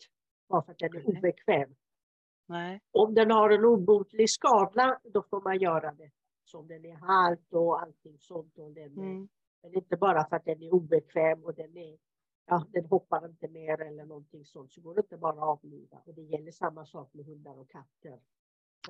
Bara 0.49 0.61
för 0.61 0.71
att 0.71 0.79
den 0.79 0.95
är 0.95 1.09
obekväm. 1.09 1.75
Nej. 2.45 2.81
Om 2.91 3.13
den 3.13 3.31
har 3.31 3.49
en 3.49 3.65
obotlig 3.65 4.29
skada, 4.29 4.99
då 5.03 5.23
får 5.23 5.41
man 5.41 5.59
göra 5.59 5.91
det. 5.91 6.11
Som 6.43 6.67
den 6.67 6.85
är 6.85 6.95
halt 6.95 7.53
och 7.53 7.81
allting 7.81 8.17
sånt. 8.19 8.57
Och 8.57 8.71
den, 8.71 8.97
mm. 8.97 9.27
Men 9.61 9.73
inte 9.73 9.97
bara 9.97 10.29
för 10.29 10.35
att 10.35 10.45
den 10.45 10.61
är 10.63 10.73
obekväm 10.73 11.43
och 11.43 11.53
den, 11.53 11.77
är, 11.77 11.97
ja, 12.47 12.67
den 12.71 12.85
hoppar 12.85 13.25
inte 13.25 13.47
mer 13.47 13.81
eller 13.81 14.05
någonting 14.05 14.45
sånt. 14.45 14.73
Så 14.73 14.81
går 14.81 14.95
det 14.95 15.01
inte 15.01 15.17
bara 15.17 15.31
att 15.31 15.59
avliva. 15.59 16.01
Och 16.05 16.13
det 16.13 16.21
gäller 16.21 16.51
samma 16.51 16.85
sak 16.85 17.13
med 17.13 17.25
hundar 17.25 17.59
och 17.59 17.69
katter. 17.69 18.19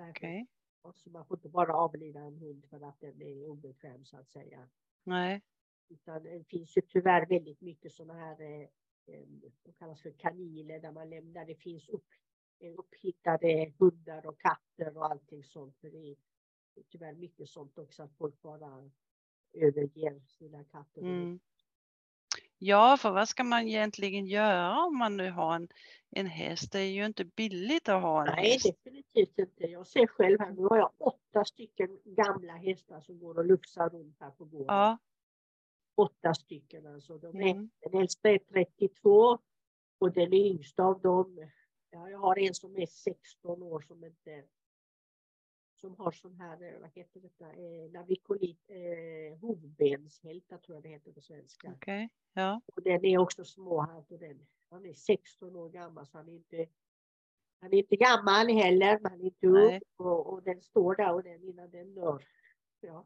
Okay. 0.10 0.46
Så 0.96 1.10
man 1.10 1.26
får 1.26 1.38
inte 1.38 1.50
bara 1.50 1.74
avliva 1.74 2.20
en 2.20 2.38
hund 2.38 2.66
för 2.70 2.82
att 2.82 3.00
den 3.00 3.22
är 3.22 3.48
obekväm 3.48 4.06
så 4.06 4.18
att 4.18 4.30
säga. 4.30 4.70
Nej. 5.04 5.42
Utan 5.90 6.24
det 6.24 6.44
finns 6.48 6.78
ju 6.78 6.82
tyvärr 6.82 7.26
väldigt 7.26 7.62
mycket 7.62 7.94
sådana 7.94 8.20
här 8.20 8.42
eh, 8.42 8.70
de 9.64 9.74
kallas 9.74 10.02
för 10.02 10.12
kaniler 10.12 10.80
där 10.80 10.92
man 10.92 11.10
lämnar, 11.10 11.46
det 11.46 11.56
finns 11.56 11.90
upp, 11.90 12.08
upphittade 12.78 13.74
hundar 13.80 14.26
och 14.26 14.40
katter 14.40 14.98
och 14.98 15.06
allting 15.06 15.44
sånt. 15.44 15.78
För 15.78 15.90
det 15.90 16.12
är 16.12 16.16
tyvärr 16.90 17.16
mycket 17.16 17.50
sånt 17.50 17.78
också 17.78 18.04
att 18.04 18.14
folk 18.14 18.42
bara 18.42 18.92
överger 19.54 20.20
sina 20.20 20.64
katter. 20.64 21.02
Mm. 21.02 21.40
Ja, 22.58 22.98
för 22.98 23.12
vad 23.12 23.30
ska 23.30 23.44
man 23.44 23.68
egentligen 23.68 24.26
göra 24.26 24.86
om 24.86 24.98
man 24.98 25.18
nu 25.18 25.32
har 25.32 25.56
en, 25.56 25.68
en 26.10 26.26
häst? 26.26 26.72
Det 26.72 26.80
är 26.80 26.92
ju 26.92 27.06
inte 27.06 27.26
billigt 27.26 27.90
att 27.90 28.02
ha 28.02 28.22
en 28.22 28.36
Nej, 28.36 28.52
häst. 28.52 28.66
Nej, 28.66 28.74
definitivt 28.84 29.40
inte. 29.40 29.64
Jag 29.64 29.88
ser 29.88 30.08
själv 30.08 30.40
här, 30.40 30.52
nu 30.52 30.62
har 30.62 30.78
jag 30.78 30.92
åtta 30.98 31.46
stycken 31.46 32.00
gamla 32.06 32.54
hästar 32.54 33.02
som 33.02 33.20
går 33.20 33.38
och 33.38 33.46
lufsar 33.46 33.90
runt 33.90 34.18
här 34.20 34.32
på 34.32 34.46
gården. 34.46 34.76
Ja 34.76 34.98
åtta 35.98 36.34
stycken. 36.34 36.88
Alltså. 36.88 37.18
De 37.18 37.42
är, 37.42 37.52
mm. 37.52 37.70
Den 37.80 38.02
äldsta 38.02 38.30
är 38.30 38.40
32 38.40 39.40
och 40.00 40.12
den 40.12 40.34
yngsta 40.34 40.84
av 40.84 41.02
dem, 41.02 41.50
ja, 41.90 42.10
jag 42.10 42.20
har 42.20 42.40
en 42.40 42.54
som 42.54 42.78
är 42.78 42.86
16 42.86 43.64
år 43.64 43.82
som 43.82 44.04
inte 44.04 44.44
som 45.78 45.96
har 45.96 46.12
sån 46.12 46.36
här, 46.36 46.62
eh, 46.64 46.80
vad 46.80 46.90
heter 46.96 47.20
detta, 47.20 47.54
eh, 47.54 47.92
navikolit, 47.92 48.70
eh, 48.70 49.40
hovbenshälta 49.40 50.58
tror 50.58 50.76
jag 50.76 50.84
det 50.84 50.90
heter 50.90 51.12
på 51.12 51.22
svenska. 51.22 51.72
Okay. 51.72 52.10
Ja. 52.34 52.62
Och 52.76 52.84
den 52.84 53.06
är 53.06 53.18
också 53.18 53.46
småhalt 53.46 54.12
och 54.12 54.20
den, 54.20 54.48
han 54.70 54.86
är 54.86 54.94
16 54.94 55.56
år 55.56 55.70
gammal 55.70 56.08
så 56.08 56.18
han 56.18 56.30
är 56.30 56.34
inte 56.34 56.68
han 57.60 57.74
är 57.74 57.78
inte 57.78 57.96
gammal 57.96 58.48
heller, 58.48 59.00
men 59.02 59.12
han 59.12 59.22
är 59.22 59.26
inte 59.26 59.48
ung 59.48 59.82
och, 59.96 60.34
och, 60.34 60.44
den 60.44 60.62
står 60.62 60.96
där 60.96 61.14
och 61.14 61.24
den 61.24 61.44
innan 61.44 61.72
den 61.72 61.96
dör. 61.96 62.26
Ja. 62.82 63.06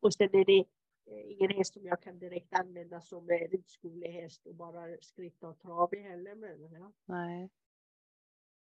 Och 0.00 0.14
sen 0.14 0.34
är 0.34 0.44
det 0.44 0.64
Eh, 1.06 1.32
ingen 1.32 1.50
häst 1.50 1.74
som 1.74 1.86
jag 1.86 2.02
kan 2.02 2.18
direkt 2.18 2.54
använda 2.54 3.00
som 3.00 3.28
ridskolehäst 3.28 4.46
och 4.46 4.54
bara 4.54 4.96
skritta 5.00 5.48
och 5.48 5.58
trav 5.58 5.94
i 5.94 6.00
heller. 6.00 6.34
Men, 6.34 6.72
ja. 6.72 6.92
Nej. 7.04 7.50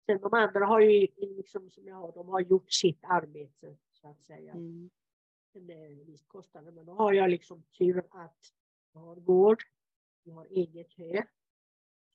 Sen 0.07 0.19
de 0.21 0.33
andra 0.33 0.65
har 0.65 0.79
ju, 0.79 1.07
liksom 1.17 1.69
som 1.69 1.87
jag 1.87 1.95
har, 1.95 2.11
de 2.11 2.29
har 2.29 2.41
gjort 2.41 2.71
sitt 2.71 3.03
arbete 3.03 3.77
så 3.91 4.07
att 4.07 4.21
säga. 4.21 4.51
Mm. 4.51 4.89
En 5.53 6.05
viss 6.05 6.25
kostnad. 6.27 6.73
Men 6.73 6.85
då 6.85 6.93
har 6.93 7.13
jag 7.13 7.29
liksom 7.29 7.63
tur 7.63 8.05
att 8.09 8.53
jag 8.93 8.99
har 8.99 9.15
gård, 9.15 9.63
jag 10.23 10.35
har 10.35 10.45
eget 10.45 10.93
hö. 10.93 11.23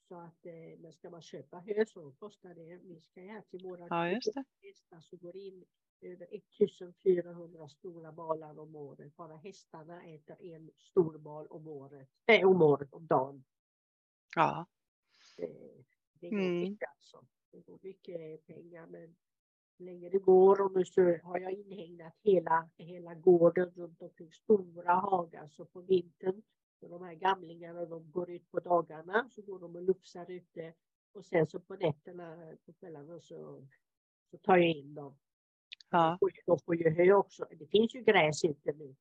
Så 0.08 0.14
att 0.14 0.46
eh, 0.46 0.78
men 0.78 0.92
ska 0.92 1.10
man 1.10 1.22
köpa 1.22 1.58
hö 1.58 1.86
så 1.86 2.12
kostar 2.12 2.54
det, 2.54 2.76
vi 2.76 3.00
ska 3.00 3.20
här 3.20 3.42
till 3.50 3.62
våra 3.62 3.86
ja, 3.90 4.20
det. 4.24 4.44
hästar 4.62 5.00
så 5.00 5.16
går 5.16 5.36
in 5.36 5.64
över 6.00 6.26
1400 6.32 7.68
stora 7.68 8.12
balar 8.12 8.58
om 8.58 8.76
året. 8.76 9.16
Bara 9.16 9.36
hästarna 9.36 10.02
äter 10.02 10.42
en 10.42 10.70
stor 10.76 11.18
bal 11.18 11.46
om 11.46 11.68
året, 11.68 12.08
äh, 12.26 12.48
om 12.48 12.62
året, 12.62 12.92
om 12.92 13.06
dagen. 13.06 13.44
Ja. 14.36 14.66
Det, 15.36 15.84
det 16.12 16.30
går 16.30 16.38
mm. 16.38 16.60
mycket 16.60 16.88
alltså. 16.88 17.26
Det 17.52 17.60
går 17.60 17.78
mycket 17.82 18.46
pengar 18.46 18.86
men 18.86 19.16
så 19.76 19.82
länge 19.82 20.08
det 20.08 20.18
går 20.18 20.60
och 20.60 20.72
nu 20.72 20.84
så 20.84 21.00
har 21.22 21.38
jag 21.38 21.52
inhägnat 21.52 22.14
hela, 22.22 22.70
hela 22.76 23.14
gården 23.14 23.70
runt 23.70 24.02
omkring 24.02 24.32
stora 24.32 24.94
hagar 24.94 25.48
så 25.48 25.64
på 25.64 25.80
vintern 25.80 26.42
så 26.80 26.88
de 26.88 27.02
här 27.02 27.14
gamlingarna 27.14 27.84
de 27.84 28.10
går 28.10 28.30
ut 28.30 28.50
på 28.50 28.60
dagarna 28.60 29.28
så 29.30 29.42
går 29.42 29.58
de 29.58 29.76
och 29.76 29.82
lufsar 29.82 30.30
ute 30.30 30.74
och 31.12 31.24
sen 31.24 31.46
så 31.46 31.60
på 31.60 31.74
nätterna 31.74 32.56
på 32.66 32.72
kvällarna 32.72 33.20
så, 33.20 33.66
så 34.30 34.38
tar 34.38 34.56
jag 34.56 34.70
in 34.70 34.94
dem. 34.94 35.18
Ja. 35.90 36.18
De 36.46 36.58
får 36.58 36.76
ju 36.76 36.90
hö 36.90 37.12
också. 37.12 37.46
Det 37.50 37.66
finns 37.66 37.94
ju 37.94 38.02
gräs 38.02 38.44
ute 38.44 38.72
nu. 38.72 38.94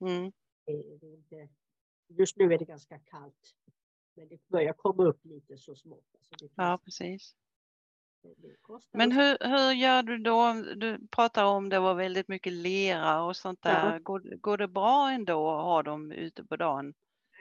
Mm. 0.00 0.32
Det 0.64 0.72
är 0.72 1.14
inte, 1.14 1.48
just 2.08 2.36
nu 2.36 2.44
är 2.54 2.58
det 2.58 2.64
ganska 2.64 2.98
kallt. 2.98 3.54
Men 4.14 4.28
det 4.28 4.48
börjar 4.48 4.72
komma 4.72 5.04
upp 5.04 5.24
lite 5.24 5.58
så 5.58 5.74
smått. 5.74 6.14
Alltså 6.30 6.48
ja, 6.54 6.80
precis. 6.84 7.36
Men 8.92 9.12
hur, 9.12 9.36
hur 9.40 9.72
gör 9.72 10.02
du 10.02 10.18
då? 10.18 10.52
Du 10.76 11.08
pratar 11.08 11.44
om 11.44 11.68
det 11.68 11.80
var 11.80 11.94
väldigt 11.94 12.28
mycket 12.28 12.52
lera 12.52 13.22
och 13.22 13.36
sånt 13.36 13.62
där. 13.62 13.92
Ja. 13.92 13.98
Går, 13.98 14.36
går 14.40 14.56
det 14.56 14.68
bra 14.68 15.10
ändå 15.10 15.50
att 15.50 15.64
ha 15.64 15.82
dem 15.82 16.12
ute 16.12 16.44
på 16.44 16.56
dagen? 16.56 16.94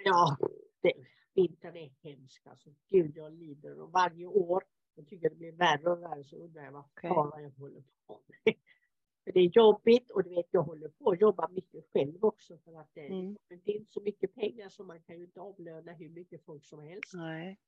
Ja, 0.04 0.38
det, 0.82 0.94
vintern 1.34 1.76
är 1.76 1.92
hemsk. 2.04 2.48
Alltså, 2.48 2.70
Gud, 2.90 3.18
jag 3.18 3.34
lider 3.34 3.82
och 3.82 3.92
varje 3.92 4.26
år 4.26 4.64
jag 4.98 5.08
tycker 5.08 5.30
det 5.30 5.36
blir 5.36 5.52
värre 5.52 5.90
och 5.90 6.02
värre 6.02 6.24
så 6.24 6.36
undrar 6.36 6.64
jag 6.64 6.72
vad 6.72 6.84
okay. 6.84 7.10
jag 7.10 7.52
håller 7.60 7.84
på 8.08 8.22
med. 8.28 8.56
För 9.24 9.32
det 9.32 9.40
är 9.40 9.58
jobbigt 9.58 10.12
och 10.12 10.24
du 10.24 10.30
vet, 10.30 10.46
jag 10.52 10.64
håller 10.64 10.90
på 10.90 11.10
att 11.12 11.22
jobba 11.22 11.48
mycket 11.48 11.86
själv 11.94 12.26
också 12.26 12.58
för 12.58 12.80
att 12.80 12.90
det, 12.94 13.08
Mm. 13.08 13.38
det 13.48 13.72
är 13.72 13.76
inte 13.76 13.92
så 13.92 14.02
mycket 14.02 14.36
pengar 14.36 14.70
så 14.70 14.84
man 14.84 15.02
kan 15.02 15.18
ju 15.18 15.24
inte 15.24 15.42
avlöna 15.42 15.92
hur 15.92 16.10
mycket 16.10 16.46
folk 16.46 16.66
som 16.66 16.80
helst. 16.80 17.14
Nej. 17.14 17.60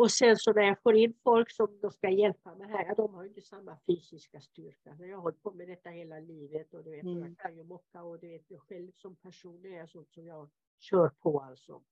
Och 0.00 0.10
sen 0.10 0.36
så 0.36 0.52
när 0.52 0.62
jag 0.62 0.82
får 0.82 0.96
in 0.96 1.14
folk 1.24 1.50
som 1.50 1.78
då 1.82 1.90
ska 1.90 2.10
hjälpa 2.10 2.54
mig 2.54 2.68
här, 2.68 2.84
ja, 2.86 2.94
de 2.94 3.14
har 3.14 3.22
ju 3.22 3.28
inte 3.28 3.40
samma 3.40 3.78
fysiska 3.86 4.40
styrka. 4.40 4.96
Jag 4.98 5.16
har 5.16 5.22
hållit 5.22 5.42
på 5.42 5.52
med 5.52 5.68
detta 5.68 5.90
hela 5.90 6.18
livet 6.18 6.74
och 6.74 6.84
du 6.84 6.90
vet, 6.90 7.02
Mm. 7.02 7.18
jag 7.18 7.38
kan 7.38 7.56
ju 7.56 7.64
mocka 7.64 8.02
och 8.02 8.20
du 8.20 8.28
vet, 8.28 8.50
jag 8.50 8.60
själv 8.60 8.92
som 8.92 9.16
person 9.16 9.64
är 9.64 9.86
sånt 9.86 10.10
som 10.12 10.26
jag 10.26 10.50
kör 10.78 11.08
på 11.08 11.40
alltså. 11.40 11.82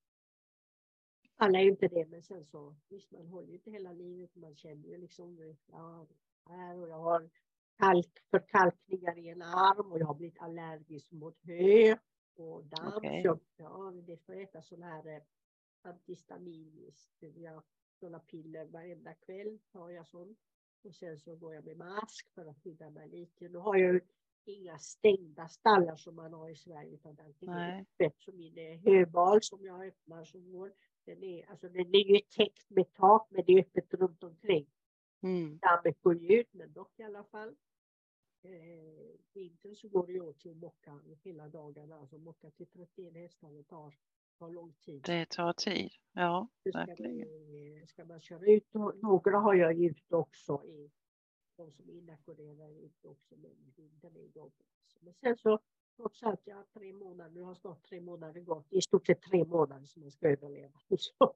Alla 1.35 1.59
är 1.59 1.63
ju 1.63 1.69
inte 1.69 1.87
det, 1.87 2.05
men 2.05 2.23
sen 2.23 2.45
så, 2.45 2.75
visst 2.89 3.11
man 3.11 3.27
håller 3.27 3.47
ju 3.47 3.53
inte 3.53 3.71
hela 3.71 3.91
livet, 3.93 4.35
man 4.35 4.55
känner 4.55 4.87
ju 4.87 4.97
liksom, 4.97 5.55
ja, 5.65 6.07
här 6.45 6.77
och 6.77 6.89
jag 6.89 6.99
har 6.99 7.29
kalk, 7.77 8.19
förkalkningar 8.31 9.17
i 9.17 9.29
en 9.29 9.41
arm 9.41 9.91
och 9.91 9.99
jag 9.99 10.07
har 10.07 10.13
blivit 10.15 10.39
allergisk 10.41 11.11
mot 11.11 11.37
hö 11.41 11.97
och 12.35 12.65
damm. 12.65 12.93
Okej. 12.95 13.23
Så 13.23 13.39
ja, 13.57 13.93
det 14.07 14.17
får 14.17 14.33
äta 14.35 14.61
sån 14.61 14.83
här 14.83 15.07
eh, 15.15 15.21
antihistaminiskt, 15.81 17.23
jag 17.35 17.63
sådana 17.99 18.19
piller 18.19 18.65
varenda 18.65 19.13
kväll 19.13 19.59
tar 19.71 19.89
jag 19.89 20.07
sånt. 20.07 20.39
Och 20.83 20.95
sen 20.95 21.19
så 21.19 21.35
går 21.35 21.53
jag 21.53 21.65
med 21.65 21.77
mask 21.77 22.29
för 22.33 22.45
att 22.45 22.63
skydda 22.63 22.89
mig 22.89 23.09
lite. 23.09 23.49
Nu 23.49 23.57
har 23.57 23.75
jag 23.75 23.93
ju 23.93 24.01
inga 24.45 24.77
stängda 24.77 25.47
stallar 25.47 25.95
som 25.95 26.15
man 26.15 26.33
har 26.33 26.49
i 26.49 26.55
Sverige 26.55 26.93
utan 26.93 27.17
allting 27.25 27.49
är 27.49 27.81
öppet. 27.81 28.15
Så 28.17 28.31
min 28.31 28.57
eh, 28.57 28.79
höbal 28.79 29.43
som 29.43 29.65
jag 29.65 29.87
öppnar 29.87 30.25
som 30.25 30.51
går, 30.51 30.73
den 31.05 31.23
är, 31.23 31.49
alltså 31.49 31.69
den 31.69 31.95
är 31.95 32.13
ju 32.13 32.19
täckt 32.19 32.69
med 32.69 32.93
tak 32.93 33.27
men 33.29 33.43
det 33.45 33.53
är 33.53 33.59
öppet 33.59 33.93
runt 33.93 34.23
omkring. 34.23 34.67
Mm. 35.21 35.57
Dammet 35.57 36.01
går 36.01 36.15
ju 36.15 36.39
ut 36.39 36.53
men 36.53 36.73
dock 36.73 36.99
i 36.99 37.03
alla 37.03 37.23
fall. 37.23 37.55
Eh, 38.41 39.19
vintern 39.33 39.75
så 39.75 39.87
går 39.87 40.07
det 40.07 40.21
åt 40.21 40.39
till 40.39 40.51
att 40.51 40.57
mocka 40.57 40.99
hela 41.23 41.47
dagarna. 41.49 41.99
Alltså 41.99 42.17
mocka 42.17 42.51
till 42.51 42.67
31 42.67 43.13
hästar 43.13 43.51
det 43.51 43.63
tar, 43.63 43.95
tar 44.39 44.49
lång 44.49 44.73
tid. 44.85 45.01
Det 45.05 45.25
tar 45.29 45.53
tid. 45.53 45.91
Ja, 46.13 46.47
ska, 46.69 46.79
verkligen. 46.79 47.17
man, 47.77 47.87
ska 47.87 48.05
man 48.05 48.21
köra 48.21 48.45
ut, 48.45 48.73
några 49.01 49.37
har 49.37 49.53
jag 49.53 49.73
ju 49.73 49.89
ute 49.89 50.15
också, 50.15 50.63
i, 50.65 50.91
de 51.57 51.71
som 51.71 51.89
är 51.89 51.93
inackorderade 51.93 52.79
ute 52.79 53.07
också, 53.07 53.35
men 53.35 53.51
vintern 53.75 54.15
är. 54.15 54.51
Men 55.01 55.13
sen 55.13 55.37
så, 55.37 55.59
trots 55.95 56.23
allt, 56.23 56.41
jag 56.43 56.55
har 56.55 56.63
tre 56.63 56.93
månader, 56.93 57.31
nu 57.31 57.41
har 57.41 57.55
snart 57.55 57.83
tre 57.89 58.01
månader 58.01 58.41
gått, 58.41 58.67
i 58.69 58.81
stort 58.81 59.07
sett 59.07 59.21
tre 59.21 59.45
månader 59.45 59.85
som 59.85 60.01
man 60.01 60.11
ska 60.11 60.27
överleva. 60.27 60.79
Så, 60.97 61.35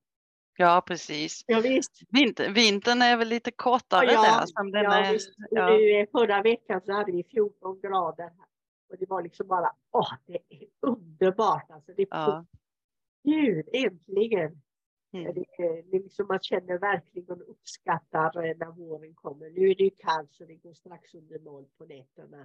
ja, 0.58 0.84
precis. 0.88 1.44
ja 1.48 1.62
Vinter, 2.10 2.50
vintern 2.54 3.02
är 3.02 3.18
väl 3.18 3.28
lite 3.28 3.52
kortare 3.52 4.12
Ja, 4.12 4.22
där. 4.22 4.46
Som 4.46 4.72
den 4.72 4.84
ja, 4.84 4.94
är, 4.94 5.20
ja. 5.52 5.70
nu, 5.70 6.00
eh, 6.00 6.08
förra 6.12 6.42
veckan 6.42 6.82
så 6.86 6.92
hade 6.92 7.12
vi 7.12 7.24
14 7.24 7.80
grader 7.82 8.24
här. 8.24 8.48
Och 8.90 8.98
det 9.00 9.10
var 9.10 9.22
liksom 9.24 9.48
bara, 9.48 9.72
åh, 9.92 10.14
det 10.26 10.40
är 10.50 10.68
underbart 10.82 11.72
alltså. 11.72 11.92
Det 11.98 12.08
Ja. 12.10 12.46
Gud, 13.24 13.70
äntligen! 13.74 14.62
Mm. 15.14 15.34
Det, 15.34 15.46
det 15.92 16.00
liksom, 16.00 16.28
man 16.28 16.40
känner 16.40 16.78
verkligen 16.78 17.42
och 17.42 17.50
uppskattar 17.50 18.46
eh, 18.46 18.58
när 18.58 18.72
våren 18.72 19.16
kommer. 19.16 19.50
Nu 19.50 19.70
är 19.70 19.76
det 19.76 19.84
ju 19.84 19.90
kallt 19.90 20.34
så 20.34 20.46
det 20.46 20.56
går 20.56 20.74
strax 20.74 21.14
under 21.14 21.40
noll 21.40 21.66
på 21.78 21.86
nätterna. 21.86 22.42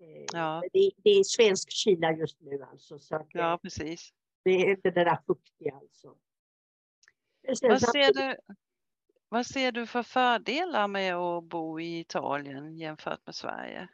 Eh, 0.00 0.24
Ja. 0.32 0.62
Det, 0.72 0.90
det 0.96 1.10
är 1.10 1.24
svensk 1.24 1.70
Kina 1.70 2.12
just 2.12 2.40
nu 2.40 2.62
alltså. 2.62 2.98
Så 2.98 3.16
att, 3.16 3.34
eh, 3.34 3.40
ja, 3.40 3.58
precis. 3.62 4.12
Det 4.44 4.50
är 4.50 4.70
inte 4.70 4.90
det 4.90 5.04
där 5.04 5.18
fuktiga 5.26 5.74
alltså. 5.74 6.16
Vad 7.62 7.80
ser, 7.80 8.12
du, 8.12 8.36
vad 9.28 9.46
ser 9.46 9.72
du 9.72 9.86
för 9.86 10.02
fördelar 10.02 10.88
med 10.88 11.14
att 11.16 11.44
bo 11.44 11.80
i 11.80 12.00
Italien 12.00 12.78
jämfört 12.78 13.26
med 13.26 13.34
Sverige? 13.34 13.88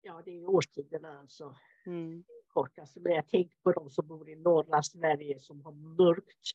Ja, 0.00 0.22
det 0.24 0.30
är 0.30 0.48
årstiderna 0.48 1.18
alltså. 1.18 1.56
Mm. 1.86 2.24
Kort. 2.54 2.78
Alltså, 2.78 3.00
men 3.00 3.12
jag 3.12 3.28
tänker 3.28 3.56
på 3.62 3.72
de 3.72 3.90
som 3.90 4.06
bor 4.06 4.28
i 4.28 4.36
norra 4.36 4.82
Sverige 4.82 5.40
som 5.40 5.60
har 5.64 5.72
mörkt 5.72 6.50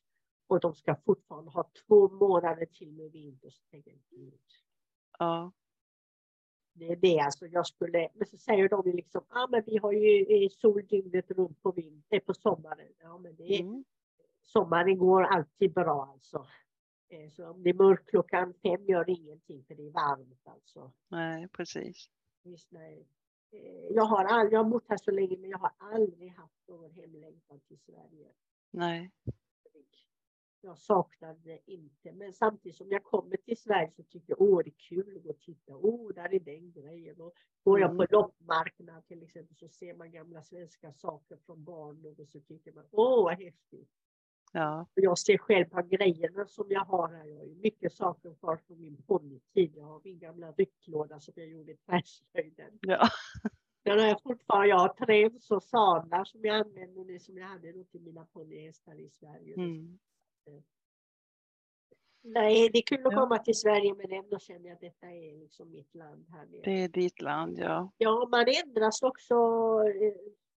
och 0.46 0.60
de 0.60 0.74
ska 0.74 0.94
fortfarande 1.04 1.50
ha 1.50 1.70
två 1.86 2.08
månader 2.08 2.66
till 2.66 2.92
med 2.92 3.12
vinter. 3.12 3.50
Så 3.50 3.62
tänker 3.70 3.90
jag, 3.90 4.00
"Gud, 4.10 4.40
Ja, 5.18 5.52
Det 6.72 6.88
är 6.92 6.96
det 6.96 7.18
alltså 7.20 7.46
jag 7.46 7.66
skulle, 7.66 8.08
men 8.14 8.26
så 8.26 8.38
säger 8.38 8.68
de 8.68 8.82
ju 8.86 8.92
liksom, 8.92 9.24
ja 9.30 9.42
ah, 9.44 9.46
men 9.50 9.62
vi 9.66 9.76
har 9.78 9.92
ju 9.92 10.44
eh, 10.44 10.48
sol 10.50 10.86
dygnet 10.86 11.30
runt 11.30 11.62
på 11.62 11.72
vinter, 11.72 12.20
på 12.20 12.34
sommaren. 12.34 12.92
Ja 12.98 13.18
men 13.18 13.36
det 13.36 13.54
är, 13.54 13.60
mm. 13.60 13.84
sommaren 14.42 14.98
går 14.98 15.22
alltid 15.22 15.72
bra 15.72 16.08
alltså. 16.12 16.46
Eh, 17.08 17.30
Så 17.30 17.50
om 17.50 17.62
det 17.62 17.70
är 17.70 17.74
mörkt 17.74 18.10
klockan 18.10 18.54
fem 18.62 18.84
gör 18.86 19.04
det 19.04 19.12
ingenting 19.12 19.64
för 19.64 19.74
det 19.74 19.86
är 19.86 19.90
varmt 19.90 20.46
alltså. 20.46 20.92
nej, 21.08 21.48
precis. 21.48 22.10
Visst, 22.42 22.72
nej. 22.72 23.06
Eh, 23.52 23.86
Jag 23.94 24.04
har, 24.04 24.24
all, 24.24 24.52
jag 24.52 24.64
har 24.64 24.70
bott 24.70 24.88
här 24.88 24.96
så 24.96 25.10
länge 25.10 25.36
men 25.36 25.50
jag 25.50 25.58
har 25.58 25.72
aldrig 25.78 26.30
haft 26.30 26.68
någon 26.68 26.90
hemlängtan 26.90 27.60
till 27.60 27.78
Sverige. 27.78 28.28
Nej, 28.70 29.10
Jag 30.62 30.78
det 31.34 31.60
inte, 31.66 32.12
men 32.12 32.32
samtidigt 32.32 32.76
som 32.76 32.90
jag 32.90 33.04
kommer 33.04 33.36
till 33.36 33.56
Sverige 33.56 33.90
så 33.90 34.02
tycker 34.02 34.30
jag 34.32 34.40
åh 34.40 34.60
det 34.64 34.70
är 34.70 34.74
kul 34.88 35.16
att 35.16 35.22
gå 35.22 35.30
och 35.30 35.40
titta. 35.40 35.76
Åh, 35.76 36.12
där 36.14 36.34
är 36.34 36.40
den 36.40 36.72
grejen. 36.72 37.20
Och 37.20 37.32
går 37.64 37.80
jag 37.80 37.88
på 37.90 38.02
Mm. 38.02 38.06
loppmarknad 38.10 39.06
till 39.06 39.22
exempel 39.22 39.56
så 39.56 39.68
ser 39.68 39.94
man 39.94 40.12
gamla 40.12 40.42
svenska 40.42 40.92
saker 40.92 41.36
från 41.36 41.64
barndom 41.64 42.14
och 42.18 42.28
så 42.28 42.40
tycker 42.40 42.72
man 42.72 42.84
åh 42.90 43.24
vad 43.24 43.38
häftigt. 43.38 43.90
Ja, 44.52 44.86
jag 44.94 45.18
ser 45.18 45.38
själv 45.38 45.64
på 45.64 45.82
grejerna 45.82 46.46
som 46.46 46.66
jag 46.68 46.84
har 46.84 47.08
här. 47.08 47.26
Jag 47.26 47.38
har 47.38 47.44
ju 47.46 47.54
mycket 47.54 47.92
saker 47.92 48.34
kvar 48.34 48.56
från 48.66 48.80
min 48.80 49.02
ponnytid. 49.02 49.72
Jag 49.76 49.84
har 49.84 50.00
min 50.04 50.18
gamla 50.18 50.52
rycklåda 50.52 51.20
som 51.20 51.34
jag 51.36 51.48
gjorde 51.48 51.72
i 51.72 51.76
träslöjden. 51.76 52.78
ja, 52.80 53.08
Den 53.82 53.98
har 53.98 54.06
jag 54.06 54.22
fortfarande. 54.22 54.68
Jag 54.68 54.78
har 54.78 54.88
träns 54.88 55.50
och 55.50 55.62
sadlar 55.62 56.24
som 56.24 56.40
jag 56.44 56.56
använder 56.66 57.04
nu 57.04 57.18
som 57.20 57.38
jag 57.38 57.46
hade 57.46 57.72
då 57.72 57.84
till 57.84 58.00
mina 58.00 58.24
ponnyhästar 58.26 59.00
i 59.00 59.10
Sverige. 59.10 59.54
mm. 59.54 59.98
Nej, 62.22 62.70
det 62.72 62.78
är 62.78 62.82
kul 62.82 63.06
att 63.06 63.12
Ja. 63.12 63.20
komma 63.20 63.38
till 63.38 63.54
Sverige 63.54 63.94
men 63.94 64.12
ändå 64.12 64.38
känner 64.38 64.68
jag 64.68 64.74
att 64.74 64.80
detta 64.80 65.06
är 65.06 65.38
liksom 65.40 65.70
mitt 65.70 65.94
land 65.94 66.26
här 66.28 66.46
nere. 66.46 66.60
det 66.64 66.82
är 66.82 66.88
ditt 66.88 67.20
land, 67.20 67.58
ja. 67.58 67.92
Ja, 67.98 68.28
man 68.30 68.46
ändras 68.64 69.02
också 69.02 69.34
eh, 69.84 70.14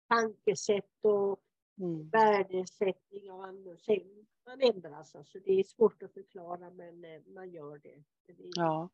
tankesätt 0.09 0.91
och 1.01 1.39
Mm. 1.77 2.09
värdesättning 2.09 3.29
annat. 3.29 3.79
Sen 3.81 4.25
Man 4.45 4.61
ändras 4.61 5.15
alltså. 5.15 5.39
Det 5.39 5.51
är 5.59 5.63
svårt 5.63 6.03
att 6.03 6.13
förklara 6.13 6.69
men 6.69 7.05
eh, 7.05 7.21
man 7.25 7.49
gör 7.51 7.77
det. 7.77 8.03
det 8.27 8.43
är, 8.43 8.51
Ja, 8.55 8.89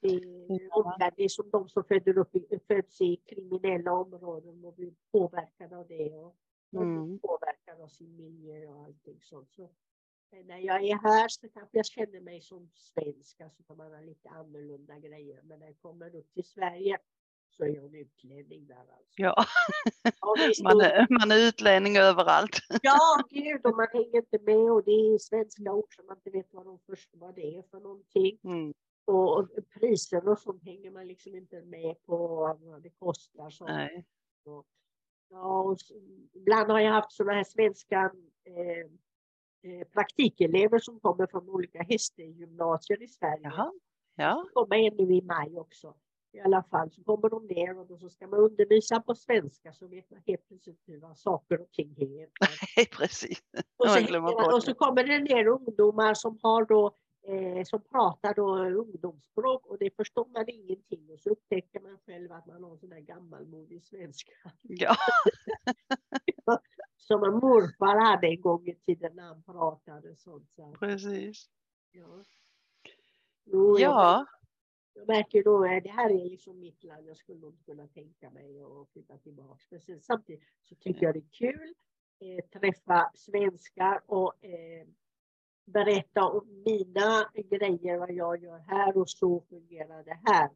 det, 0.00 0.08
är, 0.08 1.16
det 1.16 1.24
är 1.24 1.28
som 1.28 1.50
de 1.50 1.68
som 1.68 1.84
föder 1.84 2.18
upp 2.18 2.30
föds 2.66 3.00
i 3.00 3.16
kriminella 3.16 3.92
områden 3.92 4.64
och 4.64 4.74
blir 4.74 4.94
påverkade 5.12 5.76
av 5.76 5.88
det. 5.88 6.14
Och, 6.14 6.36
Mm. 6.72 7.06
blir 7.06 7.18
påverkade 7.18 7.82
av 7.84 7.88
sin 7.88 8.16
miljö 8.16 8.66
och 8.66 8.84
allting 8.84 9.20
sånt. 9.22 9.52
Så, 9.52 9.64
eh, 10.30 10.44
när 10.44 10.58
jag 10.58 10.82
är 10.84 10.96
här 10.96 11.28
så 11.28 11.48
kanske 11.48 11.78
jag 11.78 11.86
känner 11.86 12.20
mig 12.20 12.40
som 12.40 12.70
svensk, 12.74 13.40
alltså 13.40 13.74
man 13.74 13.92
har 13.92 14.02
lite 14.02 14.28
annorlunda 14.28 14.98
grejer. 14.98 15.42
Men 15.42 15.58
när 15.58 15.66
jag 15.66 15.78
kommer 15.78 16.14
upp 16.16 16.32
till 16.34 16.44
Sverige 16.44 16.98
så 17.58 17.64
är 17.64 17.84
en 17.86 17.94
utlänning 17.94 18.66
där 18.66 18.76
alltså. 18.76 19.12
ja. 19.16 19.44
Man, 20.62 20.80
är, 20.80 21.06
man 21.20 21.30
är 21.30 21.48
utlänning 21.48 21.96
överallt. 21.96 22.58
Ja, 22.82 22.98
gud, 23.30 23.66
och 23.66 23.76
man 23.76 23.86
hänger 23.92 24.16
inte 24.16 24.38
med 24.42 24.72
och 24.72 24.84
det 24.84 24.90
är 24.90 25.18
svenska 25.18 25.72
ord 25.72 25.94
som 25.94 26.06
man 26.06 26.16
inte 26.16 26.30
vet 26.30 26.48
vad, 26.52 26.64
de 26.66 26.78
först, 26.86 27.10
vad 27.12 27.34
det 27.34 27.56
är 27.58 27.62
för 27.62 27.80
någonting. 27.80 28.38
Mm. 28.44 28.74
Och, 29.04 29.38
och 29.38 29.48
priser 29.80 30.28
och 30.28 30.38
sånt 30.38 30.64
hänger 30.64 30.90
man 30.90 31.06
liksom 31.06 31.34
inte 31.34 31.62
med 31.62 31.96
på 32.06 32.16
vad 32.60 32.82
det 32.82 32.90
kostar. 32.90 33.50
Så. 33.50 33.64
Nej. 33.66 34.04
Ja, 35.30 35.62
och 35.62 35.72
s- 35.72 35.92
ibland 36.34 36.70
har 36.70 36.80
jag 36.80 36.92
haft 36.92 37.12
sådana 37.12 37.32
här 37.32 37.44
svenska 37.44 38.12
eh, 38.44 39.72
eh, 39.72 39.86
praktikelever 39.88 40.78
som 40.78 41.00
kommer 41.00 41.26
från 41.26 41.48
olika 41.48 41.82
hästgymnasier 41.82 43.02
i 43.02 43.08
Sverige. 43.08 43.40
Jaha. 43.42 43.72
Ja, 44.16 44.44
kommer 44.52 44.76
en 44.76 44.96
nu 44.96 45.14
i 45.14 45.22
maj 45.22 45.58
också. 45.58 45.94
I 46.32 46.40
alla 46.40 46.62
fall 46.62 46.90
så 46.90 47.02
kommer 47.04 47.30
de 47.30 47.46
ner 47.46 47.78
och 47.78 47.86
då 47.86 47.98
så 47.98 48.10
ska 48.10 48.26
man 48.26 48.40
undervisa 48.40 49.00
på 49.00 49.14
svenska 49.14 49.72
så 49.72 49.86
vet 49.86 50.10
man 50.10 50.20
helt 50.26 50.48
plötsligt 50.48 50.82
hur 50.86 51.00
vad 51.00 51.18
saker 51.18 51.60
och 51.60 51.72
ting 51.72 51.94
heter. 51.96 52.96
precis. 52.98 53.42
Och 53.76 53.88
så, 53.88 54.54
och 54.54 54.62
så 54.62 54.74
kommer 54.74 55.04
det 55.04 55.18
ner 55.18 55.46
ungdomar 55.46 56.14
som 56.14 56.38
har 56.42 56.64
då 56.64 56.96
eh, 57.28 57.64
som 57.64 57.82
pratar 57.82 58.34
då 58.34 58.58
ungdomsspråk 58.80 59.66
och 59.66 59.78
det 59.78 59.96
förstår 59.96 60.26
man 60.26 60.44
ingenting 60.48 61.10
och 61.10 61.20
så 61.20 61.30
upptäcker 61.30 61.80
man 61.80 61.98
själv 62.06 62.32
att 62.32 62.46
man 62.46 62.64
har 62.64 62.76
sån 62.76 62.90
där 62.90 63.00
gammalmodig 63.00 63.84
svenska 63.84 64.32
Ja, 64.62 64.96
som 66.96 67.24
en 67.24 67.34
morfar 67.34 68.04
hade 68.04 68.26
en 68.26 68.40
gång 68.40 68.68
i 68.68 68.74
tiden 68.74 69.16
när 69.16 69.22
han 69.22 69.42
pratade 69.42 70.16
sånt. 70.16 70.50
Så, 70.56 70.72
precis. 70.80 71.50
ja. 71.92 72.24
Jo, 73.44 73.78
Ja, 73.78 74.26
jag 74.98 75.08
märker 75.08 75.44
då 75.44 75.64
att 75.64 75.82
det 75.82 75.90
här 75.90 76.10
är 76.10 76.30
liksom 76.30 76.60
mitt 76.60 76.84
land. 76.84 77.06
Jag 77.06 77.16
skulle 77.16 77.40
nog 77.40 77.64
kunna 77.64 77.86
tänka 77.86 78.30
mig 78.30 78.60
att 78.60 78.88
flytta 78.92 79.18
tillbaka. 79.18 79.64
Men 79.70 79.80
sen, 79.80 80.00
samtidigt 80.00 80.42
så 80.62 80.74
tycker 80.74 81.02
jag 81.02 81.14
det 81.14 81.18
är 81.18 81.30
kul 81.32 81.74
eh, 82.20 82.60
träffa 82.60 83.10
svenskar 83.14 84.02
och 84.06 84.44
eh, 84.44 84.86
berätta 85.64 86.24
om 86.24 86.62
mina 86.66 87.30
grejer, 87.34 87.98
vad 87.98 88.12
jag 88.12 88.42
gör 88.42 88.58
här 88.58 88.96
och 88.96 89.10
så 89.10 89.40
fungerar 89.40 90.04
det 90.04 90.20
här. 90.24 90.50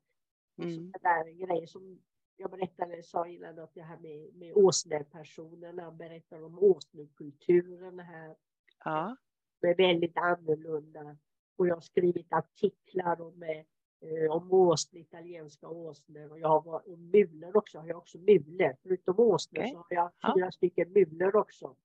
Mm. 0.58 0.92
där 1.02 1.46
grejer 1.46 1.66
som 1.66 2.00
jag 2.36 2.50
berättade, 2.50 3.02
sa 3.02 3.26
innan 3.26 3.58
att 3.58 3.74
det 3.74 3.82
här 3.82 3.98
med, 3.98 4.34
med 4.34 4.52
åsnepersonerna, 4.54 5.90
berättar 5.90 6.42
om 6.44 6.58
åsnekulturen 6.58 7.98
här. 8.00 8.36
Ja, 8.84 9.16
Det 9.60 9.66
är 9.66 9.76
väldigt 9.76 10.16
annorlunda. 10.16 11.16
Och 11.56 11.66
jag 11.66 11.74
har 11.74 11.80
skrivit 11.80 12.32
artiklar 12.32 13.20
om, 13.20 13.42
eh, 13.42 13.64
om 14.30 14.52
åsne, 14.52 15.00
italienska 15.00 15.68
åsnor 15.68 16.30
och 16.30 16.38
jag 16.38 16.48
har 16.48 16.62
varit, 16.62 16.86
och 16.86 16.98
mulor 16.98 17.56
också, 17.56 17.78
har 17.78 17.88
jag 17.88 17.98
också 17.98 18.18
mulor. 18.18 18.76
Förutom 18.82 19.20
åsnor 19.20 19.60
Okej. 19.60 19.70
så 19.72 19.76
har 19.76 19.86
jag 19.88 20.10
Ja. 20.20 20.34
fyra 20.36 20.50
stycken 20.52 20.92
mulor 20.92 21.36
också. 21.36 21.76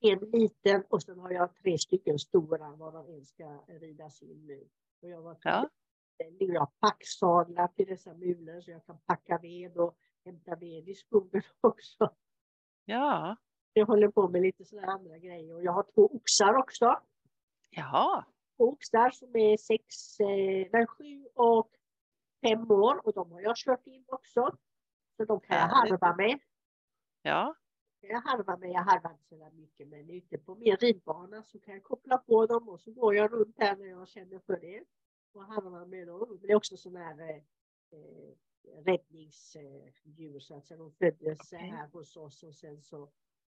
En 0.00 0.18
liten 0.18 0.84
och 0.88 1.02
sen 1.02 1.18
har 1.18 1.30
jag 1.30 1.56
tre 1.56 1.78
stycken 1.78 2.18
stora 2.18 2.76
varav 2.76 3.10
en 3.10 3.24
ska 3.24 3.64
ridas 3.66 4.22
in 4.22 4.46
nu. 4.46 4.68
Och 5.02 5.08
jag 5.08 5.22
var 5.22 5.36
ja, 5.42 5.68
jag 6.38 6.60
har 6.60 6.70
packsadlar 6.80 7.68
till 7.68 7.86
dessa 7.86 8.14
mulor 8.14 8.60
så 8.60 8.70
jag 8.70 8.86
kan 8.86 8.98
packa 8.98 9.38
ved 9.42 9.76
och 9.78 9.96
hämta 10.24 10.56
ved 10.56 10.88
i 10.88 10.94
skogen 10.94 11.42
också. 11.60 12.14
ja, 12.84 13.36
Jag 13.72 13.86
håller 13.86 14.08
på 14.08 14.28
med 14.28 14.42
lite 14.42 14.64
sådana 14.64 14.92
andra 14.92 15.18
grejer 15.18 15.54
och 15.54 15.62
jag 15.64 15.72
har 15.72 15.82
två 15.94 16.02
oxar 16.14 16.54
också. 16.56 17.00
jaha, 17.70 18.24
Två 18.60 18.68
oxar 18.68 19.10
som 19.10 19.36
är 19.36 19.56
sex, 19.56 20.20
eh, 20.20 20.68
nej, 20.72 20.86
sju 20.86 21.26
och 21.34 21.70
fem 22.46 22.70
år 22.70 23.06
och 23.06 23.12
de 23.12 23.32
har 23.32 23.40
jag 23.40 23.56
kört 23.56 23.86
in 23.86 24.04
också. 24.08 24.56
Så 25.16 25.24
de 25.24 25.40
kan 25.40 25.56
jag 25.56 25.68
harva 25.68 26.16
med. 26.16 26.38
ja, 27.22 27.54
Jag 28.00 28.20
harvar 28.20 28.56
med, 28.56 28.70
jag 28.70 28.82
harvar 28.82 29.10
inte 29.10 29.24
så 29.28 29.36
där 29.36 29.50
mycket 29.50 29.88
men 29.88 30.10
ute 30.10 30.38
på 30.38 30.54
min 30.54 30.76
ridbana 30.76 31.42
så 31.42 31.60
kan 31.60 31.74
jag 31.74 31.82
koppla 31.82 32.18
på 32.18 32.46
dem 32.46 32.68
och 32.68 32.80
så 32.80 32.92
går 32.92 33.14
jag 33.14 33.32
runt 33.32 33.56
här 33.58 33.76
när 33.76 33.86
jag 33.86 34.08
känner 34.08 34.38
för 34.38 34.60
det. 34.60 34.84
Och 35.32 35.44
harvar 35.44 35.86
med 35.86 36.06
dem. 36.06 36.38
Det 36.42 36.52
är 36.52 36.56
också 36.56 36.76
sådana 36.76 37.04
här 37.04 37.20
eh, 37.20 37.36
eh, 37.90 38.34
räddningsdjur 38.84 40.38
så 40.40 40.56
att 40.56 40.66
säga. 40.66 40.78
De 40.78 40.92
föddes 40.92 41.52
här 41.52 41.88
hos 41.92 42.16
oss 42.16 42.42
och 42.42 42.54
sen 42.54 42.82
så 42.82 43.10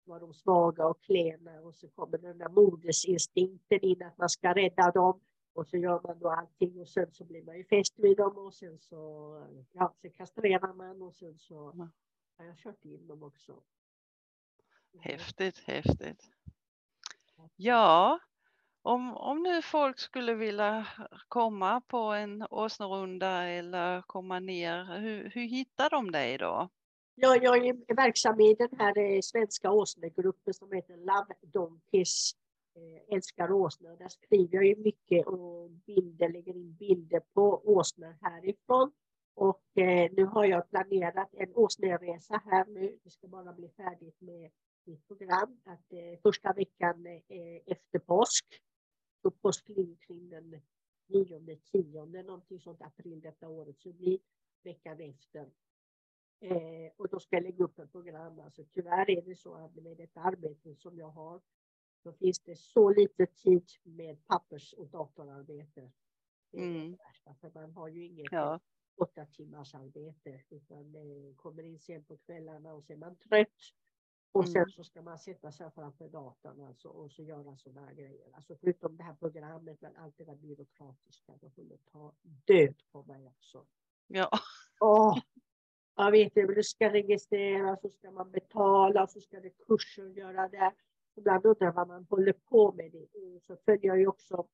var 0.06 0.20
de 0.20 0.34
svaga 0.34 0.88
och 0.88 1.02
klena 1.02 1.62
och 1.62 1.76
så 1.76 1.88
kommer 1.90 2.18
den 2.18 2.38
där 2.38 2.50
modersinstinkten 2.50 3.80
in 3.82 4.04
att 4.04 4.18
man 4.18 4.30
ska 4.30 4.54
rädda 4.54 4.92
dem. 4.92 5.20
Och 5.54 5.68
så 5.68 5.78
gör 5.78 6.02
man 6.04 6.20
då 6.20 6.30
allting 6.30 6.80
och 6.82 6.90
sen 6.90 7.12
så 7.12 7.24
blir 7.26 7.44
man 7.44 7.58
ju 7.58 7.64
fäst 7.66 7.94
vid 8.00 8.18
dem 8.18 8.38
och 8.38 8.54
sen 8.54 8.80
så, 8.80 8.98
ja, 9.72 9.94
sen 10.02 10.12
kastrerar 10.12 10.74
man 10.74 11.02
och 11.02 11.16
sen 11.16 11.38
så 11.40 11.72
Mm. 11.72 11.92
har 12.38 12.46
jag 12.46 12.58
kört 12.58 12.86
in 12.86 13.08
dem 13.08 13.24
också. 13.24 13.64
häftigt, 15.00 15.58
häftigt. 15.60 16.32
Ja, 17.56 18.20
om, 18.82 19.18
om 19.18 19.44
nu 19.44 19.62
folk 19.62 20.00
skulle 20.00 20.34
vilja 20.34 20.88
komma 21.28 21.82
på 21.82 21.98
en 21.98 22.48
åsnerunda 22.50 23.44
eller 23.44 24.02
komma 24.02 24.40
ner, 24.40 25.00
hur, 25.00 25.30
hur 25.30 25.42
hittar 25.42 25.90
de 25.90 26.12
dig 26.12 26.38
då? 26.38 26.70
Jag, 27.16 27.44
jag 27.44 27.68
är 27.68 27.96
verksam 27.96 28.40
i 28.40 28.54
den 28.54 28.70
här 28.80 28.98
eh, 28.98 29.20
svenska 29.22 29.72
åsnegruppen 29.72 30.54
som 30.54 30.72
heter 30.72 30.98
Love 30.98 31.36
Donkeys. 31.42 32.32
Eh, 32.76 33.16
Älskar 33.16 33.52
åsnor. 33.52 33.98
Där 33.98 34.08
skriver 34.08 34.56
jag 34.56 34.66
ju 34.66 34.76
mycket 34.76 35.28
och 35.28 35.70
bilder, 35.70 36.30
lägger 36.30 36.56
in 36.56 36.74
bilder 36.74 37.22
på 37.34 37.62
åsnor 37.66 38.16
härifrån. 38.22 38.92
Och 39.36 39.78
eh, 39.78 40.12
nu 40.12 40.26
har 40.26 40.46
jag 40.46 40.70
planerat 40.70 41.30
en 41.34 41.56
åsneresa 41.56 42.42
här 42.46 42.66
nu. 42.66 42.98
Det 43.04 43.10
ska 43.10 43.28
bara 43.28 43.54
bli 43.54 43.70
färdigt 43.70 44.22
med 44.22 44.52
mitt 44.86 45.08
program. 45.08 45.60
Att, 45.64 45.94
eh, 45.94 46.20
första 46.24 46.54
veckan 46.54 47.06
eh, 47.06 47.62
efter 47.66 48.00
påsk. 48.00 48.46
Så 49.22 49.32
påsk 49.32 49.66
kring 50.08 50.30
den 50.30 50.62
9 51.08 51.58
10 51.72 52.06
någonting 52.06 52.60
sånt 52.60 52.82
april 52.82 53.22
detta 53.22 53.50
året. 53.50 53.80
Så 53.80 53.90
det 53.90 53.94
blir 53.94 54.20
veckan 54.64 55.00
efter. 55.00 55.50
Eh, 56.44 56.92
och 56.98 57.10
då 57.10 57.20
ska 57.20 57.36
jag 57.36 57.44
lägga 57.44 57.64
upp 57.64 57.80
ett 57.80 57.92
program. 57.92 58.40
Alltså, 58.40 58.66
tyvärr 58.72 59.10
är 59.10 59.22
det 59.22 59.36
så 59.36 59.54
att 59.56 59.76
med 59.76 59.98
detta 59.98 60.20
arbete 60.22 60.76
som 60.76 60.98
jag 60.98 61.10
har 61.10 61.42
så 62.04 62.14
finns 62.14 62.40
det 62.40 62.56
så 62.56 62.90
lite 62.94 63.26
tid 63.26 63.70
med 63.84 64.26
pappers 64.28 64.74
och 64.74 64.88
datorarbete. 64.88 65.92
Det 66.52 66.58
Mm. 66.58 66.92
det 66.92 67.34
för 67.42 67.52
man 67.54 67.72
har 67.72 67.88
ju 67.88 68.06
inget 68.06 68.32
Ja, 68.32 68.60
åtta 68.98 69.26
timmars 69.26 69.76
arbete 69.76 70.42
utan 70.50 70.96
eh, 70.96 71.36
kommer 71.36 71.64
in 71.64 71.80
sent 71.80 72.08
på 72.08 72.18
kvällarna 72.18 72.74
och 72.74 72.84
så 72.84 72.94
är 72.94 72.98
man 72.98 73.16
trött. 73.16 73.48
Och 74.32 74.50
sen 74.50 74.58
Mm. 74.62 74.70
så 74.70 74.84
ska 74.84 75.02
man 75.02 75.20
sätta 75.20 75.52
sig 75.52 75.72
framför 75.72 76.10
datorn 76.10 76.62
alltså, 76.62 76.88
och 76.90 77.12
så 77.12 77.24
göra 77.24 77.58
sådana 77.58 77.94
grejer. 77.94 78.30
Alltså 78.34 78.56
förutom 78.56 78.98
det 78.98 79.04
här 79.04 79.14
programmet, 79.16 79.82
men 79.82 79.96
allt 79.96 80.18
det 80.18 80.24
där 80.26 80.36
byråkratiska, 80.36 81.38
det 81.42 81.50
håller 81.56 81.78
ta 81.78 82.14
död 82.22 82.76
på 82.92 83.04
mig 83.04 83.28
också. 83.28 83.66
ja, 84.08 84.30
Åh, 84.80 85.20
jag 85.96 86.12
vet 86.12 86.38
inte, 86.38 86.54
det 86.54 86.64
ska 86.64 86.94
registreras, 86.94 87.82
så 87.82 87.90
ska 87.90 88.12
man 88.12 88.32
betala, 88.32 89.08
så 89.08 89.22
ska 89.22 89.40
det 89.40 89.50
kurser 89.68 90.06
göra 90.06 90.48
det. 90.48 90.72
Ibland 91.16 91.46
undrar 91.46 91.68
jag 91.68 91.74
vad 91.74 91.88
man 91.88 92.06
håller 92.10 92.34
på 92.34 92.72
med. 92.72 92.92
Det. 92.92 93.08
Så 93.42 93.56
följer 93.66 93.88
jag 93.88 94.00
ju 94.00 94.08
också 94.08 94.48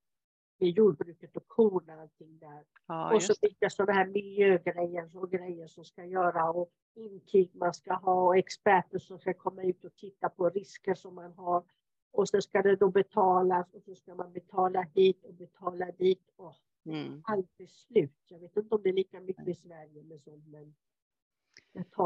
med 0.57 0.69
jordbruket 0.69 1.37
och 1.37 1.47
korna 1.47 1.95
och 1.95 2.01
allting 2.01 2.39
där. 2.39 2.63
ja 2.87 3.15
och 3.15 3.23
så 3.23 3.33
det. 3.33 3.47
vilka 3.47 3.69
sådana 3.69 3.93
här 3.93 4.07
miljögrejer 4.07 5.17
och 5.17 5.31
grejer 5.31 5.67
som 5.67 5.85
ska 5.85 6.05
göra 6.05 6.51
och 6.51 6.69
intyg 6.95 7.55
man 7.55 7.73
ska 7.73 7.93
ha 7.93 8.23
och 8.25 8.37
experter 8.37 8.99
som 8.99 9.19
ska 9.19 9.33
komma 9.33 9.63
ut 9.63 9.85
och 9.85 9.95
titta 9.95 10.29
på 10.29 10.49
risker 10.49 10.93
som 10.93 11.15
man 11.15 11.33
har. 11.33 11.63
Och 12.11 12.29
så 12.29 12.41
ska 12.41 12.61
det 12.61 12.75
då 12.75 12.89
betalas 12.89 13.73
och 13.73 13.83
så 13.83 13.95
ska 13.95 14.15
man 14.15 14.33
betala 14.33 14.81
hit 14.81 15.25
och 15.25 15.33
betala 15.33 15.91
dit. 15.91 16.31
Åh, 16.37 16.55
Mm. 16.85 17.21
aldrig 17.23 17.69
slut. 17.69 18.11
Jag 18.27 18.39
vet 18.39 18.57
inte 18.57 18.75
om 18.75 18.81
det 18.83 18.89
är 18.89 18.93
lika 18.93 19.19
mycket 19.19 19.47
i 19.47 19.55
Sverige 19.55 20.03
med 20.03 20.21
sånt 20.21 20.47
men 20.47 20.75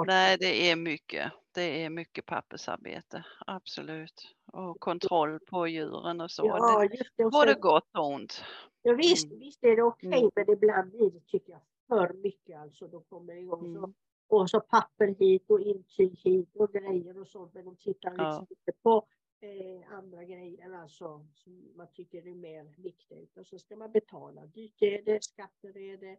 Nej, 0.07 0.37
det 0.39 0.69
är 0.71 0.75
mycket. 0.75 1.31
Det 1.53 1.83
är 1.83 1.89
mycket 1.89 2.25
pappersarbete, 2.25 3.25
absolut. 3.47 4.35
Och 4.53 4.79
kontroll 4.79 5.39
på 5.39 5.67
djuren 5.67 6.21
och 6.21 6.31
så. 6.31 6.45
Ja, 6.45 6.79
det, 6.79 6.95
just 6.95 7.17
det. 7.17 7.25
Och 7.25 7.31
både 7.31 7.53
gott 7.53 7.89
och 7.97 8.07
ont. 8.13 8.43
ja, 8.81 8.93
visst, 8.93 9.25
Mm. 9.27 9.39
visst 9.39 9.63
är 9.63 9.75
det 9.75 9.83
okej 9.83 10.13
Mm. 10.19 10.31
men 10.35 10.49
ibland 10.49 10.91
blir 10.91 11.11
det 11.11 11.19
tycker 11.27 11.51
jag 11.51 11.61
för 11.87 12.13
mycket 12.13 12.59
alltså. 12.59 12.87
De 12.87 13.03
kommer 13.03 13.35
igång 13.35 13.73
så 13.73 13.77
Mm. 13.79 13.93
och 14.27 14.49
så 14.49 14.59
papper 14.59 15.07
hit 15.19 15.49
och 15.49 15.59
intyg 15.61 16.19
hit 16.19 16.55
och 16.55 16.71
grejer 16.73 17.19
och 17.19 17.27
sånt. 17.27 17.53
Men 17.53 17.65
de 17.65 17.75
tittar 17.75 18.09
liksom 18.09 18.25
Ja. 18.25 18.47
inte 18.49 18.71
på 18.83 19.07
eh, 19.41 19.93
andra 19.93 20.23
grejer 20.23 20.73
alltså 20.73 21.25
som 21.33 21.71
man 21.75 21.87
tycker 21.93 22.27
är 22.27 22.35
mer 22.35 22.73
viktigt. 22.77 23.37
Och 23.37 23.47
så 23.47 23.59
ska 23.59 23.75
man 23.75 23.91
betala. 23.91 24.45
Dyrt 24.45 24.81
är 24.81 25.01
det, 25.01 25.23
skatter 25.23 25.77
är 25.77 25.97
det. 25.97 26.17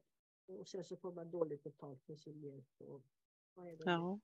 Och 0.59 0.69
sen 0.69 0.85
så 0.85 0.97
får 0.97 1.13
man 1.13 1.31
dåligt 1.31 1.63
betalt 1.63 2.03
för 2.07 2.17
sin 2.17 2.43
hjälp. 2.43 2.67
Och, 2.79 3.01
det? 3.01 3.07
Ja, 3.85 4.21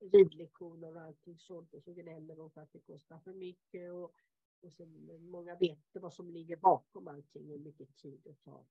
Ridlektioner 0.00 0.96
och 0.96 1.02
allting 1.02 1.38
sånt. 1.38 1.74
Och 1.74 1.82
så 1.82 1.92
gnäller 1.92 2.36
de 2.36 2.50
för 2.50 2.60
att 2.60 2.72
det 2.72 2.80
kostar 2.80 3.18
för 3.18 3.32
mycket. 3.32 3.92
Och, 3.92 4.14
och 4.62 4.72
sen, 4.72 5.20
många 5.30 5.54
vet 5.54 5.70
inte 5.70 6.00
vad 6.00 6.12
som 6.12 6.30
ligger 6.30 6.56
bakom 6.56 7.08
allting 7.08 7.50
hur 7.50 7.58
mycket 7.58 7.96
tid 7.96 8.20
det 8.24 8.34
tar. 8.44 8.64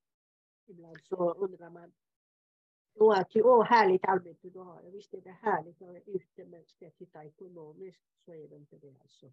Ibland 0.65 0.97
så 1.03 1.33
undrar 1.33 1.69
man 1.69 1.91
Åh, 2.99 3.23
ty, 3.29 3.41
åh, 3.41 3.63
härligt 3.63 4.05
arbete 4.05 4.49
du 4.49 4.59
har. 4.59 4.81
Visst 4.91 5.13
är 5.13 5.21
det 5.21 5.37
härligt 5.41 5.81
att 5.81 5.87
vara 5.87 5.99
ute, 5.99 6.45
men 6.45 6.65
ska 6.65 6.85
jag 6.85 6.95
titta 6.95 7.25
ekonomiskt 7.25 8.03
så 8.25 8.33
är 8.33 8.47
det 8.47 8.55
inte 8.55 8.77
det. 8.77 8.95
Alltså. 9.01 9.31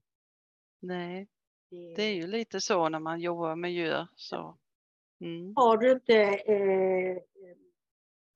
nej, 0.80 1.28
Det, 1.70 1.94
det 1.94 2.02
är 2.02 2.14
ju 2.14 2.26
lite 2.26 2.60
så 2.60 2.88
när 2.88 2.98
man 2.98 3.20
jobbar 3.20 3.56
med 3.56 3.72
djur. 3.72 4.06
Så. 4.14 4.58
Mm. 5.20 5.52
Har 5.56 5.76
du 5.76 5.92
inte 5.92 6.14
eh, 6.46 7.16
eh, 7.16 7.56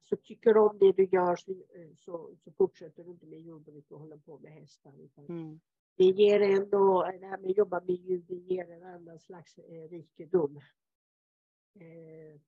så 0.09 0.17
tycker 0.17 0.55
du 0.55 0.61
om 0.61 0.79
det 0.79 0.93
du 0.93 1.05
gör 1.05 1.37
så, 1.37 1.51
eh, 1.53 1.95
så, 1.97 2.31
så 2.45 2.53
fortsätter 2.53 3.05
du 3.05 3.11
inte 3.11 3.27
med 3.27 3.41
jordbruk 3.41 3.91
och 3.91 4.01
håller 4.01 4.17
på 4.17 4.39
med 4.39 4.53
hästar. 4.53 4.93
Mm. 5.29 5.61
Det 5.97 6.05
ger 6.05 6.41
ändå, 6.41 7.03
det 7.21 7.27
här 7.27 7.39
med 7.39 7.51
att 7.51 7.57
jobba 7.57 7.81
med 7.81 7.91
djur, 7.95 8.25
det 8.29 8.35
ger 8.35 8.71
en 8.71 8.83
annan 8.83 9.19
slags 9.19 9.59
eh, 9.59 9.89
rikedom. 9.89 10.57
Eh, 11.75 12.41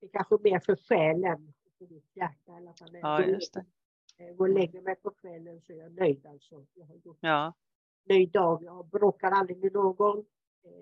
det 0.00 0.06
är 0.06 0.10
kanske 0.12 0.38
mer 0.40 0.60
för 0.60 0.76
själen, 0.76 1.52
för 1.78 1.86
ditt 1.86 2.16
hjärta 2.16 2.52
i 2.52 2.56
alla 2.56 2.72
fall. 2.74 2.92
Jag 2.92 3.00
Ja, 3.02 3.24
just 3.26 3.56
och 3.56 3.62
lägger- 4.18 4.30
eh, 4.32 4.36
Går 4.36 4.48
lägger 4.48 4.80
mig 4.80 4.96
på 4.96 5.10
kvällen 5.10 5.60
så 5.60 5.72
är 5.72 5.76
jag 5.76 5.92
nöjd 5.92 6.26
alltså. 6.26 6.66
Jag 6.74 6.86
har 6.86 6.94
gjort 6.94 7.18
Ja, 7.20 7.54
nöjd 8.04 8.30
dag. 8.32 8.62
Jag 8.62 8.86
bråkar 8.88 9.30
aldrig 9.30 9.58
med 9.58 9.72
någon. 9.72 10.18
Eh, 10.62 10.72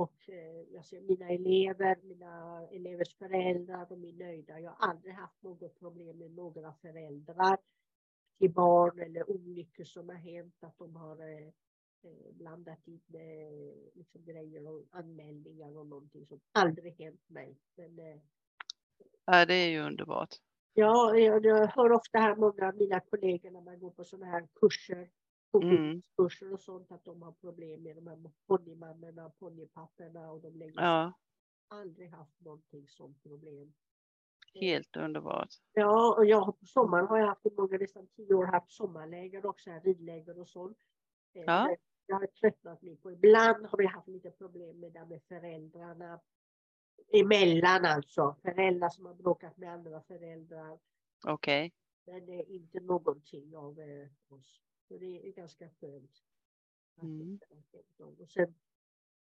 och 0.00 0.28
eh, 0.28 0.74
jag 0.74 0.84
ser 0.84 1.00
mina 1.00 1.28
elever, 1.28 1.96
mina 2.02 2.62
elevers 2.70 3.14
föräldrar, 3.14 3.86
de 3.88 4.04
är 4.04 4.12
nöjda. 4.12 4.60
Jag 4.60 4.70
har 4.70 4.88
aldrig 4.88 5.14
haft 5.14 5.42
något 5.42 5.78
problem 5.78 6.18
med 6.18 6.30
några 6.30 6.72
föräldrar 6.72 7.58
till 8.38 8.52
barn 8.52 8.98
eller 8.98 9.30
olyckor 9.30 9.84
som 9.84 10.08
har 10.08 10.16
hänt, 10.16 10.54
att 10.60 10.78
de 10.78 10.96
har 10.96 11.20
eh, 11.20 11.46
eh, 12.02 12.32
blandat 12.32 12.88
in 12.88 13.00
eh, 13.14 13.74
liksom 13.94 14.24
grejer 14.24 14.68
och 14.68 14.82
anmälningar 14.90 15.78
och 15.78 15.86
någonting 15.86 16.26
som 16.26 16.40
aldrig 16.52 16.94
hänt 16.98 17.28
mig. 17.28 17.56
Men, 17.74 17.98
eh, 17.98 18.20
ja, 19.24 19.46
det 19.46 19.54
är 19.54 19.68
ju 19.68 19.80
underbart. 19.80 20.34
Ja, 20.74 21.16
jag, 21.16 21.46
jag 21.46 21.66
hör 21.66 21.92
ofta 21.92 22.18
här 22.18 22.36
många 22.36 22.68
av 22.68 22.76
mina 22.76 23.00
kollegor 23.00 23.50
när 23.50 23.60
man 23.60 23.78
går 23.80 23.90
på 23.90 24.04
sådana 24.04 24.26
här 24.26 24.48
kurser, 24.60 25.10
Mm. 25.54 26.02
kurser 26.16 26.52
och 26.52 26.60
sånt, 26.60 26.92
att 26.92 27.04
de 27.04 27.22
har 27.22 27.32
problem 27.32 27.82
med 27.82 27.96
de 27.96 28.06
här 28.06 28.18
ponnymammorna 28.46 29.26
och 29.26 29.38
ponnypapporna 29.38 30.30
och 30.30 30.40
de 30.40 30.56
lägger 30.56 30.80
Ja, 30.82 31.12
aldrig 31.68 32.10
haft 32.10 32.40
någonting 32.40 32.88
som 32.88 33.14
problem. 33.22 33.72
Helt 34.54 34.96
underbart. 34.96 35.48
Ja, 35.72 36.14
och 36.18 36.24
jag 36.26 36.40
har 36.40 36.52
på 36.52 36.66
sommaren 36.66 37.06
har 37.06 37.18
jag 37.18 37.26
haft 37.26 37.46
i 37.46 37.50
många, 37.56 37.78
nästan 37.78 38.06
tio 38.06 38.34
år, 38.34 38.44
haft 38.46 38.70
sommarläger 38.72 39.46
också, 39.46 39.70
här, 39.70 39.80
ridläger 39.80 40.38
och 40.40 40.48
sånt. 40.48 40.78
Eh, 41.34 41.42
Ja. 41.46 41.76
Jag 42.06 42.16
har 42.16 42.26
tröttnat 42.26 42.82
lite 42.82 43.02
på. 43.02 43.12
Ibland 43.12 43.66
har 43.66 43.78
vi 43.78 43.86
haft 43.86 44.08
lite 44.08 44.30
problem 44.30 44.80
med 44.80 44.92
det 44.92 45.06
med 45.06 45.22
föräldrarna. 45.28 46.20
Emellan 47.12 47.84
alltså. 47.84 48.36
Föräldrar 48.42 48.88
som 48.88 49.06
har 49.06 49.14
bråkat 49.14 49.56
med 49.56 49.72
andra 49.72 50.02
föräldrar. 50.02 50.78
Okej. 51.26 51.72
Men 52.06 52.26
det 52.26 52.32
är 52.32 52.50
inte 52.50 52.80
någonting 52.80 53.56
av 53.56 53.80
eh, 53.80 54.08
oss. 54.28 54.60
Så 54.90 54.98
det 54.98 55.28
är 55.28 55.32
ganska 55.32 55.68
skönt. 55.70 56.24
Mm. 57.02 57.38
Och 57.98 58.30
sen 58.30 58.54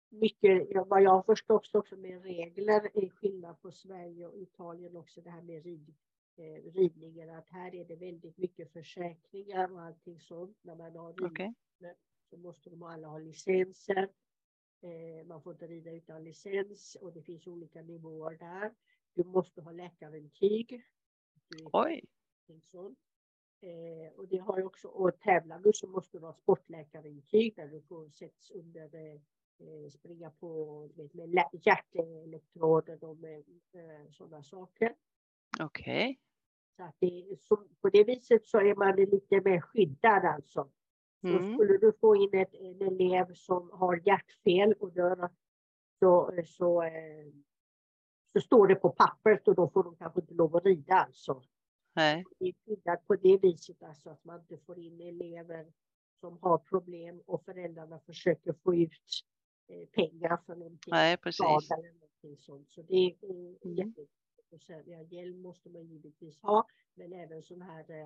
mycket, 0.09 0.87
vad 0.87 1.01
jag 1.01 1.11
har 1.11 1.23
förstått 1.23 1.75
också 1.75 1.95
med 1.95 2.23
regler 2.23 2.89
är 2.93 3.09
skillnad 3.09 3.61
på 3.61 3.71
Sverige 3.71 4.27
och 4.27 4.37
Italien 4.37 4.95
också 4.97 5.21
det 5.21 5.29
här 5.29 5.41
med 5.41 5.63
rid, 5.63 5.93
eh, 6.35 6.73
ridningen. 6.73 7.29
Att 7.29 7.49
här 7.49 7.75
är 7.75 7.85
det 7.85 7.95
väldigt 7.95 8.37
mycket 8.37 8.73
försäkringar 8.73 9.71
och 9.71 9.81
allting 9.81 10.19
sånt. 10.19 10.57
När 10.61 10.75
man 10.75 10.95
har 10.95 11.13
rid 11.13 11.25
Okej. 11.25 11.53
så 12.29 12.37
måste 12.37 12.69
de 12.69 12.83
alla 12.83 13.07
ha 13.07 13.17
licenser. 13.17 14.09
Eh, 14.81 15.25
man 15.25 15.41
får 15.41 15.53
inte 15.53 15.67
rida 15.67 15.91
utan 15.91 16.23
licens 16.23 16.95
och 16.95 17.13
det 17.13 17.21
finns 17.21 17.47
olika 17.47 17.81
nivåer 17.81 18.37
där. 18.37 18.73
Du 19.13 19.23
måste 19.23 19.61
ha 19.61 19.71
läkarintyg. 19.71 20.85
Oj. 21.71 22.05
sånt. 22.61 22.99
Eh, 23.63 24.11
och 24.19 24.27
det 24.27 24.37
har 24.37 24.57
ju 24.57 24.63
också, 24.65 24.87
och 24.87 25.19
tävlar 25.19 25.59
du 25.59 25.71
så 25.73 25.87
måste 25.87 26.17
du 26.19 26.25
ha 26.25 26.33
sportläkarintyg 26.33 27.55
där 27.55 27.67
du 27.67 27.81
får 27.81 28.09
sätts 28.09 28.51
under, 28.51 28.95
eh, 28.95 29.13
eh, 29.59 29.89
springa 29.89 30.29
på 30.31 30.81
vet, 30.95 31.13
med 31.13 31.45
hjärtelektroder 31.51 33.03
och 33.03 33.17
med 33.17 33.39
eh, 33.73 34.11
sådana 34.11 34.43
saker. 34.43 34.95
Okej. 35.59 36.19
Så 36.77 36.83
att 36.83 36.95
det, 36.99 37.05
är- 37.31 37.35
så, 37.35 37.55
på 37.81 37.89
det 37.89 38.03
viset 38.03 38.45
så 38.45 38.57
är 38.59 38.75
man 38.75 38.95
lite 38.95 39.41
mer 39.41 39.61
skyddad 39.61 40.25
alltså. 40.25 40.69
Så 41.21 41.27
Mm. 41.27 41.53
skulle 41.53 41.77
du 41.77 41.91
få 42.01 42.15
in 42.15 42.33
ett, 42.33 42.53
en 42.53 42.81
elev 42.81 43.33
som 43.33 43.69
har 43.71 44.01
hjärtfel 44.07 44.73
och 44.73 44.91
dör 44.93 45.29
så, 45.99 46.31
så, 46.45 46.83
eh, 46.83 47.25
så 48.33 48.41
står 48.41 48.67
det 48.67 48.75
på 48.75 48.89
pappret 48.89 49.47
och 49.47 49.55
då 49.55 49.69
får 49.69 49.83
de 49.83 49.95
kanske 49.95 50.19
inte 50.21 50.33
lov 50.33 50.55
att 50.55 50.65
rida 50.65 50.93
alltså. 50.93 51.41
Nej. 51.95 52.23
Det 52.39 52.45
är 52.47 52.53
skyddat 52.65 53.07
på 53.07 53.15
det 53.15 53.37
viset 53.37 53.83
alltså 53.83 54.09
att 54.09 54.23
man 54.23 54.39
inte 54.39 54.57
får 54.57 54.79
in 54.79 55.01
elever 55.01 55.73
som 56.19 56.37
har 56.41 56.57
problem 56.57 57.21
och 57.25 57.45
föräldrarna 57.45 57.99
försöker 57.99 58.53
få 58.53 58.75
ut 58.75 58.91
eh, 59.67 59.87
pengar 59.87 60.37
för 60.45 60.55
någonting. 60.55 60.91
Nej, 60.91 61.17
precis. 61.17 61.41
eller 61.71 61.93
någonting 61.93 62.37
sånt. 62.37 62.71
Så 62.71 62.81
det 62.81 62.93
är 62.95 63.15
Mm. 63.23 63.55
jätteviktigt. 63.63 64.09
Och 64.49 64.61
sen, 64.61 64.83
ja, 64.85 65.01
hjälm 65.01 65.41
måste 65.41 65.69
man 65.69 65.83
givetvis 65.85 66.41
ha, 66.41 66.67
men 66.95 67.13
även 67.13 67.43
sån 67.43 67.61
här 67.61 67.91
eh, 67.91 68.03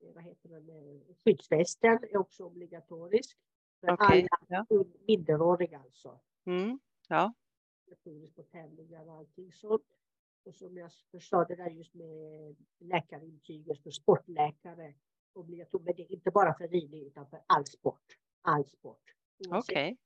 eh, 0.00 0.14
vad 0.14 0.24
heter 0.24 0.48
den, 0.48 1.04
skyddsvästen 1.24 1.98
är 2.02 2.16
också 2.16 2.44
obligatorisk. 2.44 3.38
För 3.80 3.90
Okej. 3.92 4.26
alla 4.30 4.66
Ja. 4.68 4.84
minderåriga 5.06 5.78
alltså. 5.78 6.20
Mm. 6.44 6.78
Ja. 7.08 7.32
På 8.36 8.42
tävlingar 8.42 9.06
och 9.08 9.14
allting 9.14 9.52
sånt. 9.52 9.82
Och 10.44 10.54
som 10.54 10.76
jag 10.76 10.92
förstod 11.10 11.48
det 11.48 11.56
där 11.56 11.70
just 11.70 11.94
med 11.94 12.56
läkarintyget 12.78 13.82
för 13.82 13.90
sportläkare. 13.90 14.94
Obligatoriskt, 15.32 15.86
men 15.86 15.96
det 15.96 16.02
är 16.02 16.12
inte 16.12 16.30
bara 16.30 16.54
för 16.54 16.68
ridning 16.68 17.06
utan 17.06 17.26
för 17.30 17.42
all 17.46 17.66
sport. 17.66 18.04
All 18.42 18.66
sport. 18.66 19.02
Okej. 19.48 19.96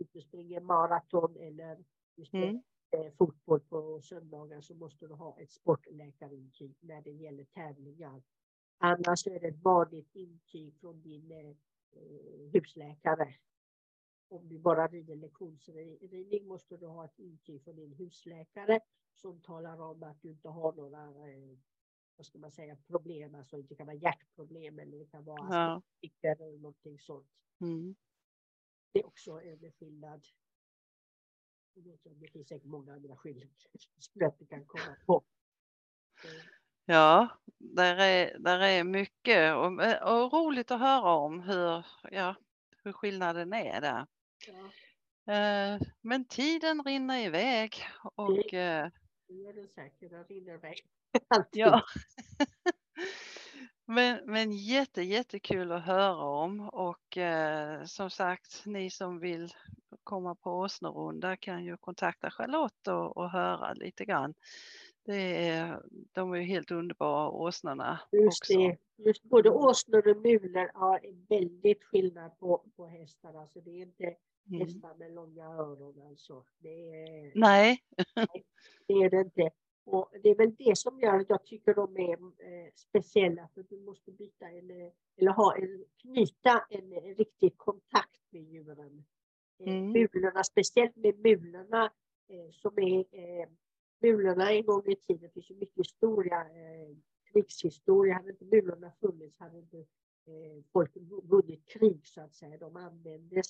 om 0.00 0.06
du 0.12 0.20
springer 0.20 0.60
maraton 0.60 1.36
eller 1.36 1.84
Mm. 2.32 2.62
eh, 2.90 3.12
fotboll 3.18 3.60
på 3.60 4.00
söndagar 4.02 4.60
så 4.60 4.74
måste 4.74 5.06
du 5.06 5.14
ha 5.14 5.38
ett 5.40 5.50
sportläkarintyg 5.50 6.76
när 6.80 7.02
det 7.02 7.10
gäller 7.10 7.44
tävlingar. 7.44 8.22
Annars 8.78 9.26
är 9.26 9.40
det 9.40 9.48
ett 9.48 9.62
vanligt 9.62 10.14
intyg 10.14 10.74
från 10.80 11.02
din 11.02 11.30
eh, 11.32 11.48
eh, 11.92 12.50
husläkare. 12.52 13.34
Om 14.32 14.48
du 14.48 14.58
bara 14.58 14.88
rider 14.88 15.16
lektionsridning 15.16 16.46
måste 16.46 16.76
du 16.76 16.86
ha 16.86 17.04
ett 17.04 17.18
intyg 17.18 17.64
från 17.64 17.76
din 17.76 17.92
husläkare 17.92 18.80
som 19.14 19.40
talar 19.40 19.80
om 19.80 20.02
att 20.02 20.22
du 20.22 20.30
inte 20.30 20.48
har 20.48 20.72
några 20.72 21.28
eh, 21.30 21.58
vad 22.16 22.26
ska 22.26 22.38
man 22.38 22.50
säga, 22.50 22.76
problem, 22.76 23.34
alltså 23.34 23.62
det 23.62 23.74
kan 23.74 23.86
vara 23.86 23.96
hjärtproblem 23.96 24.78
eller 24.78 24.98
det 24.98 25.06
kan 25.06 25.24
vara 25.24 25.48
Ja. 25.50 25.72
astmatiker 25.76 26.42
eller 26.42 26.58
någonting 26.58 26.98
sånt. 26.98 27.26
Mm. 27.60 27.94
Det 28.92 29.00
är 29.00 29.06
också 29.06 29.40
en 29.42 29.72
skillnad. 29.72 30.26
Det 32.20 32.28
finns 32.32 32.48
säkert 32.48 32.64
många 32.68 32.92
andra 32.94 33.16
skillnader 33.16 33.52
som 33.98 34.20
jag 34.20 34.32
inte 34.32 34.46
kan 34.46 34.64
komma 34.66 34.96
på. 35.06 35.24
Ja, 36.84 37.28
där 37.58 37.96
är, 37.96 38.38
där 38.38 38.60
är 38.60 38.84
mycket 38.84 39.56
och, 39.56 39.66
och 40.12 40.32
roligt 40.32 40.70
att 40.70 40.80
höra 40.80 41.10
om 41.14 41.40
hur, 41.40 41.86
ja, 42.10 42.34
hur 42.84 42.92
skillnaden 42.92 43.52
är 43.52 43.80
där. 43.80 44.06
Ja, 44.46 44.70
Eh, 45.26 45.80
Men 46.00 46.24
tiden 46.24 46.82
rinner 46.82 47.18
iväg 47.26 47.74
och 48.14 48.54
eh, 48.54 48.88
det 49.28 49.34
gör 49.34 49.52
den 49.52 49.68
säkert. 49.68 50.10
Den 50.10 50.24
rinner 50.24 50.54
iväg. 50.54 50.80
Alltid. 51.28 51.60
ja. 51.60 51.82
Men, 53.84 54.20
men 54.26 54.52
jätte, 54.52 55.02
jättekul 55.02 55.72
att 55.72 55.84
höra 55.84 56.16
om 56.16 56.60
och 56.60 57.16
eh, 57.16 57.84
som 57.84 58.10
sagt, 58.10 58.62
ni 58.66 58.90
som 58.90 59.18
vill 59.18 59.52
komma 60.04 60.34
på 60.34 60.50
åsnerunda 60.50 61.36
kan 61.36 61.64
ju 61.64 61.76
kontakta 61.76 62.30
Charlotte 62.30 62.88
och, 62.88 63.16
och 63.16 63.30
höra 63.30 63.72
lite 63.72 64.04
grann. 64.04 64.34
Det 65.04 65.48
är, 65.48 65.82
de 66.12 66.32
är 66.32 66.36
ju 66.36 66.42
helt 66.44 66.70
underbara 66.70 67.30
åsnorna 67.30 68.00
Just 68.12 68.42
också. 68.42 68.58
det. 68.58 68.76
Just 68.96 69.22
både 69.22 69.50
åsnor 69.50 70.08
och 70.08 70.16
mulor 70.16 70.70
har 70.74 71.00
en 71.06 71.26
väldigt 71.28 71.84
skillnad 71.84 72.38
på, 72.38 72.64
på 72.76 72.86
hästar. 72.86 73.34
Alltså 73.34 73.60
det 73.60 73.70
är 73.70 73.82
inte 73.82 74.16
Mm. 74.46 74.60
hästar 74.60 74.94
med 74.94 75.14
långa 75.14 75.44
öron 75.44 76.02
alltså. 76.08 76.44
Det 76.58 76.88
är, 76.88 77.32
Nej, 77.34 77.78
det 78.86 78.92
är 78.94 79.10
det 79.10 79.20
inte. 79.20 79.50
Och 79.84 80.10
det 80.22 80.28
är 80.28 80.34
väl 80.34 80.54
det 80.54 80.78
som 80.78 81.00
gör 81.00 81.20
att 81.20 81.30
jag 81.30 81.44
tycker 81.44 81.74
de 81.74 81.96
är 81.96 82.12
eh, 82.12 82.70
speciella. 82.74 83.48
För 83.54 83.62
du 83.62 83.80
måste 83.80 84.10
byta 84.12 84.48
en, 84.50 84.70
eh, 84.70 84.92
eller 85.16 85.30
ha 85.32 85.56
en, 85.56 85.84
knyta 86.02 86.64
en, 86.70 86.92
eh, 86.92 87.16
riktig 87.16 87.56
kontakt 87.56 88.20
med 88.30 88.42
djuren. 88.42 89.04
Eh, 89.58 89.66
Mm. 89.66 89.92
Mulorna, 89.92 90.44
speciellt 90.44 90.96
med 90.96 91.18
mulorna 91.18 91.92
eh, 92.28 92.50
som 92.52 92.78
är 92.78 92.98
eh, 92.98 93.48
mulorna 94.00 94.52
en 94.52 94.66
gång 94.66 94.82
i 94.86 94.96
tiden, 94.96 95.20
det 95.22 95.30
finns 95.30 95.50
ju 95.50 95.54
mycket 95.54 95.78
historia, 95.78 96.40
eh, 96.40 96.96
krigshistoria. 97.32 98.14
Hade 98.14 98.30
inte 98.30 98.44
mulorna 98.44 98.92
funnits 99.00 99.38
hade 99.38 99.58
inte 99.58 99.78
eh, 100.26 100.64
folk 100.72 100.96
vunnit 101.22 101.68
krig 101.68 102.06
så 102.06 102.20
att 102.20 102.34
säga. 102.34 102.58
De 102.58 102.76
användes 102.76 103.46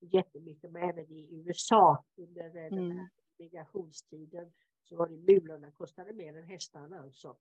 jättemycket, 0.00 0.70
men 0.72 0.82
även 0.90 1.10
i 1.10 1.28
USA 1.46 2.04
under 2.16 2.50
den 2.50 2.72
Mm. 2.72 2.96
här 2.98 3.08
migrationstiden 3.38 4.52
så 4.82 4.96
var 4.96 5.08
det 5.08 5.16
mulorna 5.16 5.70
kostade 5.70 6.12
mer 6.12 6.36
än 6.36 6.44
hästarna 6.44 7.00
alltså. 7.00 7.36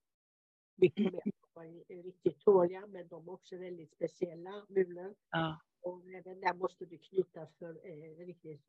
Mycket 0.76 1.14
mer. 1.14 1.22
De 1.24 1.32
var 1.54 2.04
riktigt 2.04 2.40
tåliga 2.40 2.88
men 2.88 3.08
de 3.08 3.28
är 3.28 3.32
också 3.34 3.58
väldigt 3.58 3.92
speciella 3.92 4.66
mulor. 4.70 5.16
ja. 5.32 5.62
Och 5.82 6.06
även 6.12 6.40
där 6.42 6.54
måste 6.54 6.86
du 6.86 6.98
knyta 6.98 7.48
för 7.48 7.70
eh, 7.88 8.18
riktigt 8.26 8.62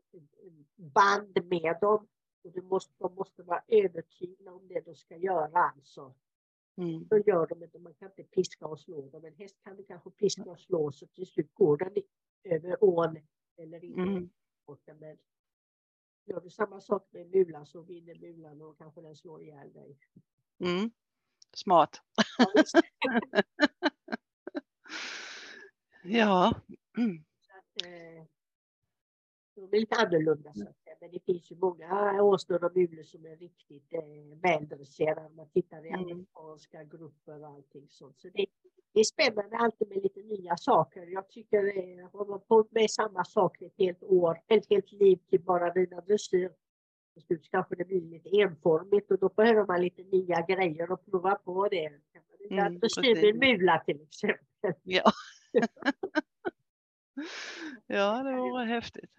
band 0.76 1.44
med 1.44 1.78
dem. 1.80 2.08
Och 2.44 2.52
du 2.52 2.62
måste, 2.62 2.94
de 2.98 3.14
måste 3.14 3.42
vara 3.42 3.62
övertygade 3.68 4.50
om 4.50 4.68
det 4.68 4.80
de 4.80 4.94
ska 4.94 5.16
göra 5.16 5.58
alltså. 5.58 6.14
Mm. 6.76 7.06
Då 7.08 7.18
gör 7.18 7.46
de 7.46 7.62
inte, 7.62 7.78
man 7.78 7.94
kan 7.94 8.08
inte 8.10 8.22
piska 8.24 8.66
och 8.66 8.80
slå 8.80 9.08
dem. 9.08 9.24
En 9.24 9.34
häst 9.34 9.56
kan 9.62 9.76
du 9.76 9.84
kanske 9.84 10.10
piska 10.10 10.42
och 10.50 10.60
slå 10.60 10.92
så 10.92 11.06
till 11.06 11.26
slut 11.26 11.54
går 11.54 11.76
den 11.76 11.92
över 12.44 12.84
ån 12.84 13.18
eller 13.58 13.84
in 13.84 13.98
Mm. 13.98 14.30
Men 15.00 15.18
gör 16.24 16.40
du 16.40 16.50
samma 16.50 16.80
sak 16.80 17.08
med 17.10 17.30
mulan 17.30 17.66
så 17.66 17.82
vinner 17.82 18.14
mulan 18.14 18.62
och 18.62 18.78
kanske 18.78 19.00
den 19.00 19.16
slår 19.16 19.42
ihjäl 19.42 19.72
dig. 19.72 19.98
Mm. 20.58 20.90
Smart. 21.56 22.00
Ja. 26.04 26.54
Mm. 26.98 27.24
Att, 27.58 27.82
eh, 27.86 28.24
de 29.54 29.76
är 29.76 29.80
lite 29.80 29.94
annorlunda 29.96 30.54
så 30.54 30.68
att 30.68 30.78
säga. 30.78 30.96
Men 31.00 31.10
det 31.10 31.20
finns 31.26 31.50
ju 31.52 31.56
många 31.56 32.22
åsnor 32.22 32.64
och 32.64 32.76
mulor 32.76 33.02
som 33.02 33.26
är 33.26 33.36
riktigt 33.36 33.92
eh, 33.92 34.38
väldresserade. 34.42 35.28
Man 35.34 35.48
tittar 35.50 35.86
i 35.86 35.88
Mm. 35.88 36.00
amerikanska 36.04 36.84
grupper 36.84 37.40
och 37.40 37.46
allting 37.48 37.88
sånt. 37.88 38.20
Så 38.20 38.28
det, 38.28 38.46
det 38.96 39.00
är 39.00 39.04
spännande 39.04 39.56
alltid 39.56 39.88
med 39.88 40.02
lite 40.02 40.20
nya 40.20 40.56
saker. 40.56 41.06
Jag 41.06 41.28
tycker 41.28 41.58
eh, 41.58 42.10
har 42.12 42.26
man 42.26 42.40
hållit 42.48 42.72
med 42.72 42.90
samma 42.90 43.24
sak 43.24 43.62
ett 43.62 43.74
helt 43.78 44.02
år, 44.02 44.40
ett 44.48 44.70
helt 44.70 44.92
liv 44.92 45.18
till 45.30 45.40
bara 45.40 45.70
rida 45.70 46.00
dressyr. 46.00 46.52
Till 47.14 47.22
slut 47.22 47.48
kanske 47.50 47.74
det 47.74 47.84
blir 47.84 48.00
lite 48.00 48.28
enformigt 48.28 49.10
och 49.10 49.18
då 49.18 49.28
behöver 49.28 49.66
man 49.66 49.80
lite 49.80 50.02
nya 50.02 50.40
grejer 50.40 50.92
och 50.92 51.04
prova 51.04 51.34
på 51.34 51.68
det. 51.68 51.90
Mm, 52.50 52.78
dressyr 52.78 53.32
med 53.32 53.58
mula 53.58 53.78
till 53.78 54.02
exempel. 54.02 54.72
Ja. 54.82 55.12
ja, 57.86 58.22
det 58.22 58.36
vore 58.36 58.64
häftigt. 58.64 59.12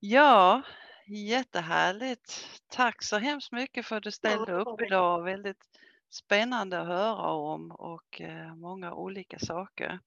Ja, 0.00 0.62
jättehärligt. 1.06 2.46
Tack 2.68 3.02
så 3.02 3.16
hemskt 3.18 3.52
mycket 3.52 3.86
för 3.86 3.96
att 3.96 4.02
du 4.02 4.12
ställde 4.12 4.52
Ja, 4.52 4.58
upp 4.58 4.80
idag. 4.80 5.22
Väldigt 5.22 5.64
spännande 6.10 6.80
att 6.80 6.86
höra 6.86 7.32
om 7.32 7.70
och 7.70 8.20
eh, 8.20 8.54
många 8.54 8.94
olika 8.94 9.38
saker. 9.38 9.98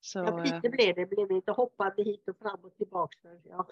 Så, 0.00 0.18
Ja, 0.18 0.44
eh, 0.44 0.54
lite 0.54 0.68
blev 0.68 0.94
det. 0.94 1.06
Blev 1.06 1.30
lite 1.30 1.52
hoppande 1.52 2.02
hit 2.02 2.28
och 2.28 2.38
fram 2.38 2.60
och 2.64 2.76
tillbaka. 2.76 3.28
Ja. 3.44 3.66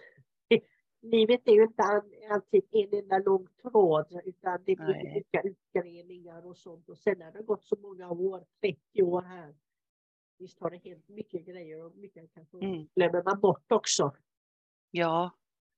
Livet 1.01 1.41
är 1.49 1.53
ju 1.53 1.63
inte 1.63 1.83
all- 1.83 2.15
alltid 2.31 2.63
en 2.71 2.99
enda 2.99 3.19
lång 3.19 3.47
tråd 3.63 4.21
utan 4.25 4.65
det 4.65 4.77
blir 4.77 4.87
Nej. 4.87 5.11
olika 5.13 5.41
utgreningar 5.49 6.47
och 6.47 6.57
sånt. 6.57 6.89
Och 6.89 6.99
sen 6.99 7.23
har 7.23 7.33
det 7.33 7.43
gått 7.43 7.65
så 7.65 7.77
många 7.77 8.11
år, 8.11 8.45
30 8.61 9.03
år 9.03 9.23
här. 9.23 9.55
Visst 10.39 10.61
har 10.61 10.71
det 10.71 10.77
hänt 10.85 11.09
mycket 11.09 11.47
grejer 11.47 11.85
och 11.85 11.97
mycket 11.97 12.35
kanske 12.35 12.57
Mm. 12.59 12.89
glömmer 12.95 13.23
man 13.23 13.41
bort 13.41 13.73
också. 13.73 14.17
ja, 14.91 15.31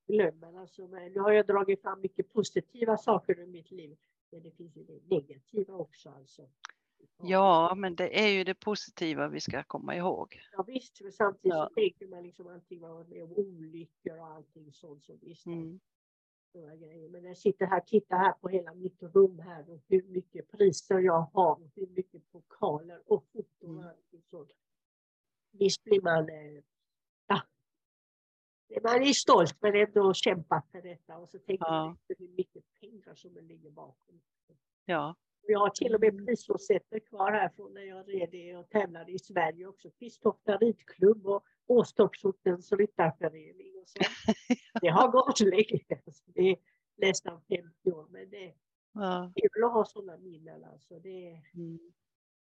Glömmer 0.09 0.61
alltså. 0.61 0.87
Men 0.87 1.13
nu 1.13 1.21
har 1.21 1.33
jag 1.33 1.47
dragit 1.47 1.83
fram 1.83 2.01
mycket 2.01 2.33
positiva 2.33 2.97
saker 2.97 3.41
i 3.41 3.47
mitt 3.47 3.71
liv. 3.71 3.97
Men 4.31 4.43
det 4.43 4.51
finns 4.51 4.77
ju 4.77 4.85
det 4.85 5.01
negativa 5.17 5.75
också 5.75 6.11
alltså. 6.11 6.49
ja, 7.23 7.75
men 7.77 7.95
det 7.97 8.19
är 8.25 8.29
ju 8.29 8.45
det 8.45 8.55
positiva 8.55 9.29
vi 9.29 9.41
ska 9.41 9.63
komma 9.63 9.97
ihåg. 9.97 10.41
Ja 10.53 10.63
visst, 10.63 11.01
men 11.01 11.13
samtidigt 11.13 11.55
Ja. 11.57 11.69
så 11.69 11.75
tänker 11.75 12.07
man 12.07 12.23
liksom 12.23 12.47
allting 12.47 12.81
varit 12.81 13.09
med 13.09 13.23
om 13.25 13.33
olyckor 13.33 14.19
och 14.19 14.27
allting 14.27 14.73
sånt. 14.73 15.05
Så 15.05 15.17
visst, 15.23 15.47
Mm. 15.47 15.81
grejer. 16.55 17.09
Men 17.09 17.25
jag 17.25 17.37
sitter 17.39 17.67
här 17.67 17.81
och 17.81 17.87
tittar 17.87 18.17
här 18.17 18.33
på 18.33 18.49
hela 18.49 18.75
mitt 18.75 19.03
rum 19.03 19.39
här 19.39 19.71
och 19.71 19.81
hur 19.89 20.03
mycket 20.03 20.51
priser 20.51 20.99
jag 20.99 21.21
har 21.33 21.53
och 21.63 21.71
hur 21.75 21.87
mycket 21.87 22.33
pokaler 22.33 23.03
och 23.07 23.25
foton 23.33 23.71
och 23.77 23.83
Mm. 23.83 23.87
allting 23.89 24.23
sånt. 24.31 24.51
Visst 25.51 25.85
blir 25.85 26.01
man, 26.03 26.29
eh, 26.29 26.63
man 28.83 29.03
är 29.03 29.13
stolt 29.13 29.57
men 29.63 29.75
ändå 29.75 30.15
kämpat 30.15 30.69
för 30.71 30.83
detta 30.83 31.17
och 31.19 31.29
så 31.31 31.39
tänker 31.39 31.65
Ja. 31.67 31.87
man 31.87 31.99
hur 32.19 32.29
mycket 32.29 32.65
pengar 32.81 33.15
som 33.15 33.35
ligger 33.37 33.71
bakom. 33.71 34.21
Ja, 34.85 35.15
Jag 35.43 35.59
har 35.59 35.71
till 35.71 35.95
och 35.95 36.01
med 36.01 36.27
prisrosetter 36.27 36.99
kvar 36.99 37.33
här 37.33 37.49
från 37.49 37.75
när 37.75 37.83
jag 37.83 38.09
red 38.09 38.59
och 38.59 38.69
tävlade 38.71 39.13
i 39.13 39.19
Sverige 39.19 39.67
också. 39.67 39.91
Kvisstofta 39.91 40.57
ridklubb 40.57 41.27
och 41.27 41.45
Åstorpsortens 41.67 42.73
ryttarförening. 42.73 43.79
Och 43.83 43.89
så. 43.89 43.99
Det 44.81 44.89
har 44.89 45.09
gått 45.09 45.41
länge. 45.41 46.03
Alltså, 46.07 46.23
det 46.27 46.41
är 46.51 46.57
nästan 46.97 47.41
50 47.49 47.91
år. 47.93 48.07
Men 48.11 48.31
det 48.31 48.45
är 48.45 48.55
ja. 48.93 49.33
kul 49.37 49.65
att 49.65 49.73
ha 49.73 49.85
sådana 49.85 50.17
minnen. 50.19 50.65
Alltså. 50.65 50.99
Det, 50.99 51.27
är, 51.31 51.43
Mm. 51.55 51.79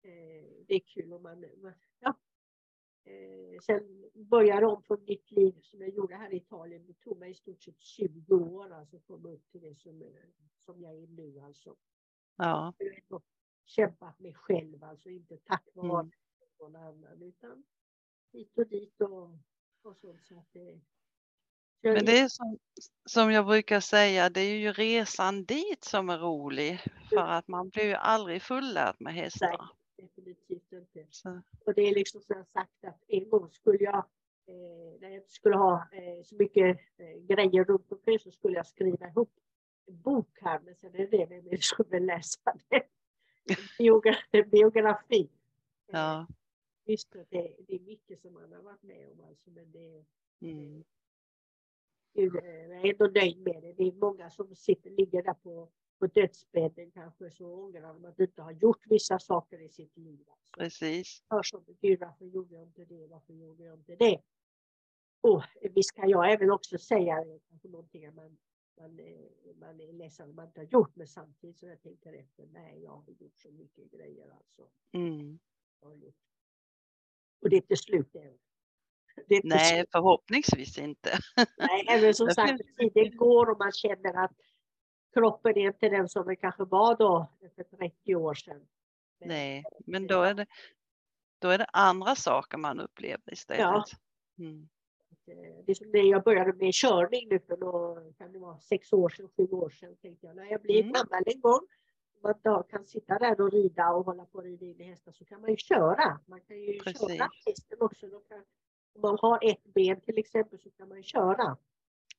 eh, 0.03 0.65
det 0.67 0.75
är 0.75 0.81
kul 0.81 1.13
om 1.13 1.23
man... 1.23 1.41
man 1.63 1.73
ja. 2.01 2.15
Eh, 3.05 3.61
sen 3.63 4.11
började 4.15 4.67
om 4.67 4.83
från 4.83 5.05
mitt 5.05 5.31
liv 5.31 5.61
som 5.63 5.81
jag 5.81 5.91
gjorde 5.91 6.15
här 6.17 6.33
i 6.33 6.37
Italien. 6.37 6.87
Det 6.87 6.95
tog 6.95 7.19
mig 7.19 7.31
i 7.31 7.35
stort 7.35 7.63
sett 7.63 7.81
20 7.81 8.35
år 8.35 8.73
alltså, 8.73 8.97
att 8.97 9.07
komma 9.07 9.29
upp 9.29 9.51
till 9.51 9.61
det 9.61 9.75
som, 9.75 10.03
eh, 10.03 10.09
som 10.59 10.83
jag 10.83 10.95
är 10.95 11.07
nu. 11.07 11.41
Alltså 11.41 11.77
ja. 12.37 12.75
jag 12.79 12.95
har 13.09 13.23
kämpat 13.65 14.19
mig 14.19 14.35
själv, 14.35 14.85
alltså 14.85 15.09
inte 15.09 15.37
tack 15.37 15.65
vare 15.75 16.01
Mm. 16.01 16.11
någon 16.59 16.77
annan 16.77 17.23
utan 17.23 17.65
hit 18.33 18.59
och 18.59 18.67
dit 18.67 19.01
och, 19.01 19.31
och 19.83 19.97
sånt. 19.97 20.25
Så 20.25 20.39
att 20.39 20.49
det, 20.53 20.81
jag 21.81 21.95
Men 21.95 22.05
det 22.05 22.19
är 22.19 22.29
som, 22.29 22.59
som 23.05 23.33
jag 23.33 23.47
brukar 23.47 23.81
säga, 23.81 24.31
det 24.31 24.41
är 24.41 24.57
ju 24.57 24.73
resan 24.73 25.45
dit 25.45 25.85
som 25.85 26.11
är 26.11 26.19
rolig. 26.19 26.81
För 27.09 27.27
att 27.27 27.49
man 27.49 27.69
blir 27.69 27.85
ju 27.85 27.95
aldrig 27.95 28.43
fullärd 28.43 28.97
med 28.99 29.15
hästar. 29.15 29.71
Definitivt 30.01 30.73
inte. 30.73 31.07
Så, 31.11 31.41
Och 31.67 31.75
det 31.75 31.83
är 31.83 31.95
liksom 31.95 32.21
som 32.21 32.37
jag 32.37 32.47
sagt 32.47 32.85
att 32.85 33.03
en 33.09 33.29
gång 33.29 33.51
skulle 33.51 33.85
jag, 33.85 33.97
eh, 34.47 35.01
när 35.01 35.09
jag 35.09 35.15
inte 35.17 35.33
skulle 35.33 35.57
ha 35.57 35.89
eh, 35.93 36.23
så 36.23 36.37
mycket 36.37 36.79
eh, 36.97 37.17
grejer 37.27 37.65
runt 37.65 37.93
omkring 37.93 38.19
så 38.19 38.31
skulle 38.31 38.57
jag 38.57 38.67
skriva 38.67 39.09
ihop 39.09 39.33
en 39.87 40.01
bok 40.01 40.39
här, 40.41 40.61
men 40.61 40.75
sen 40.77 40.95
är 40.95 41.07
det 41.07 41.27
vem 41.27 41.45
det 41.45 41.63
som 41.65 41.85
vill 41.91 42.07
läsa 42.07 42.55
det? 42.69 42.83
En 43.51 43.57
biogra- 43.79 44.25
en 44.31 44.51
biografi. 44.51 45.21
Eh, 45.23 45.29
ja. 45.87 46.27
Visst, 46.85 47.13
det, 47.13 47.57
det 47.67 47.75
är 47.75 47.81
mycket 47.81 48.21
som 48.21 48.33
man 48.33 48.53
har 48.53 48.63
varit 48.63 48.83
med 48.83 49.09
om 49.11 49.21
alltså, 49.21 49.51
men 49.51 49.73
det, 49.73 50.05
Mm. 50.43 50.85
Eh, 52.15 52.25
jag 52.25 52.45
är 52.87 52.91
ändå 52.91 53.07
nöjd 53.07 53.39
med 53.41 53.63
det. 53.63 53.73
Det 53.73 53.83
är 53.83 53.93
många 53.93 54.31
som 54.31 54.55
sitter, 54.57 54.91
ligger 54.91 55.23
där 55.23 55.35
på, 55.35 55.69
på 56.01 56.07
dödsbädden 56.07 56.91
kanske 56.91 57.31
så 57.31 57.55
ångrar 57.55 57.95
de 57.95 58.05
att 58.05 58.17
de 58.17 58.23
inte 58.23 58.43
har 58.43 58.53
gjort 58.53 58.87
vissa 58.87 59.19
saker 59.19 59.61
i 59.63 59.69
sitt 59.69 59.97
liv. 59.97 60.25
Alltså. 60.29 60.59
Precis. 60.59 61.23
Hör 61.29 61.43
som 61.43 61.65
Gud, 61.81 62.01
varför 62.01 62.25
gjorde 62.25 62.55
jag 62.55 62.63
inte 62.63 62.85
det? 62.85 63.07
Varför 63.07 63.33
gjorde 63.33 63.65
jag 63.65 63.79
inte 63.79 63.97
det? 63.97 64.21
Och 65.21 65.43
visst 65.75 65.95
kan 65.95 66.09
jag 66.09 66.33
även 66.33 66.51
också 66.51 66.79
säga 66.79 67.19
eh, 67.19 67.41
kanske 67.49 67.69
någonting 67.69 68.07
att 68.07 68.15
man, 68.15 68.39
man, 68.81 68.99
eh, 68.99 69.57
man 69.61 69.81
är 69.81 69.93
ledsen 69.93 70.31
om 70.31 70.37
man 70.37 70.47
inte 70.47 70.61
har 70.61 70.67
gjort, 70.67 70.97
men 70.97 71.07
samtidigt 71.07 71.59
så 71.59 71.67
jag 71.67 71.83
tänker 71.83 72.13
efter, 72.13 72.47
nej, 72.47 72.83
jag 72.83 72.91
har 72.91 73.13
gjort 73.19 73.39
så 73.39 73.51
mycket 73.51 73.91
grejer 73.91 74.31
alltså. 74.31 74.69
Mm. 74.93 75.39
Och 77.41 77.51
det 77.51 77.57
är 77.57 77.63
inte 77.63 77.77
slut 77.77 78.15
än. 78.15 78.39
Nej, 79.45 79.85
förhoppningsvis 79.93 80.79
inte. 80.79 81.19
Nej, 81.59 81.87
även 81.89 82.15
som 82.15 82.31
sagt, 82.35 82.63
tiden 82.79 83.17
går 83.17 83.51
och 83.51 83.59
man 83.59 83.73
känner 83.73 84.25
att 84.25 84.33
kroppen 85.15 85.59
är 85.59 85.67
inte 85.67 85.89
den 85.89 86.09
som 86.09 86.27
den 86.27 86.37
kanske 86.37 86.65
var 86.65 86.97
då 86.97 87.27
för 87.57 87.65
30 87.77 88.15
år 88.15 88.35
sedan. 88.35 88.67
Nej, 89.25 89.65
men 89.87 90.07
då 90.07 90.23
är 90.23 90.35
det, 90.35 90.47
då 91.39 91.49
är 91.49 91.59
det 91.59 91.67
andra 91.73 92.15
saker 92.15 92.59
man 92.59 92.81
upplever 92.81 93.33
istället. 93.33 93.61
Ja. 93.61 93.85
Mm. 94.39 94.69
Det 95.67 95.73
är 95.73 95.75
som 95.75 95.91
när 95.91 96.11
jag 96.11 96.23
började 96.23 96.53
med 96.53 96.75
körning 96.75 97.29
nu 97.29 97.39
för 97.39 97.57
då, 97.57 97.99
kan 98.19 98.33
det 98.33 98.39
vara 98.39 98.59
sex 98.59 98.93
år 98.93 99.09
sedan, 99.09 99.29
sju 99.37 99.43
år 99.43 99.71
sedan, 99.71 99.97
tänkte 99.97 100.27
jag 100.27 100.37
när 100.37 100.45
jag 100.45 100.63
blir 100.63 100.81
Mm. 100.81 100.93
gammal 100.93 101.23
en 101.27 101.41
gång, 101.41 101.61
man 102.23 102.35
då 102.43 102.63
kan 102.63 102.87
sitta 102.87 103.19
där 103.19 103.41
och 103.41 103.53
rida 103.53 103.91
och 103.93 104.05
hålla 104.05 104.25
på 104.25 104.39
och 104.39 104.45
rida 104.45 104.67
in 104.67 104.81
i 104.81 104.85
hästar 104.85 105.13
så 105.13 105.25
kan 105.25 105.41
man 105.41 105.51
ju 105.51 105.57
köra. 105.57 106.21
Man 106.27 106.41
kan 106.41 106.61
ju 106.61 106.79
Precis. 106.79 107.09
köra 107.19 107.29
hästen 107.47 107.79
också. 107.81 108.07
Kan, 108.07 108.45
om 108.95 109.01
man 109.01 109.19
har 109.23 109.39
ett 109.43 109.65
ben 109.65 110.01
till 110.01 110.19
exempel 110.19 110.59
så 110.59 110.71
kan 110.71 110.89
man 110.89 110.97
ju 110.97 111.03
köra. 111.03 111.57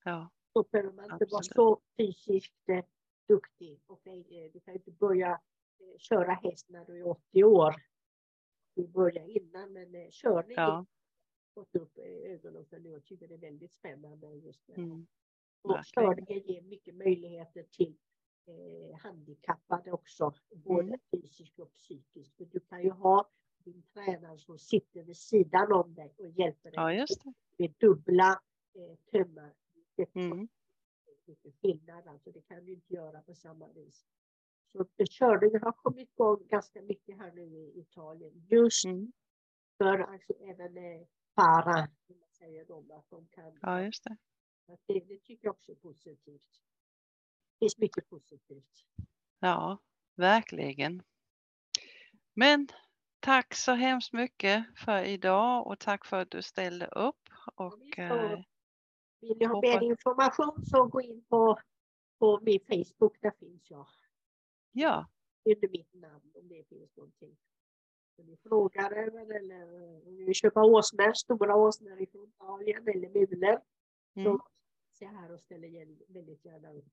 Ja, 0.04 0.30
Då 0.54 0.64
behöver 0.72 0.92
man 0.92 1.06
inte 1.14 1.26
vara 1.32 1.44
så 1.44 1.82
fysiskt 1.98 2.70
eh, 2.70 2.86
duktig. 3.28 3.80
Och, 3.88 4.08
eh, 4.08 4.52
du 4.54 4.60
kan 4.60 4.74
inte 4.74 4.92
börja 4.92 5.30
eh, 5.80 5.98
köra 5.98 6.32
häst 6.34 6.70
när 6.70 6.86
du 6.86 7.00
är 7.00 7.08
80 7.08 7.44
år. 7.44 7.76
Du 8.76 8.88
börjar 8.88 9.28
innan, 9.38 9.74
men 9.74 9.96
eh, 9.96 10.10
körning 10.12 10.58
har 10.58 10.64
ja. 10.64 10.86
fått 11.54 11.76
upp 11.76 11.98
eh, 11.98 12.32
ögonen 12.32 12.66
för 12.66 12.80
nu. 12.80 12.90
Jag 12.90 13.06
tycker 13.06 13.28
det 13.28 13.34
är 13.34 13.38
väldigt 13.38 13.74
spännande 13.74 14.28
just 14.36 14.68
det. 14.68 14.74
Mm. 14.74 15.08
Och 15.62 15.78
körningen 15.84 16.40
ger 16.46 16.62
mycket 16.62 16.96
möjligheter 16.96 17.64
till 17.64 17.96
eh, 18.48 18.98
handikappade 19.00 19.92
också, 19.92 20.34
både 20.56 20.88
Mm. 20.88 21.00
fysiskt 21.12 21.60
och 21.60 21.74
psykiskt. 21.74 22.38
För 22.38 22.46
du 22.46 22.60
kan 22.60 22.82
ju 22.84 22.90
ha 22.90 23.30
din 23.64 23.84
tränare 23.94 24.38
som 24.38 24.60
sitter 24.60 25.04
vid 25.04 25.18
sidan 25.18 25.72
om 25.72 25.94
dig 25.94 26.14
och 26.18 26.30
hjälper 26.30 26.72
dig 26.72 26.74
Ja, 26.76 26.94
just 26.94 27.24
det. 27.24 27.34
med 27.58 27.74
dubbla 27.80 28.42
eh, 28.74 28.96
tömmar. 29.12 29.54
Mm. 30.14 30.48
skillnad. 31.62 32.08
Alltså 32.08 32.32
det 32.32 32.42
kan 32.42 32.66
du 32.66 32.72
inte 32.74 32.94
göra 32.94 33.22
på 33.22 33.36
samma 33.36 33.68
vis. 33.68 34.06
Så 34.72 34.86
körningen 35.10 35.62
har 35.62 35.72
kommit 35.72 36.10
igång 36.10 36.48
ganska 36.48 36.82
mycket 36.82 37.18
här 37.18 37.32
nu 37.32 37.42
i 37.42 37.80
Italien. 37.80 38.48
Just 38.50 38.86
Mm. 38.86 39.12
för 39.78 40.00
alltså, 40.00 40.34
även 40.34 40.78
eh, 40.78 41.08
para, 41.34 41.88
som 42.08 42.20
man 42.20 42.30
säger 42.30 42.66
de, 42.66 42.92
att 42.92 43.10
de 43.10 43.28
kan. 43.28 43.58
Ja, 43.62 43.82
just 43.84 44.04
det. 44.04 44.18
Det, 44.88 45.00
det 45.00 45.18
tycker 45.18 45.48
jag 45.48 45.52
också 45.52 45.72
är 45.72 45.76
positivt. 45.76 46.62
Det 47.52 47.60
finns 47.60 47.78
mycket 47.78 48.10
positivt. 48.10 48.86
Ja, 49.40 49.78
verkligen. 50.16 51.04
Men 52.34 52.68
tack 53.20 53.54
så 53.54 53.72
hemskt 53.72 54.14
mycket 54.14 54.66
för 54.76 55.04
idag 55.04 55.68
och 55.68 55.80
tack 55.80 56.06
för 56.06 56.22
att 56.22 56.32
du 56.32 56.42
ställde 56.42 56.88
upp. 56.88 57.30
Och 57.56 58.00
eh, 58.00 58.42
Vill 59.22 59.38
ni 59.38 59.46
ha 59.46 59.62
mer 59.62 59.82
information 59.84 60.66
så 60.66 60.86
gå 60.86 61.02
in 61.02 61.24
på, 61.30 61.60
på 62.20 62.40
min 62.42 62.60
Facebook, 62.60 63.18
där 63.22 63.32
finns 63.40 63.72
jag. 63.72 63.88
ja, 64.72 65.08
Under 65.46 65.70
mitt 65.70 65.94
namn 65.94 66.32
om 66.36 66.48
det 66.48 66.64
finns 66.70 66.98
någonting. 66.98 67.38
Så 68.16 68.24
ni 68.24 68.38
frågar 68.38 68.92
eller, 68.92 69.36
eller 69.36 69.64
om 70.08 70.16
ni 70.16 70.24
vill 70.24 70.36
köpa 70.36 70.64
åsnor, 70.64 71.14
stora 71.14 71.56
åsnor 71.56 72.02
ifrån 72.02 72.28
Italien 72.28 72.88
eller 72.88 73.10
mulor. 73.10 73.62
mm. 74.16 74.26
Så 74.26 74.48
se 74.94 75.06
här 75.06 75.32
och 75.32 75.40
ställer 75.40 76.14
väldigt 76.14 76.46
gärna 76.46 76.72
upp. 76.74 76.86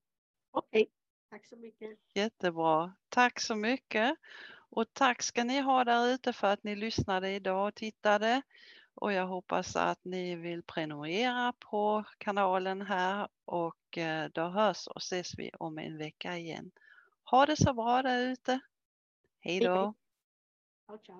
Okej, 0.51 0.91
tack 1.29 1.45
så 1.45 1.55
mycket. 1.57 1.99
jättebra. 2.13 2.95
Tack 3.09 3.39
så 3.39 3.55
mycket. 3.55 4.17
Och 4.71 4.93
tack 4.93 5.21
ska 5.21 5.43
ni 5.43 5.59
ha 5.61 5.83
där 5.83 6.07
ute 6.13 6.33
för 6.33 6.47
att 6.47 6.63
ni 6.63 6.75
lyssnade 6.75 7.31
idag 7.31 7.67
och 7.67 7.75
tittade. 7.75 8.41
Och 9.01 9.13
jag 9.13 9.27
hoppas 9.27 9.75
att 9.75 10.05
ni 10.05 10.35
vill 10.35 10.63
prenumerera 10.63 11.53
på 11.59 12.03
kanalen 12.17 12.81
här 12.81 13.27
och 13.45 13.97
eh, 13.97 14.29
då 14.33 14.47
hörs 14.47 14.87
och 14.87 15.01
ses 15.01 15.39
vi 15.39 15.51
om 15.59 15.77
en 15.77 15.97
vecka 15.97 16.37
igen. 16.37 16.71
Ha 17.23 17.45
det 17.45 17.55
så 17.55 17.73
bra 17.73 18.01
där 18.01 18.19
ute. 18.19 18.59
Hej 19.39 19.59
då. 19.59 19.93